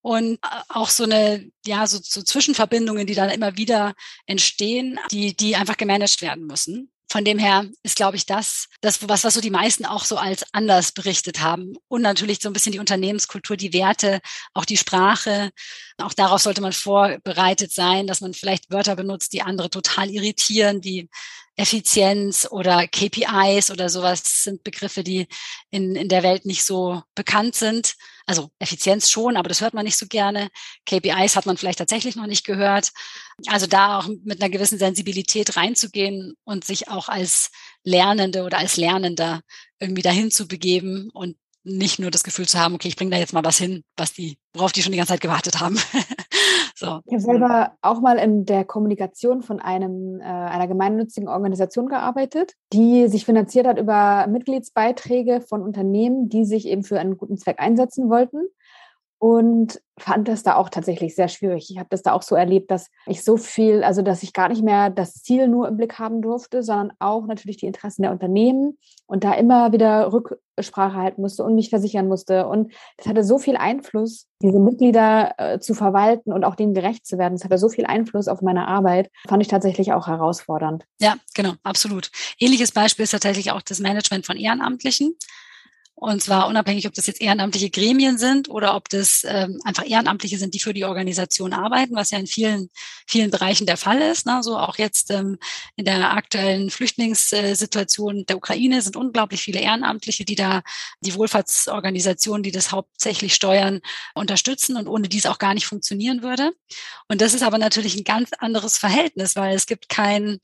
und 0.00 0.34
äh, 0.34 0.48
auch 0.68 0.90
so 0.90 1.04
eine, 1.04 1.50
ja, 1.66 1.86
so, 1.86 1.98
so 2.02 2.22
Zwischenverbindungen, 2.22 3.06
die 3.06 3.14
dann 3.14 3.30
immer 3.30 3.56
wieder 3.56 3.94
entstehen, 4.26 4.98
die, 5.10 5.36
die 5.36 5.56
einfach 5.56 5.76
gemanagt 5.76 6.22
werden 6.22 6.46
müssen. 6.46 6.90
Von 7.10 7.24
dem 7.24 7.38
her 7.38 7.66
ist, 7.82 7.96
glaube 7.96 8.16
ich, 8.16 8.26
das, 8.26 8.68
das 8.82 9.08
was, 9.08 9.24
was 9.24 9.34
so 9.34 9.40
die 9.40 9.50
meisten 9.50 9.86
auch 9.86 10.04
so 10.04 10.18
als 10.18 10.44
anders 10.52 10.92
berichtet 10.92 11.40
haben. 11.40 11.74
Und 11.88 12.02
natürlich 12.02 12.40
so 12.40 12.50
ein 12.50 12.52
bisschen 12.52 12.72
die 12.72 12.78
Unternehmenskultur, 12.78 13.56
die 13.56 13.72
Werte, 13.72 14.20
auch 14.52 14.66
die 14.66 14.76
Sprache. 14.76 15.50
Auch 15.96 16.12
darauf 16.12 16.42
sollte 16.42 16.60
man 16.60 16.72
vorbereitet 16.72 17.72
sein, 17.72 18.06
dass 18.06 18.20
man 18.20 18.34
vielleicht 18.34 18.70
Wörter 18.70 18.94
benutzt, 18.94 19.32
die 19.32 19.42
andere 19.42 19.70
total 19.70 20.10
irritieren, 20.10 20.82
die 20.82 21.08
Effizienz 21.56 22.46
oder 22.50 22.86
KPIs 22.86 23.70
oder 23.70 23.88
sowas 23.88 24.44
sind 24.44 24.62
Begriffe, 24.62 25.02
die 25.02 25.26
in, 25.70 25.96
in 25.96 26.08
der 26.08 26.22
Welt 26.22 26.44
nicht 26.44 26.64
so 26.64 27.02
bekannt 27.14 27.56
sind. 27.56 27.96
Also 28.28 28.50
Effizienz 28.58 29.10
schon, 29.10 29.38
aber 29.38 29.48
das 29.48 29.62
hört 29.62 29.72
man 29.72 29.86
nicht 29.86 29.96
so 29.96 30.06
gerne. 30.06 30.50
KPIs 30.84 31.34
hat 31.34 31.46
man 31.46 31.56
vielleicht 31.56 31.78
tatsächlich 31.78 32.14
noch 32.14 32.26
nicht 32.26 32.44
gehört. 32.44 32.90
Also 33.46 33.66
da 33.66 33.98
auch 33.98 34.08
mit 34.22 34.42
einer 34.42 34.50
gewissen 34.50 34.78
Sensibilität 34.78 35.56
reinzugehen 35.56 36.34
und 36.44 36.62
sich 36.62 36.88
auch 36.88 37.08
als 37.08 37.50
Lernende 37.84 38.42
oder 38.42 38.58
als 38.58 38.76
Lernender 38.76 39.40
irgendwie 39.80 40.02
dahin 40.02 40.30
zu 40.30 40.46
begeben 40.46 41.08
und 41.14 41.38
nicht 41.64 41.98
nur 41.98 42.10
das 42.10 42.22
Gefühl 42.22 42.46
zu 42.46 42.58
haben, 42.58 42.74
okay, 42.74 42.88
ich 42.88 42.96
bringe 42.96 43.12
da 43.12 43.16
jetzt 43.16 43.32
mal 43.32 43.44
was 43.44 43.56
hin, 43.56 43.82
was 43.96 44.12
die, 44.12 44.38
worauf 44.52 44.72
die 44.72 44.82
schon 44.82 44.92
die 44.92 44.98
ganze 44.98 45.14
Zeit 45.14 45.22
gewartet 45.22 45.60
haben. 45.60 45.78
so. 46.78 47.00
Ich 47.06 47.12
habe 47.12 47.20
selber 47.20 47.72
auch 47.82 48.00
mal 48.00 48.18
in 48.18 48.44
der 48.44 48.64
Kommunikation 48.64 49.42
von 49.42 49.60
einem, 49.60 50.20
äh, 50.20 50.24
einer 50.24 50.68
gemeinnützigen 50.68 51.28
Organisation 51.28 51.88
gearbeitet, 51.88 52.54
die 52.72 53.08
sich 53.08 53.24
finanziert 53.24 53.66
hat 53.66 53.78
über 53.78 54.26
Mitgliedsbeiträge 54.28 55.40
von 55.40 55.62
Unternehmen, 55.62 56.28
die 56.28 56.44
sich 56.44 56.66
eben 56.68 56.84
für 56.84 57.00
einen 57.00 57.16
guten 57.16 57.36
Zweck 57.36 57.58
einsetzen 57.58 58.08
wollten. 58.08 58.46
Und 59.18 59.80
fand 59.98 60.28
das 60.28 60.44
da 60.44 60.54
auch 60.54 60.68
tatsächlich 60.68 61.16
sehr 61.16 61.26
schwierig. 61.26 61.70
Ich 61.70 61.78
habe 61.78 61.88
das 61.90 62.02
da 62.02 62.12
auch 62.12 62.22
so 62.22 62.36
erlebt, 62.36 62.70
dass 62.70 62.88
ich 63.06 63.24
so 63.24 63.36
viel, 63.36 63.82
also 63.82 64.00
dass 64.00 64.22
ich 64.22 64.32
gar 64.32 64.48
nicht 64.48 64.62
mehr 64.62 64.90
das 64.90 65.14
Ziel 65.22 65.48
nur 65.48 65.66
im 65.66 65.76
Blick 65.76 65.98
haben 65.98 66.22
durfte, 66.22 66.62
sondern 66.62 66.92
auch 67.00 67.26
natürlich 67.26 67.56
die 67.56 67.66
Interessen 67.66 68.02
der 68.02 68.12
Unternehmen 68.12 68.78
und 69.06 69.24
da 69.24 69.34
immer 69.34 69.72
wieder 69.72 70.12
Rücksprache 70.12 70.94
halten 70.94 71.20
musste 71.20 71.42
und 71.42 71.56
mich 71.56 71.70
versichern 71.70 72.06
musste. 72.06 72.46
Und 72.46 72.72
das 72.96 73.08
hatte 73.08 73.24
so 73.24 73.38
viel 73.38 73.56
Einfluss, 73.56 74.28
diese 74.40 74.60
Mitglieder 74.60 75.34
äh, 75.38 75.58
zu 75.58 75.74
verwalten 75.74 76.32
und 76.32 76.44
auch 76.44 76.54
denen 76.54 76.74
gerecht 76.74 77.04
zu 77.04 77.18
werden. 77.18 77.34
Das 77.34 77.44
hatte 77.44 77.58
so 77.58 77.68
viel 77.68 77.86
Einfluss 77.86 78.28
auf 78.28 78.40
meine 78.40 78.68
Arbeit, 78.68 79.10
fand 79.28 79.42
ich 79.42 79.48
tatsächlich 79.48 79.92
auch 79.92 80.06
herausfordernd. 80.06 80.84
Ja, 81.00 81.16
genau, 81.34 81.54
absolut. 81.64 82.12
Ähnliches 82.38 82.70
Beispiel 82.70 83.02
ist 83.02 83.10
tatsächlich 83.10 83.50
auch 83.50 83.62
das 83.62 83.80
Management 83.80 84.26
von 84.26 84.36
Ehrenamtlichen. 84.36 85.16
Und 86.00 86.22
zwar 86.22 86.46
unabhängig, 86.46 86.86
ob 86.86 86.94
das 86.94 87.08
jetzt 87.08 87.20
ehrenamtliche 87.20 87.70
Gremien 87.70 88.18
sind 88.18 88.48
oder 88.48 88.76
ob 88.76 88.88
das 88.88 89.26
ähm, 89.26 89.60
einfach 89.64 89.84
Ehrenamtliche 89.84 90.38
sind, 90.38 90.54
die 90.54 90.60
für 90.60 90.72
die 90.72 90.84
Organisation 90.84 91.52
arbeiten, 91.52 91.96
was 91.96 92.12
ja 92.12 92.18
in 92.18 92.28
vielen, 92.28 92.70
vielen 93.04 93.32
Bereichen 93.32 93.66
der 93.66 93.76
Fall 93.76 94.00
ist. 94.00 94.24
Ne? 94.24 94.40
So 94.44 94.56
auch 94.56 94.78
jetzt 94.78 95.10
ähm, 95.10 95.38
in 95.74 95.84
der 95.84 96.12
aktuellen 96.12 96.70
Flüchtlingssituation 96.70 98.26
der 98.26 98.36
Ukraine 98.36 98.80
sind 98.80 98.94
unglaublich 98.94 99.42
viele 99.42 99.58
Ehrenamtliche, 99.58 100.24
die 100.24 100.36
da 100.36 100.62
die 101.00 101.16
Wohlfahrtsorganisationen, 101.16 102.44
die 102.44 102.52
das 102.52 102.70
hauptsächlich 102.70 103.34
steuern, 103.34 103.80
unterstützen 104.14 104.76
und 104.76 104.86
ohne 104.86 105.08
dies 105.08 105.26
auch 105.26 105.38
gar 105.38 105.54
nicht 105.54 105.66
funktionieren 105.66 106.22
würde. 106.22 106.52
Und 107.08 107.20
das 107.20 107.34
ist 107.34 107.42
aber 107.42 107.58
natürlich 107.58 107.96
ein 107.96 108.04
ganz 108.04 108.30
anderes 108.38 108.78
Verhältnis, 108.78 109.34
weil 109.34 109.56
es 109.56 109.66
gibt 109.66 109.88
kein 109.88 110.38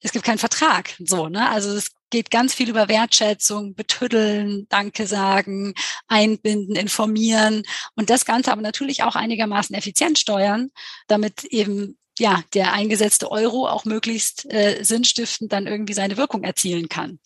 es 0.00 0.12
gibt 0.12 0.24
keinen 0.24 0.38
Vertrag, 0.38 0.94
so, 1.04 1.28
ne? 1.28 1.48
Also 1.50 1.74
es 1.74 1.90
geht 2.10 2.30
ganz 2.30 2.54
viel 2.54 2.70
über 2.70 2.88
Wertschätzung, 2.88 3.74
betüddeln, 3.74 4.66
Danke 4.68 5.06
sagen, 5.06 5.74
einbinden, 6.06 6.76
informieren 6.76 7.62
und 7.96 8.08
das 8.10 8.24
Ganze 8.24 8.52
aber 8.52 8.62
natürlich 8.62 9.02
auch 9.02 9.16
einigermaßen 9.16 9.74
effizient 9.74 10.18
steuern, 10.18 10.70
damit 11.06 11.44
eben 11.44 11.98
ja 12.18 12.42
der 12.54 12.72
eingesetzte 12.72 13.30
Euro 13.30 13.68
auch 13.68 13.84
möglichst 13.84 14.50
äh, 14.52 14.82
sinnstiftend 14.82 15.52
dann 15.52 15.66
irgendwie 15.66 15.94
seine 15.94 16.16
Wirkung 16.16 16.44
erzielen 16.44 16.88
kann. 16.88 17.18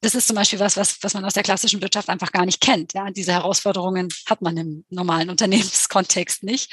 Das 0.00 0.14
ist 0.14 0.28
zum 0.28 0.36
Beispiel 0.36 0.60
was, 0.60 0.76
was, 0.76 1.02
was 1.02 1.14
man 1.14 1.24
aus 1.24 1.34
der 1.34 1.42
klassischen 1.42 1.82
Wirtschaft 1.82 2.08
einfach 2.08 2.30
gar 2.30 2.46
nicht 2.46 2.60
kennt. 2.60 2.94
Ja, 2.94 3.10
diese 3.10 3.32
Herausforderungen 3.32 4.08
hat 4.26 4.42
man 4.42 4.56
im 4.56 4.84
normalen 4.90 5.30
Unternehmenskontext 5.30 6.44
nicht. 6.44 6.72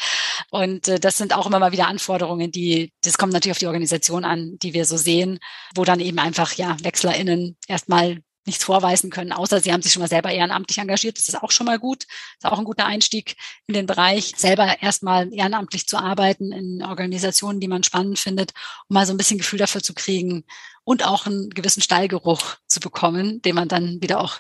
Und 0.52 0.88
äh, 0.88 1.00
das 1.00 1.18
sind 1.18 1.34
auch 1.34 1.48
immer 1.48 1.60
mal 1.60 1.72
wieder 1.72 1.88
Anforderungen, 1.88 2.52
die, 2.52 2.92
das 3.04 3.18
kommt 3.18 3.34
natürlich 3.34 3.54
auf 3.54 3.60
die 3.60 3.68
Organisation 3.68 4.26
an, 4.26 4.58
die 4.62 4.74
wir 4.74 4.86
so 4.86 4.98
sehen, 4.98 5.40
wo 5.76 5.86
dann 5.86 6.00
eben 6.00 6.20
einfach, 6.20 6.54
ja, 6.54 6.78
WechslerInnen 6.84 7.58
erstmal 7.68 8.22
nichts 8.46 8.64
vorweisen 8.64 9.10
können, 9.10 9.32
außer 9.32 9.60
sie 9.60 9.74
haben 9.74 9.82
sich 9.82 9.94
schon 9.94 10.02
mal 10.02 10.08
selber 10.08 10.32
ehrenamtlich 10.32 10.78
engagiert. 10.78 11.18
Das 11.18 11.28
ist 11.28 11.42
auch 11.42 11.52
schon 11.52 11.66
mal 11.66 11.80
gut. 11.80 12.06
Das 12.40 12.50
ist 12.50 12.52
auch 12.52 12.60
ein 12.60 12.66
guter 12.66 12.86
Einstieg 12.86 13.36
in 13.68 13.74
den 13.74 13.86
Bereich, 13.86 14.34
selber 14.36 14.82
erstmal 14.82 15.34
ehrenamtlich 15.34 15.88
zu 15.88 15.98
arbeiten 15.98 16.52
in 16.52 16.84
Organisationen, 16.84 17.60
die 17.60 17.68
man 17.68 17.84
spannend 17.84 18.20
findet, 18.20 18.54
um 18.88 18.94
mal 18.94 19.06
so 19.06 19.14
ein 19.14 19.18
bisschen 19.18 19.38
Gefühl 19.38 19.60
dafür 19.60 19.82
zu 19.82 19.94
kriegen 19.94 20.46
und 20.84 21.06
auch 21.06 21.26
einen 21.26 21.50
gewissen 21.50 21.82
Stallgeruch 21.82 22.56
zu 22.68 22.80
bekommen, 22.80 23.42
den 23.42 23.56
man 23.56 23.68
dann 23.68 24.02
wieder 24.02 24.22
auch 24.22 24.38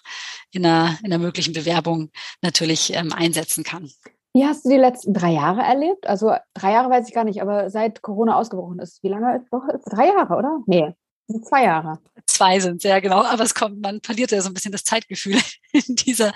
in 0.51 0.65
einer, 0.65 0.97
in 0.99 1.11
einer 1.11 1.17
möglichen 1.17 1.53
Bewerbung 1.53 2.11
natürlich 2.41 2.93
ähm, 2.93 3.11
einsetzen 3.11 3.63
kann. 3.63 3.89
Wie 4.33 4.45
hast 4.45 4.65
du 4.65 4.69
die 4.69 4.77
letzten 4.77 5.13
drei 5.13 5.31
Jahre 5.31 5.61
erlebt? 5.61 6.07
Also 6.07 6.35
drei 6.53 6.73
Jahre 6.73 6.89
weiß 6.89 7.07
ich 7.07 7.13
gar 7.13 7.23
nicht, 7.23 7.41
aber 7.41 7.69
seit 7.69 8.01
Corona 8.01 8.35
ausgebrochen 8.35 8.79
ist. 8.79 9.01
Wie 9.01 9.07
lange? 9.07 9.45
Drei 9.85 10.07
Jahre, 10.07 10.35
oder? 10.35 10.59
Nee, 10.67 10.93
Zwei 11.43 11.63
Jahre. 11.63 11.99
Zwei 12.27 12.59
sind 12.59 12.81
sehr 12.81 13.01
genau, 13.01 13.23
aber 13.23 13.43
es 13.43 13.55
kommt, 13.55 13.81
man 13.81 14.01
verliert 14.01 14.31
ja 14.31 14.41
so 14.41 14.49
ein 14.49 14.53
bisschen 14.53 14.71
das 14.71 14.83
Zeitgefühl 14.83 15.39
in 15.71 15.95
dieser 15.95 16.33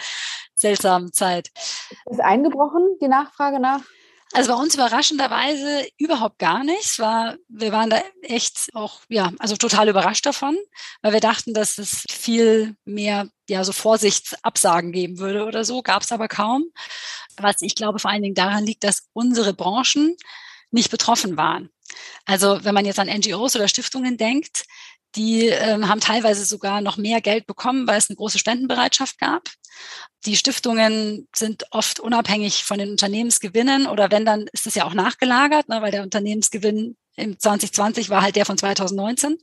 seltsamen 0.56 1.14
Zeit. 1.14 1.50
Ist 2.06 2.22
eingebrochen, 2.22 2.98
die 3.02 3.08
Nachfrage 3.08 3.60
nach? 3.60 3.82
Also 4.34 4.54
bei 4.54 4.62
uns 4.62 4.76
überraschenderweise 4.76 5.88
überhaupt 5.98 6.38
gar 6.38 6.64
nichts. 6.64 7.00
War, 7.00 7.36
wir 7.48 7.72
waren 7.72 7.90
da 7.90 8.02
echt 8.22 8.70
auch, 8.74 9.02
ja, 9.10 9.32
also 9.40 9.56
total 9.56 9.90
überrascht 9.90 10.26
davon, 10.26 10.56
weil 11.02 11.14
wir 11.14 11.20
dachten, 11.20 11.54
dass 11.54 11.80
es 11.80 12.04
viel 12.12 12.76
mehr, 12.86 13.28
ja, 13.50 13.64
so 13.64 13.72
Vorsichtsabsagen 13.72 14.92
geben 14.92 15.18
würde 15.18 15.46
oder 15.46 15.66
so. 15.66 15.82
Gab 15.82 16.04
es 16.04 16.12
aber 16.12 16.28
kaum. 16.28 16.66
Was 17.38 17.62
ich 17.62 17.74
glaube 17.74 17.98
vor 17.98 18.12
allen 18.12 18.22
Dingen 18.22 18.36
daran 18.36 18.66
liegt, 18.66 18.84
dass 18.84 19.08
unsere 19.14 19.54
Branchen 19.54 20.16
nicht 20.70 20.92
betroffen 20.92 21.36
waren. 21.36 21.70
Also 22.26 22.64
wenn 22.64 22.74
man 22.74 22.86
jetzt 22.86 23.00
an 23.00 23.08
NGOs 23.08 23.56
oder 23.56 23.68
Stiftungen 23.68 24.18
denkt, 24.18 24.66
die 25.16 25.48
ähm, 25.48 25.88
haben 25.88 26.00
teilweise 26.00 26.46
sogar 26.46 26.82
noch 26.82 26.98
mehr 26.98 27.22
Geld 27.22 27.48
bekommen, 27.48 27.88
weil 27.88 27.98
es 27.98 28.10
eine 28.10 28.18
große 28.18 28.38
Spendenbereitschaft 28.40 29.18
gab. 29.18 29.50
Die 30.26 30.36
Stiftungen 30.36 31.28
sind 31.36 31.64
oft 31.72 32.00
unabhängig 32.00 32.64
von 32.64 32.78
den 32.78 32.92
Unternehmensgewinnen 32.92 33.88
oder 33.88 34.12
wenn, 34.12 34.26
dann 34.26 34.48
ist 34.52 34.68
es 34.68 34.76
ja 34.76 34.86
auch 34.86 34.94
nachgelagert, 34.94 35.70
ne, 35.70 35.82
weil 35.82 35.92
der 35.92 36.04
Unternehmensgewinn 36.04 36.98
im 37.16 37.40
2020 37.40 38.10
war 38.10 38.22
halt 38.22 38.36
der 38.36 38.46
von 38.46 38.58
2019. 38.58 39.38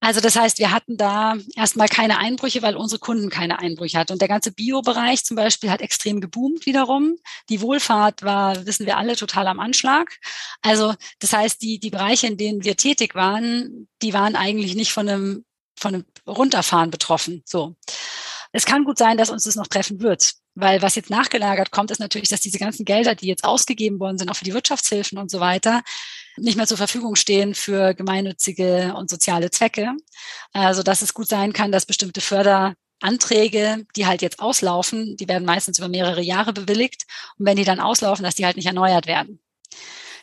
Also 0.00 0.20
das 0.20 0.36
heißt, 0.36 0.58
wir 0.58 0.70
hatten 0.70 0.96
da 0.96 1.34
erstmal 1.56 1.88
keine 1.88 2.18
Einbrüche, 2.18 2.62
weil 2.62 2.76
unsere 2.76 3.00
Kunden 3.00 3.30
keine 3.30 3.58
Einbrüche 3.58 3.98
hatten. 3.98 4.12
Und 4.12 4.20
der 4.20 4.28
ganze 4.28 4.52
Bio-Bereich 4.52 5.24
zum 5.24 5.36
Beispiel 5.36 5.70
hat 5.70 5.80
extrem 5.80 6.20
geboomt 6.20 6.66
wiederum. 6.66 7.16
Die 7.48 7.60
Wohlfahrt 7.60 8.22
war, 8.22 8.64
wissen 8.64 8.86
wir 8.86 8.96
alle, 8.96 9.16
total 9.16 9.48
am 9.48 9.58
Anschlag. 9.58 10.16
Also 10.62 10.94
das 11.18 11.32
heißt, 11.32 11.60
die, 11.62 11.80
die 11.80 11.90
Bereiche, 11.90 12.28
in 12.28 12.36
denen 12.36 12.62
wir 12.62 12.76
tätig 12.76 13.16
waren, 13.16 13.88
die 14.02 14.14
waren 14.14 14.36
eigentlich 14.36 14.76
nicht 14.76 14.92
von 14.92 15.08
einem, 15.08 15.44
von 15.76 15.94
einem 15.94 16.04
Runterfahren 16.26 16.90
betroffen. 16.90 17.42
So. 17.44 17.74
Es 18.52 18.66
kann 18.66 18.84
gut 18.84 18.98
sein, 18.98 19.18
dass 19.18 19.30
uns 19.30 19.44
das 19.44 19.56
noch 19.56 19.66
treffen 19.66 20.00
wird. 20.00 20.32
Weil 20.54 20.82
was 20.82 20.96
jetzt 20.96 21.10
nachgelagert 21.10 21.70
kommt, 21.70 21.90
ist 21.92 22.00
natürlich, 22.00 22.28
dass 22.28 22.40
diese 22.40 22.58
ganzen 22.58 22.84
Gelder, 22.84 23.14
die 23.14 23.28
jetzt 23.28 23.44
ausgegeben 23.44 24.00
worden 24.00 24.18
sind, 24.18 24.28
auch 24.28 24.36
für 24.36 24.44
die 24.44 24.54
Wirtschaftshilfen 24.54 25.16
und 25.16 25.30
so 25.30 25.38
weiter, 25.38 25.82
nicht 26.40 26.56
mehr 26.56 26.66
zur 26.66 26.76
Verfügung 26.76 27.16
stehen 27.16 27.54
für 27.54 27.94
gemeinnützige 27.94 28.94
und 28.96 29.10
soziale 29.10 29.50
Zwecke. 29.50 29.92
Also 30.52 30.82
dass 30.82 31.02
es 31.02 31.14
gut 31.14 31.28
sein 31.28 31.52
kann, 31.52 31.72
dass 31.72 31.86
bestimmte 31.86 32.20
Förderanträge, 32.20 33.86
die 33.96 34.06
halt 34.06 34.22
jetzt 34.22 34.40
auslaufen, 34.40 35.16
die 35.16 35.28
werden 35.28 35.44
meistens 35.44 35.78
über 35.78 35.88
mehrere 35.88 36.22
Jahre 36.22 36.52
bewilligt. 36.52 37.04
Und 37.38 37.46
wenn 37.46 37.56
die 37.56 37.64
dann 37.64 37.80
auslaufen, 37.80 38.24
dass 38.24 38.34
die 38.34 38.46
halt 38.46 38.56
nicht 38.56 38.66
erneuert 38.66 39.06
werden. 39.06 39.40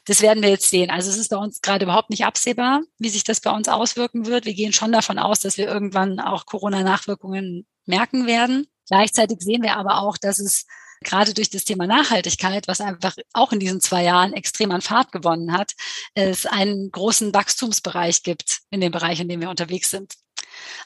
Das 0.06 0.22
werden 0.22 0.44
wir 0.44 0.50
jetzt 0.50 0.70
sehen. 0.70 0.92
Also 0.92 1.10
es 1.10 1.18
ist 1.18 1.30
bei 1.30 1.38
uns 1.38 1.62
gerade 1.62 1.86
überhaupt 1.86 2.12
nicht 2.12 2.26
absehbar, 2.26 2.82
wie 3.00 3.10
sich 3.10 3.24
das 3.24 3.42
bei 3.42 3.50
uns 3.50 3.68
auswirken 3.68 4.28
wird. 4.28 4.46
Wir 4.46 4.54
gehen 4.54 4.72
schon 4.72 4.92
davon 4.92 5.18
aus, 5.18 5.40
dass 5.40 5.58
wir 5.58 5.68
irgendwann 5.68 6.20
auch 6.20 6.46
Corona-Nachwirkungen 6.46 7.66
merken 7.86 8.28
werden. 8.28 8.68
Gleichzeitig 8.88 9.40
sehen 9.42 9.64
wir 9.64 9.78
aber 9.78 10.02
auch, 10.02 10.18
dass 10.18 10.38
es 10.38 10.68
gerade 11.06 11.34
durch 11.34 11.50
das 11.50 11.64
Thema 11.64 11.88
Nachhaltigkeit, 11.88 12.68
was 12.68 12.82
einfach 12.82 13.16
auch 13.34 13.54
in 13.54 13.60
diesen 13.60 13.80
zwei 13.80 14.04
Jahren 14.04 14.34
extrem 14.34 14.72
an 14.72 14.82
Fahrt 14.82 15.12
gewonnen 15.12 15.54
hat, 15.54 15.74
es 16.14 16.46
einen 16.46 16.92
großen 16.92 17.34
Wachstumsbereich 17.34 18.24
gibt 18.24 18.62
in 18.70 18.82
dem 18.82 18.92
Bereich, 18.92 19.20
in 19.20 19.30
dem 19.30 19.42
wir 19.42 19.50
unterwegs 19.50 19.90
sind. 19.90 20.16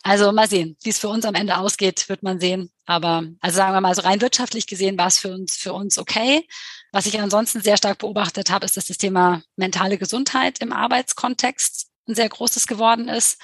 Also 0.03 0.31
mal 0.31 0.49
sehen, 0.49 0.77
wie 0.83 0.89
es 0.89 0.99
für 0.99 1.09
uns 1.09 1.25
am 1.25 1.35
Ende 1.35 1.57
ausgeht, 1.57 2.09
wird 2.09 2.23
man 2.23 2.39
sehen. 2.39 2.71
Aber 2.85 3.23
also 3.39 3.57
sagen 3.57 3.73
wir 3.73 3.81
mal 3.81 3.95
so 3.95 4.01
rein 4.01 4.21
wirtschaftlich 4.21 4.67
gesehen 4.67 4.97
war 4.97 5.07
es 5.07 5.19
für 5.19 5.33
uns 5.33 5.55
für 5.55 5.73
uns 5.73 5.97
okay. 5.97 6.47
Was 6.91 7.05
ich 7.05 7.19
ansonsten 7.19 7.61
sehr 7.61 7.77
stark 7.77 7.99
beobachtet 7.99 8.49
habe, 8.49 8.65
ist, 8.65 8.77
dass 8.77 8.85
das 8.85 8.97
Thema 8.97 9.43
mentale 9.55 9.97
Gesundheit 9.97 10.59
im 10.59 10.73
Arbeitskontext 10.73 11.87
ein 12.07 12.15
sehr 12.15 12.29
großes 12.29 12.65
geworden 12.65 13.07
ist 13.07 13.39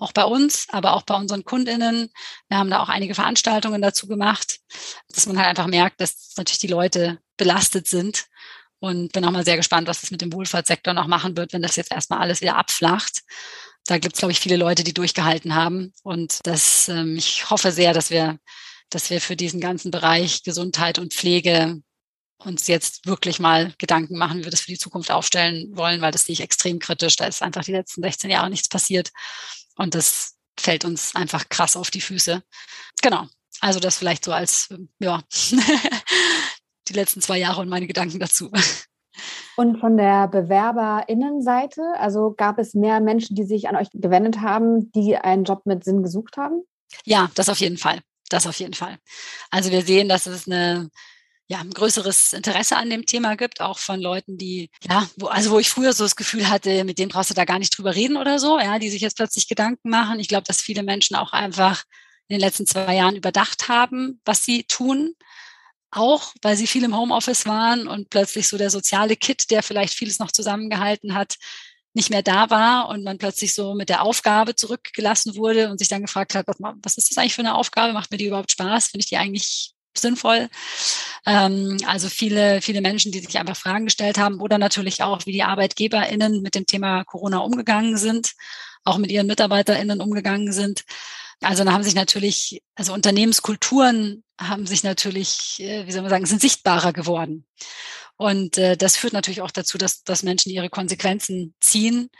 auch 0.00 0.12
bei 0.12 0.24
uns, 0.24 0.66
aber 0.70 0.94
auch 0.94 1.02
bei 1.02 1.14
unseren 1.14 1.44
Kundinnen. 1.44 2.10
Wir 2.48 2.58
haben 2.58 2.70
da 2.70 2.82
auch 2.82 2.88
einige 2.88 3.14
Veranstaltungen 3.14 3.82
dazu 3.82 4.06
gemacht, 4.06 4.58
dass 5.10 5.26
man 5.26 5.38
halt 5.38 5.48
einfach 5.48 5.66
merkt, 5.66 6.00
dass 6.00 6.32
natürlich 6.36 6.58
die 6.58 6.66
Leute 6.66 7.18
belastet 7.36 7.86
sind. 7.86 8.26
Und 8.82 9.12
bin 9.12 9.24
auch 9.26 9.30
mal 9.30 9.44
sehr 9.44 9.58
gespannt, 9.58 9.88
was 9.88 10.00
das 10.00 10.10
mit 10.10 10.22
dem 10.22 10.32
Wohlfahrtssektor 10.32 10.94
noch 10.94 11.06
machen 11.06 11.36
wird, 11.36 11.52
wenn 11.52 11.60
das 11.60 11.76
jetzt 11.76 11.92
erstmal 11.92 12.20
alles 12.20 12.40
wieder 12.40 12.56
abflacht. 12.56 13.20
Da 13.84 13.98
gibt 13.98 14.14
es, 14.14 14.20
glaube 14.20 14.32
ich, 14.32 14.40
viele 14.40 14.56
Leute, 14.56 14.84
die 14.84 14.94
durchgehalten 14.94 15.54
haben. 15.54 15.92
Und 16.02 16.38
das, 16.44 16.88
ähm, 16.88 17.16
ich 17.16 17.50
hoffe 17.50 17.72
sehr, 17.72 17.92
dass 17.92 18.08
wir, 18.08 18.38
dass 18.88 19.10
wir 19.10 19.20
für 19.20 19.36
diesen 19.36 19.60
ganzen 19.60 19.90
Bereich 19.90 20.44
Gesundheit 20.44 20.98
und 20.98 21.12
Pflege 21.12 21.82
uns 22.38 22.66
jetzt 22.66 23.06
wirklich 23.06 23.38
mal 23.38 23.74
Gedanken 23.76 24.16
machen, 24.16 24.38
wie 24.38 24.44
wir 24.44 24.50
das 24.50 24.62
für 24.62 24.72
die 24.72 24.78
Zukunft 24.78 25.10
aufstellen 25.10 25.76
wollen, 25.76 26.00
weil 26.00 26.12
das 26.12 26.24
sehe 26.24 26.32
ich 26.32 26.40
extrem 26.40 26.78
kritisch. 26.78 27.16
Da 27.16 27.26
ist 27.26 27.42
einfach 27.42 27.64
die 27.64 27.72
letzten 27.72 28.02
16 28.02 28.30
Jahre 28.30 28.48
nichts 28.48 28.68
passiert. 28.68 29.10
Und 29.80 29.94
das 29.94 30.36
fällt 30.58 30.84
uns 30.84 31.16
einfach 31.16 31.48
krass 31.48 31.74
auf 31.74 31.90
die 31.90 32.02
Füße. 32.02 32.42
Genau. 33.00 33.26
Also 33.62 33.80
das 33.80 33.96
vielleicht 33.96 34.26
so 34.26 34.32
als, 34.32 34.68
ja, 34.98 35.22
die 36.88 36.92
letzten 36.92 37.22
zwei 37.22 37.38
Jahre 37.38 37.62
und 37.62 37.70
meine 37.70 37.86
Gedanken 37.86 38.18
dazu. 38.18 38.50
Und 39.56 39.80
von 39.80 39.96
der 39.96 40.28
Bewerberinnenseite, 40.28 41.82
also 41.98 42.34
gab 42.36 42.58
es 42.58 42.74
mehr 42.74 43.00
Menschen, 43.00 43.36
die 43.36 43.44
sich 43.44 43.68
an 43.68 43.76
euch 43.76 43.88
gewendet 43.92 44.40
haben, 44.40 44.92
die 44.92 45.16
einen 45.16 45.44
Job 45.44 45.62
mit 45.64 45.82
Sinn 45.82 46.02
gesucht 46.02 46.36
haben? 46.36 46.62
Ja, 47.06 47.30
das 47.34 47.48
auf 47.48 47.58
jeden 47.58 47.78
Fall. 47.78 48.00
Das 48.28 48.46
auf 48.46 48.58
jeden 48.58 48.74
Fall. 48.74 48.98
Also 49.50 49.70
wir 49.70 49.82
sehen, 49.82 50.10
dass 50.10 50.26
es 50.26 50.46
eine 50.46 50.90
ja, 51.50 51.58
ein 51.58 51.70
größeres 51.70 52.32
Interesse 52.32 52.76
an 52.76 52.90
dem 52.90 53.06
Thema 53.06 53.36
gibt, 53.36 53.60
auch 53.60 53.78
von 53.78 54.00
Leuten, 54.00 54.38
die, 54.38 54.70
ja, 54.88 55.08
wo, 55.16 55.26
also 55.26 55.50
wo 55.50 55.58
ich 55.58 55.68
früher 55.68 55.92
so 55.92 56.04
das 56.04 56.14
Gefühl 56.14 56.48
hatte, 56.48 56.84
mit 56.84 56.98
denen 56.98 57.10
brauchst 57.10 57.30
du 57.30 57.34
da 57.34 57.44
gar 57.44 57.58
nicht 57.58 57.76
drüber 57.76 57.94
reden 57.94 58.16
oder 58.16 58.38
so, 58.38 58.60
ja, 58.60 58.78
die 58.78 58.88
sich 58.88 59.02
jetzt 59.02 59.16
plötzlich 59.16 59.48
Gedanken 59.48 59.90
machen. 59.90 60.20
Ich 60.20 60.28
glaube, 60.28 60.44
dass 60.44 60.60
viele 60.60 60.84
Menschen 60.84 61.16
auch 61.16 61.32
einfach 61.32 61.82
in 62.28 62.34
den 62.34 62.40
letzten 62.40 62.66
zwei 62.66 62.94
Jahren 62.94 63.16
überdacht 63.16 63.68
haben, 63.68 64.20
was 64.24 64.44
sie 64.44 64.64
tun 64.64 65.14
auch 65.90 66.32
weil 66.42 66.56
sie 66.56 66.66
viel 66.66 66.84
im 66.84 66.96
Homeoffice 66.96 67.46
waren 67.46 67.88
und 67.88 68.10
plötzlich 68.10 68.48
so 68.48 68.56
der 68.56 68.70
soziale 68.70 69.16
Kit, 69.16 69.50
der 69.50 69.62
vielleicht 69.62 69.94
vieles 69.94 70.18
noch 70.18 70.30
zusammengehalten 70.30 71.14
hat, 71.14 71.36
nicht 71.94 72.10
mehr 72.10 72.22
da 72.22 72.50
war 72.50 72.88
und 72.88 73.02
man 73.02 73.18
plötzlich 73.18 73.54
so 73.54 73.74
mit 73.74 73.88
der 73.88 74.02
Aufgabe 74.02 74.54
zurückgelassen 74.54 75.34
wurde 75.34 75.68
und 75.70 75.78
sich 75.78 75.88
dann 75.88 76.02
gefragt 76.02 76.34
hat, 76.36 76.46
was 76.46 76.96
ist 76.96 77.10
das 77.10 77.18
eigentlich 77.18 77.34
für 77.34 77.42
eine 77.42 77.56
Aufgabe? 77.56 77.92
Macht 77.92 78.12
mir 78.12 78.18
die 78.18 78.26
überhaupt 78.26 78.52
Spaß? 78.52 78.88
Finde 78.88 79.02
ich 79.02 79.08
die 79.08 79.16
eigentlich 79.16 79.74
sinnvoll? 79.96 80.48
Ähm, 81.26 81.78
also 81.86 82.08
viele, 82.08 82.60
viele 82.62 82.80
Menschen, 82.80 83.12
die 83.12 83.20
sich 83.20 83.38
einfach 83.38 83.56
Fragen 83.56 83.86
gestellt 83.86 84.18
haben 84.18 84.40
oder 84.40 84.58
natürlich 84.58 85.02
auch, 85.02 85.26
wie 85.26 85.32
die 85.32 85.42
ArbeitgeberInnen 85.42 86.42
mit 86.42 86.54
dem 86.54 86.66
Thema 86.66 87.04
Corona 87.04 87.38
umgegangen 87.38 87.96
sind, 87.96 88.32
auch 88.84 88.98
mit 88.98 89.10
ihren 89.10 89.26
MitarbeiterInnen 89.26 90.00
umgegangen 90.00 90.52
sind. 90.52 90.84
Also 91.42 91.64
da 91.64 91.72
haben 91.72 91.82
sich 91.82 91.94
natürlich, 91.94 92.62
also 92.74 92.92
Unternehmenskulturen 92.92 94.24
haben 94.38 94.66
sich 94.66 94.82
natürlich, 94.84 95.60
äh, 95.60 95.86
wie 95.86 95.92
soll 95.92 96.02
man 96.02 96.10
sagen, 96.10 96.26
sind 96.26 96.40
sichtbarer 96.40 96.92
geworden. 96.92 97.46
Und 98.16 98.58
äh, 98.58 98.76
das 98.76 98.96
führt 98.96 99.14
natürlich 99.14 99.40
auch 99.40 99.50
dazu, 99.50 99.78
dass, 99.78 100.02
dass 100.02 100.22
Menschen 100.22 100.52
ihre 100.52 100.68
Konsequenzen 100.68 101.54
ziehen. 101.60 102.10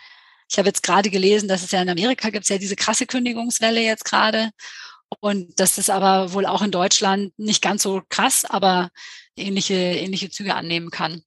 Ich 0.51 0.59
habe 0.59 0.69
jetzt 0.69 0.83
gerade 0.83 1.11
gelesen, 1.11 1.49
dass 1.49 1.63
es 1.63 1.71
ja 1.71 1.83
in 1.83 1.91
Amerika 1.91 2.31
gibt 2.31 2.45
es 2.45 2.49
ja 2.49 2.59
diese 2.59 2.77
krasse 2.77 3.07
Kündigungswelle 3.07 3.83
jetzt 3.83 4.05
gerade. 4.05 4.51
Und 5.19 5.59
das 5.59 5.79
ist 5.79 5.91
aber 5.91 6.33
wohl 6.33 6.47
auch 6.47 6.63
in 6.63 6.71
Deutschland 6.71 7.37
nicht 7.37 7.63
ganz 7.63 7.83
so 7.83 8.03
krass, 8.09 8.45
aber 8.45 8.91
ähnliche, 9.37 9.75
ähnliche 9.75 10.31
Züge 10.31 10.55
annehmen 10.55 10.91
kann. 10.91 11.23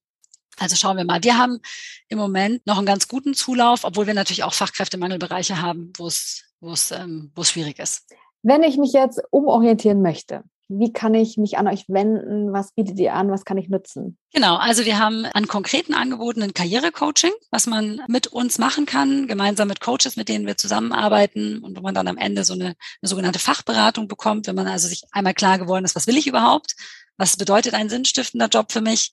Also 0.58 0.76
schauen 0.76 0.96
wir 0.96 1.04
mal. 1.04 1.22
Wir 1.22 1.36
haben 1.36 1.60
im 2.08 2.18
Moment 2.18 2.66
noch 2.66 2.78
einen 2.78 2.86
ganz 2.86 3.08
guten 3.08 3.34
Zulauf, 3.34 3.84
obwohl 3.84 4.06
wir 4.06 4.14
natürlich 4.14 4.44
auch 4.44 4.54
Fachkräftemangelbereiche 4.54 5.60
haben, 5.60 5.92
wo 5.96 6.06
es, 6.06 6.44
wo 6.60 6.72
es, 6.72 6.90
ähm, 6.92 7.32
wo 7.34 7.42
es 7.42 7.50
schwierig 7.50 7.78
ist. 7.78 8.06
Wenn 8.42 8.62
ich 8.62 8.76
mich 8.76 8.92
jetzt 8.92 9.20
umorientieren 9.30 10.00
möchte, 10.00 10.44
wie 10.78 10.92
kann 10.92 11.14
ich 11.14 11.36
mich 11.36 11.58
an 11.58 11.68
euch 11.68 11.84
wenden? 11.88 12.52
Was 12.52 12.72
bietet 12.72 12.98
ihr 12.98 13.14
an? 13.14 13.30
Was 13.30 13.44
kann 13.44 13.58
ich 13.58 13.68
nutzen? 13.68 14.18
Genau, 14.32 14.56
also 14.56 14.84
wir 14.84 14.98
haben 14.98 15.26
an 15.26 15.46
konkreten 15.46 15.94
Angeboten 15.94 16.42
ein 16.42 16.54
Karrierecoaching, 16.54 17.32
was 17.50 17.66
man 17.66 18.00
mit 18.08 18.26
uns 18.26 18.58
machen 18.58 18.86
kann, 18.86 19.26
gemeinsam 19.28 19.68
mit 19.68 19.80
Coaches, 19.80 20.16
mit 20.16 20.28
denen 20.28 20.46
wir 20.46 20.56
zusammenarbeiten 20.56 21.58
und 21.58 21.76
wo 21.76 21.82
man 21.82 21.94
dann 21.94 22.08
am 22.08 22.18
Ende 22.18 22.44
so 22.44 22.54
eine, 22.54 22.66
eine 22.66 23.08
sogenannte 23.08 23.38
Fachberatung 23.38 24.08
bekommt, 24.08 24.46
wenn 24.46 24.56
man 24.56 24.66
also 24.66 24.88
sich 24.88 25.04
einmal 25.12 25.34
klar 25.34 25.58
geworden 25.58 25.84
ist, 25.84 25.96
was 25.96 26.06
will 26.06 26.16
ich 26.16 26.26
überhaupt? 26.26 26.74
Was 27.16 27.36
bedeutet 27.36 27.74
ein 27.74 27.88
sinnstiftender 27.88 28.48
Job 28.48 28.72
für 28.72 28.80
mich? 28.80 29.12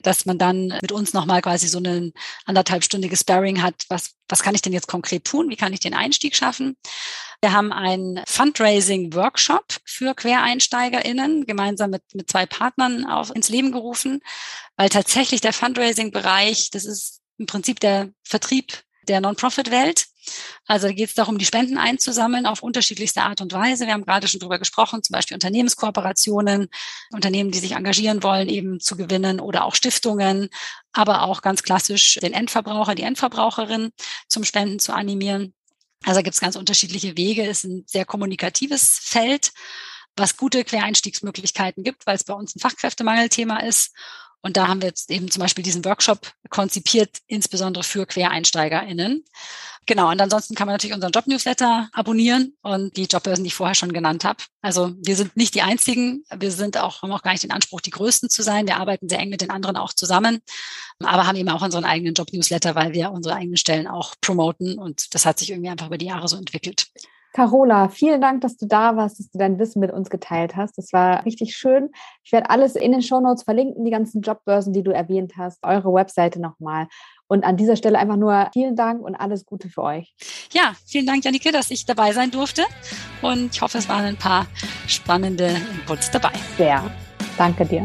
Dass 0.00 0.26
man 0.26 0.36
dann 0.36 0.74
mit 0.82 0.92
uns 0.92 1.14
nochmal 1.14 1.40
quasi 1.40 1.66
so 1.66 1.78
eine 1.78 2.12
anderthalbstündige 2.44 3.16
Sparring 3.16 3.62
hat. 3.62 3.86
Was, 3.88 4.10
was 4.28 4.42
kann 4.42 4.54
ich 4.54 4.60
denn 4.60 4.74
jetzt 4.74 4.86
konkret 4.86 5.24
tun? 5.24 5.48
Wie 5.48 5.56
kann 5.56 5.72
ich 5.72 5.80
den 5.80 5.94
Einstieg 5.94 6.36
schaffen? 6.36 6.76
Wir 7.40 7.52
haben 7.52 7.72
einen 7.72 8.20
Fundraising-Workshop 8.26 9.76
für 9.84 10.14
QuereinsteigerInnen 10.14 11.46
gemeinsam 11.46 11.90
mit, 11.90 12.02
mit 12.14 12.28
zwei 12.28 12.46
Partnern 12.46 13.04
auf, 13.04 13.34
ins 13.34 13.48
Leben 13.48 13.70
gerufen, 13.70 14.20
weil 14.76 14.88
tatsächlich 14.88 15.40
der 15.40 15.52
Fundraising-Bereich, 15.52 16.70
das 16.70 16.84
ist 16.84 17.20
im 17.38 17.46
Prinzip 17.46 17.78
der 17.78 18.10
Vertrieb 18.24 18.82
der 19.06 19.20
Non-Profit-Welt. 19.20 20.06
Also 20.66 20.88
da 20.88 20.92
geht 20.92 21.08
es 21.08 21.14
darum, 21.14 21.38
die 21.38 21.44
Spenden 21.44 21.78
einzusammeln 21.78 22.44
auf 22.44 22.62
unterschiedlichste 22.62 23.22
Art 23.22 23.40
und 23.40 23.52
Weise. 23.52 23.86
Wir 23.86 23.94
haben 23.94 24.04
gerade 24.04 24.28
schon 24.28 24.40
drüber 24.40 24.58
gesprochen, 24.58 25.02
zum 25.02 25.14
Beispiel 25.14 25.36
Unternehmenskooperationen, 25.36 26.68
Unternehmen, 27.12 27.52
die 27.52 27.60
sich 27.60 27.72
engagieren 27.72 28.22
wollen, 28.22 28.48
eben 28.48 28.80
zu 28.80 28.96
gewinnen 28.96 29.40
oder 29.40 29.64
auch 29.64 29.76
Stiftungen, 29.76 30.50
aber 30.92 31.22
auch 31.22 31.40
ganz 31.40 31.62
klassisch 31.62 32.18
den 32.20 32.32
Endverbraucher, 32.32 32.94
die 32.94 33.04
Endverbraucherin 33.04 33.90
zum 34.26 34.44
Spenden 34.44 34.80
zu 34.80 34.92
animieren. 34.92 35.54
Also 36.04 36.22
gibt 36.22 36.34
es 36.34 36.40
ganz 36.40 36.56
unterschiedliche 36.56 37.16
Wege. 37.16 37.42
Es 37.46 37.64
ist 37.64 37.70
ein 37.70 37.84
sehr 37.86 38.04
kommunikatives 38.04 38.98
Feld, 39.02 39.52
was 40.16 40.36
gute 40.36 40.64
Quereinstiegsmöglichkeiten 40.64 41.84
gibt, 41.84 42.06
weil 42.06 42.16
es 42.16 42.24
bei 42.24 42.34
uns 42.34 42.54
ein 42.54 42.60
Fachkräftemangelthema 42.60 43.60
ist. 43.60 43.92
Und 44.42 44.56
da 44.56 44.68
haben 44.68 44.80
wir 44.80 44.88
jetzt 44.88 45.10
eben 45.10 45.30
zum 45.30 45.42
Beispiel 45.42 45.64
diesen 45.64 45.84
Workshop 45.84 46.32
konzipiert, 46.50 47.18
insbesondere 47.26 47.82
für 47.82 48.06
QuereinsteigerInnen. 48.06 49.24
Genau, 49.86 50.10
und 50.10 50.20
ansonsten 50.20 50.54
kann 50.54 50.66
man 50.66 50.74
natürlich 50.74 50.94
unseren 50.94 51.12
Job-Newsletter 51.12 51.88
abonnieren 51.92 52.54
und 52.60 52.96
die 52.98 53.04
Jobbörsen, 53.04 53.42
die 53.42 53.48
ich 53.48 53.54
vorher 53.54 53.74
schon 53.74 53.92
genannt 53.92 54.22
habe. 54.22 54.44
Also 54.60 54.92
wir 54.98 55.16
sind 55.16 55.34
nicht 55.34 55.54
die 55.54 55.62
einzigen, 55.62 56.24
wir 56.30 56.52
sind 56.52 56.76
auch, 56.76 57.00
haben 57.00 57.10
auch 57.10 57.22
gar 57.22 57.32
nicht 57.32 57.42
den 57.42 57.52
Anspruch, 57.52 57.80
die 57.80 57.90
Größten 57.90 58.28
zu 58.28 58.42
sein. 58.42 58.66
Wir 58.66 58.76
arbeiten 58.76 59.08
sehr 59.08 59.18
eng 59.18 59.30
mit 59.30 59.40
den 59.40 59.50
anderen 59.50 59.78
auch 59.78 59.94
zusammen, 59.94 60.40
aber 61.02 61.26
haben 61.26 61.36
eben 61.36 61.48
auch 61.48 61.62
unseren 61.62 61.86
eigenen 61.86 62.12
Job-Newsletter, 62.12 62.74
weil 62.74 62.92
wir 62.92 63.10
unsere 63.12 63.34
eigenen 63.34 63.56
Stellen 63.56 63.86
auch 63.86 64.14
promoten 64.20 64.78
und 64.78 65.14
das 65.14 65.24
hat 65.24 65.38
sich 65.38 65.50
irgendwie 65.50 65.70
einfach 65.70 65.86
über 65.86 65.98
die 65.98 66.06
Jahre 66.06 66.28
so 66.28 66.36
entwickelt. 66.36 66.88
Carola, 67.38 67.88
vielen 67.88 68.20
Dank, 68.20 68.40
dass 68.40 68.56
du 68.56 68.66
da 68.66 68.96
warst, 68.96 69.20
dass 69.20 69.30
du 69.30 69.38
dein 69.38 69.60
Wissen 69.60 69.78
mit 69.78 69.92
uns 69.92 70.10
geteilt 70.10 70.56
hast. 70.56 70.76
Das 70.76 70.92
war 70.92 71.24
richtig 71.24 71.56
schön. 71.56 71.90
Ich 72.24 72.32
werde 72.32 72.50
alles 72.50 72.74
in 72.74 72.90
den 72.90 73.00
Show 73.00 73.20
Notes 73.20 73.44
verlinken, 73.44 73.84
die 73.84 73.92
ganzen 73.92 74.22
Jobbörsen, 74.22 74.72
die 74.72 74.82
du 74.82 74.90
erwähnt 74.90 75.34
hast, 75.36 75.60
eure 75.62 75.94
Webseite 75.94 76.40
nochmal. 76.40 76.88
Und 77.28 77.44
an 77.44 77.56
dieser 77.56 77.76
Stelle 77.76 77.96
einfach 77.96 78.16
nur 78.16 78.50
vielen 78.52 78.74
Dank 78.74 79.02
und 79.02 79.14
alles 79.14 79.46
Gute 79.46 79.68
für 79.68 79.84
euch. 79.84 80.16
Ja, 80.50 80.72
vielen 80.84 81.06
Dank, 81.06 81.24
Janike, 81.24 81.52
dass 81.52 81.70
ich 81.70 81.86
dabei 81.86 82.10
sein 82.10 82.32
durfte. 82.32 82.64
Und 83.22 83.54
ich 83.54 83.62
hoffe, 83.62 83.78
es 83.78 83.88
waren 83.88 84.04
ein 84.04 84.16
paar 84.16 84.48
spannende 84.88 85.54
Inputs 85.76 86.10
dabei. 86.10 86.32
Sehr. 86.56 86.82
Danke 87.36 87.64
dir. 87.64 87.84